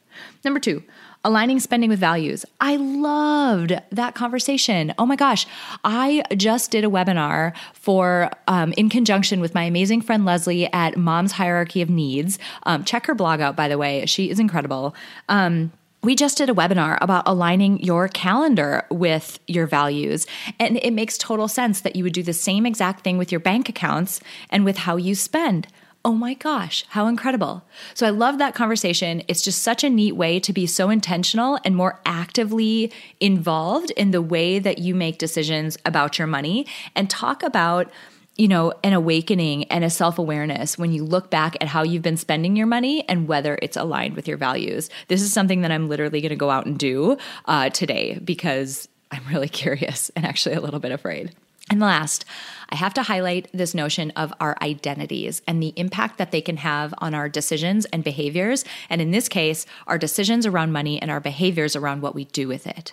Number 0.44 0.60
two, 0.60 0.82
aligning 1.24 1.60
spending 1.60 1.90
with 1.90 1.98
values. 1.98 2.44
I 2.60 2.76
loved 2.76 3.78
that 3.90 4.14
conversation. 4.14 4.94
Oh 4.98 5.06
my 5.06 5.16
gosh, 5.16 5.46
I 5.84 6.22
just 6.36 6.70
did 6.70 6.84
a 6.84 6.88
webinar 6.88 7.52
for, 7.74 8.30
um, 8.48 8.72
in 8.76 8.88
conjunction 8.88 9.40
with 9.40 9.54
my 9.54 9.64
amazing 9.64 10.00
friend 10.00 10.24
Leslie 10.24 10.72
at 10.72 10.96
Mom's 10.96 11.32
Hierarchy 11.32 11.82
of 11.82 11.90
Needs. 11.90 12.38
Um, 12.64 12.84
check 12.84 13.06
her 13.06 13.14
blog 13.14 13.40
out, 13.40 13.54
by 13.54 13.68
the 13.68 13.78
way. 13.78 14.06
She 14.06 14.30
is 14.30 14.40
incredible. 14.40 14.94
Um, 15.28 15.72
we 16.02 16.14
just 16.14 16.38
did 16.38 16.48
a 16.48 16.54
webinar 16.54 16.96
about 17.02 17.24
aligning 17.26 17.82
your 17.82 18.08
calendar 18.08 18.86
with 18.90 19.38
your 19.46 19.66
values. 19.66 20.26
And 20.58 20.78
it 20.82 20.92
makes 20.92 21.18
total 21.18 21.46
sense 21.46 21.82
that 21.82 21.94
you 21.94 22.04
would 22.04 22.14
do 22.14 22.22
the 22.22 22.32
same 22.32 22.64
exact 22.64 23.04
thing 23.04 23.18
with 23.18 23.30
your 23.30 23.40
bank 23.40 23.68
accounts 23.68 24.20
and 24.48 24.64
with 24.64 24.78
how 24.78 24.96
you 24.96 25.14
spend 25.14 25.66
oh 26.04 26.14
my 26.14 26.34
gosh, 26.34 26.84
how 26.88 27.06
incredible. 27.06 27.62
So 27.94 28.06
I 28.06 28.10
love 28.10 28.38
that 28.38 28.54
conversation. 28.54 29.22
It's 29.28 29.42
just 29.42 29.62
such 29.62 29.84
a 29.84 29.90
neat 29.90 30.16
way 30.16 30.40
to 30.40 30.52
be 30.52 30.66
so 30.66 30.88
intentional 30.88 31.58
and 31.64 31.76
more 31.76 32.00
actively 32.06 32.90
involved 33.20 33.90
in 33.92 34.10
the 34.10 34.22
way 34.22 34.58
that 34.58 34.78
you 34.78 34.94
make 34.94 35.18
decisions 35.18 35.76
about 35.84 36.18
your 36.18 36.26
money 36.26 36.66
and 36.94 37.10
talk 37.10 37.42
about 37.42 37.90
you 38.36 38.48
know, 38.48 38.72
an 38.82 38.94
awakening 38.94 39.64
and 39.64 39.84
a 39.84 39.90
self 39.90 40.18
awareness 40.18 40.78
when 40.78 40.92
you 40.92 41.04
look 41.04 41.28
back 41.28 41.58
at 41.60 41.68
how 41.68 41.82
you've 41.82 42.02
been 42.02 42.16
spending 42.16 42.56
your 42.56 42.66
money 42.66 43.06
and 43.06 43.28
whether 43.28 43.58
it's 43.60 43.76
aligned 43.76 44.16
with 44.16 44.26
your 44.26 44.38
values. 44.38 44.88
This 45.08 45.20
is 45.20 45.30
something 45.30 45.60
that 45.60 45.70
I'm 45.70 45.90
literally 45.90 46.22
going 46.22 46.30
to 46.30 46.36
go 46.36 46.48
out 46.48 46.64
and 46.64 46.78
do 46.78 47.18
uh, 47.44 47.68
today 47.68 48.18
because 48.24 48.88
I'm 49.10 49.26
really 49.28 49.48
curious 49.62 50.10
and 50.16 50.24
actually 50.24 50.54
a 50.54 50.60
little 50.60 50.80
bit 50.80 50.90
afraid. 50.90 51.34
And 51.70 51.78
last, 51.78 52.24
I 52.68 52.74
have 52.74 52.94
to 52.94 53.04
highlight 53.04 53.48
this 53.54 53.74
notion 53.74 54.10
of 54.16 54.34
our 54.40 54.56
identities 54.60 55.40
and 55.46 55.62
the 55.62 55.72
impact 55.76 56.18
that 56.18 56.32
they 56.32 56.40
can 56.40 56.56
have 56.58 56.92
on 56.98 57.14
our 57.14 57.28
decisions 57.28 57.84
and 57.86 58.02
behaviors. 58.02 58.64
And 58.90 59.00
in 59.00 59.12
this 59.12 59.28
case, 59.28 59.66
our 59.86 59.96
decisions 59.96 60.46
around 60.46 60.72
money 60.72 61.00
and 61.00 61.12
our 61.12 61.20
behaviors 61.20 61.76
around 61.76 62.02
what 62.02 62.14
we 62.14 62.24
do 62.24 62.48
with 62.48 62.66
it. 62.66 62.92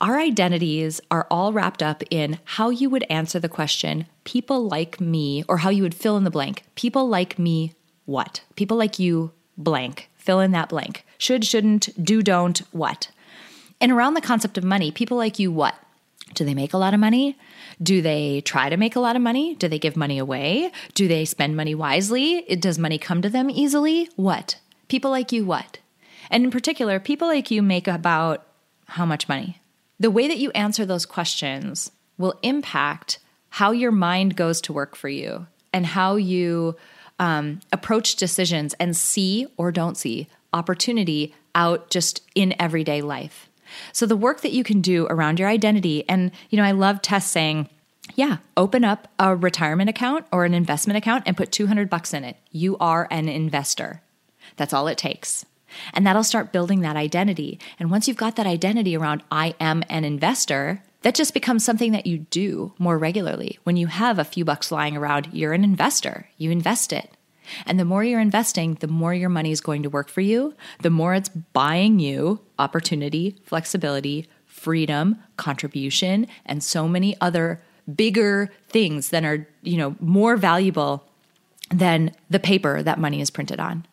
Our 0.00 0.18
identities 0.18 1.00
are 1.10 1.26
all 1.30 1.52
wrapped 1.52 1.82
up 1.82 2.02
in 2.10 2.38
how 2.44 2.70
you 2.70 2.90
would 2.90 3.04
answer 3.08 3.38
the 3.38 3.48
question, 3.48 4.06
people 4.24 4.68
like 4.68 5.00
me, 5.00 5.44
or 5.48 5.58
how 5.58 5.70
you 5.70 5.82
would 5.82 5.94
fill 5.94 6.16
in 6.16 6.24
the 6.24 6.30
blank. 6.30 6.64
People 6.74 7.08
like 7.08 7.38
me, 7.38 7.74
what? 8.06 8.42
People 8.56 8.76
like 8.76 8.98
you, 8.98 9.32
blank. 9.56 10.08
Fill 10.16 10.40
in 10.40 10.50
that 10.52 10.68
blank. 10.68 11.04
Should, 11.16 11.44
shouldn't, 11.44 12.04
do, 12.04 12.22
don't, 12.22 12.58
what? 12.70 13.10
And 13.80 13.90
around 13.90 14.14
the 14.14 14.20
concept 14.20 14.58
of 14.58 14.64
money, 14.64 14.90
people 14.90 15.16
like 15.16 15.38
you, 15.38 15.50
what? 15.50 15.74
Do 16.34 16.44
they 16.44 16.54
make 16.54 16.72
a 16.72 16.78
lot 16.78 16.94
of 16.94 17.00
money? 17.00 17.36
Do 17.82 18.02
they 18.02 18.40
try 18.42 18.68
to 18.68 18.76
make 18.76 18.96
a 18.96 19.00
lot 19.00 19.16
of 19.16 19.22
money? 19.22 19.54
Do 19.54 19.68
they 19.68 19.78
give 19.78 19.96
money 19.96 20.18
away? 20.18 20.70
Do 20.94 21.08
they 21.08 21.24
spend 21.24 21.56
money 21.56 21.74
wisely? 21.74 22.42
Does 22.56 22.78
money 22.78 22.98
come 22.98 23.22
to 23.22 23.28
them 23.28 23.50
easily? 23.50 24.08
What? 24.16 24.58
People 24.88 25.10
like 25.10 25.32
you, 25.32 25.44
what? 25.44 25.78
And 26.30 26.44
in 26.44 26.50
particular, 26.50 27.00
people 27.00 27.28
like 27.28 27.50
you 27.50 27.62
make 27.62 27.88
about 27.88 28.46
how 28.86 29.06
much 29.06 29.28
money? 29.28 29.60
The 30.00 30.10
way 30.10 30.28
that 30.28 30.38
you 30.38 30.50
answer 30.52 30.86
those 30.86 31.06
questions 31.06 31.90
will 32.16 32.38
impact 32.42 33.18
how 33.50 33.72
your 33.72 33.92
mind 33.92 34.36
goes 34.36 34.60
to 34.62 34.72
work 34.72 34.94
for 34.94 35.08
you 35.08 35.46
and 35.72 35.86
how 35.86 36.16
you 36.16 36.76
um, 37.18 37.60
approach 37.72 38.16
decisions 38.16 38.74
and 38.74 38.96
see 38.96 39.46
or 39.56 39.72
don't 39.72 39.96
see 39.96 40.28
opportunity 40.52 41.34
out 41.54 41.90
just 41.90 42.22
in 42.34 42.54
everyday 42.58 43.02
life. 43.02 43.47
So 43.92 44.06
the 44.06 44.16
work 44.16 44.40
that 44.42 44.52
you 44.52 44.64
can 44.64 44.80
do 44.80 45.06
around 45.08 45.38
your 45.38 45.48
identity, 45.48 46.08
and 46.08 46.30
you 46.50 46.56
know, 46.56 46.64
I 46.64 46.72
love 46.72 47.02
Tess 47.02 47.26
saying, 47.26 47.68
yeah, 48.14 48.38
open 48.56 48.84
up 48.84 49.08
a 49.18 49.36
retirement 49.36 49.90
account 49.90 50.26
or 50.32 50.44
an 50.44 50.54
investment 50.54 50.96
account 50.96 51.24
and 51.26 51.36
put 51.36 51.52
200 51.52 51.90
bucks 51.90 52.14
in 52.14 52.24
it. 52.24 52.36
You 52.50 52.76
are 52.78 53.06
an 53.10 53.28
investor. 53.28 54.02
That's 54.56 54.72
all 54.72 54.88
it 54.88 54.98
takes. 54.98 55.44
And 55.92 56.06
that'll 56.06 56.24
start 56.24 56.52
building 56.52 56.80
that 56.80 56.96
identity. 56.96 57.58
And 57.78 57.90
once 57.90 58.08
you've 58.08 58.16
got 58.16 58.36
that 58.36 58.46
identity 58.46 58.96
around 58.96 59.22
I 59.30 59.54
am 59.60 59.84
an 59.90 60.04
investor, 60.04 60.82
that 61.02 61.14
just 61.14 61.34
becomes 61.34 61.64
something 61.64 61.92
that 61.92 62.06
you 62.06 62.18
do 62.18 62.72
more 62.78 62.98
regularly. 62.98 63.58
When 63.64 63.76
you 63.76 63.86
have 63.86 64.18
a 64.18 64.24
few 64.24 64.44
bucks 64.44 64.72
lying 64.72 64.96
around, 64.96 65.28
you're 65.32 65.52
an 65.52 65.64
investor. 65.64 66.28
You 66.38 66.50
invest 66.50 66.92
it. 66.92 67.10
And 67.66 67.78
the 67.78 67.84
more 67.84 68.04
you're 68.04 68.20
investing, 68.20 68.74
the 68.74 68.88
more 68.88 69.14
your 69.14 69.28
money 69.28 69.50
is 69.50 69.60
going 69.60 69.82
to 69.82 69.90
work 69.90 70.08
for 70.08 70.20
you, 70.20 70.54
the 70.82 70.90
more 70.90 71.14
it's 71.14 71.28
buying 71.28 71.98
you 71.98 72.40
opportunity, 72.58 73.36
flexibility, 73.44 74.26
freedom, 74.46 75.18
contribution, 75.36 76.26
and 76.44 76.62
so 76.62 76.88
many 76.88 77.16
other 77.20 77.62
bigger 77.94 78.50
things 78.68 79.10
that 79.10 79.24
are, 79.24 79.48
you 79.62 79.76
know, 79.76 79.96
more 80.00 80.36
valuable 80.36 81.04
than 81.70 82.14
the 82.28 82.40
paper 82.40 82.82
that 82.82 82.98
money 82.98 83.20
is 83.20 83.30
printed 83.30 83.60
on. 83.60 83.86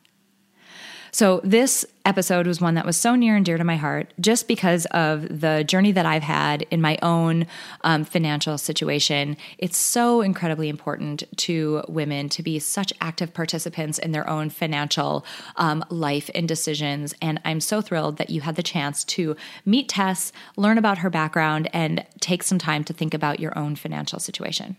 So, 1.15 1.39
this 1.45 1.85
episode 2.03 2.45
was 2.45 2.59
one 2.59 2.73
that 2.73 2.85
was 2.85 2.97
so 2.97 3.15
near 3.15 3.37
and 3.37 3.45
dear 3.45 3.57
to 3.57 3.63
my 3.63 3.77
heart 3.77 4.13
just 4.19 4.49
because 4.49 4.85
of 4.87 5.21
the 5.39 5.63
journey 5.63 5.93
that 5.93 6.05
I've 6.05 6.23
had 6.23 6.63
in 6.63 6.81
my 6.81 6.97
own 7.01 7.47
um, 7.85 8.03
financial 8.03 8.57
situation. 8.57 9.37
It's 9.57 9.77
so 9.77 10.19
incredibly 10.19 10.67
important 10.67 11.23
to 11.37 11.83
women 11.87 12.27
to 12.27 12.43
be 12.43 12.59
such 12.59 12.91
active 12.99 13.33
participants 13.33 13.97
in 13.97 14.11
their 14.11 14.29
own 14.29 14.49
financial 14.49 15.25
um, 15.55 15.85
life 15.89 16.29
and 16.35 16.49
decisions. 16.49 17.15
And 17.21 17.39
I'm 17.45 17.61
so 17.61 17.79
thrilled 17.79 18.17
that 18.17 18.29
you 18.29 18.41
had 18.41 18.57
the 18.57 18.61
chance 18.61 19.05
to 19.05 19.37
meet 19.65 19.87
Tess, 19.87 20.33
learn 20.57 20.77
about 20.77 20.97
her 20.97 21.09
background, 21.09 21.69
and 21.71 22.05
take 22.19 22.43
some 22.43 22.59
time 22.59 22.83
to 22.83 22.91
think 22.91 23.13
about 23.13 23.39
your 23.39 23.57
own 23.57 23.77
financial 23.77 24.19
situation. 24.19 24.75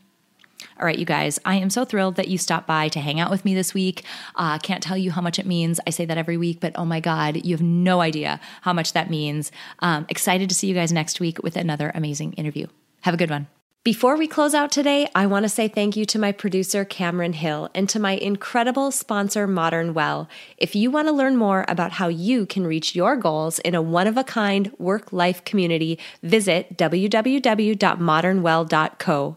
All 0.79 0.85
right, 0.85 0.99
you 0.99 1.07
guys, 1.07 1.41
I 1.45 1.57
am 1.57 1.71
so 1.71 1.87
thrilled 1.87 2.17
that 2.17 2.29
you 2.29 2.37
stopped 2.37 2.67
by 2.67 2.89
to 2.89 3.01
hang 3.01 3.19
out 3.19 3.31
with 3.31 3.47
me 3.47 3.55
this 3.55 3.73
week. 3.73 4.05
Uh, 4.35 4.59
can't 4.59 4.83
tell 4.83 4.97
you 4.97 5.11
how 5.11 5.23
much 5.23 5.39
it 5.39 5.47
means. 5.47 5.81
I 5.87 5.91
say 5.91 6.05
that 6.05 6.19
every 6.19 6.37
week, 6.37 6.61
but 6.61 6.73
oh 6.77 6.85
my 6.85 7.01
God, 7.01 7.45
you 7.45 7.55
have 7.55 7.63
no 7.63 8.03
idea 8.03 8.41
how 8.61 8.75
much 8.75 8.93
that 8.93 9.09
means. 9.09 9.51
Um, 9.79 10.05
excited 10.11 10.51
to 10.51 10.55
see 10.55 10.67
you 10.67 10.75
guys 10.75 10.93
next 10.93 11.19
week 11.19 11.43
with 11.43 11.57
another 11.57 11.93
amazing 11.95 12.35
interview. 12.35 12.67
Have 13.03 13.15
a 13.15 13.17
good 13.17 13.31
one. 13.31 13.47
Before 13.87 14.17
we 14.17 14.27
close 14.27 14.53
out 14.53 14.73
today, 14.73 15.09
I 15.15 15.27
want 15.27 15.45
to 15.45 15.49
say 15.49 15.69
thank 15.69 15.97
you 15.97 16.05
to 16.07 16.19
my 16.19 16.33
producer, 16.33 16.85
Cameron 16.85 17.35
Hill, 17.35 17.71
and 17.73 17.89
to 17.91 18.01
my 18.01 18.17
incredible 18.17 18.91
sponsor, 18.91 19.47
Modern 19.47 19.95
Well. 19.95 20.29
If 20.59 20.75
you 20.75 20.91
want 20.91 21.07
to 21.07 21.13
learn 21.13 21.37
more 21.37 21.65
about 21.69 21.93
how 21.93 22.09
you 22.09 22.47
can 22.47 22.67
reach 22.67 22.97
your 22.97 23.17
goals 23.17 23.61
in 23.61 23.77
a 23.77 23.83
one 23.83 24.09
of 24.09 24.17
a 24.17 24.25
kind 24.25 24.73
work 24.81 25.13
life 25.13 25.45
community, 25.45 26.01
visit 26.21 26.77
www.modernwell.co. 26.77 29.37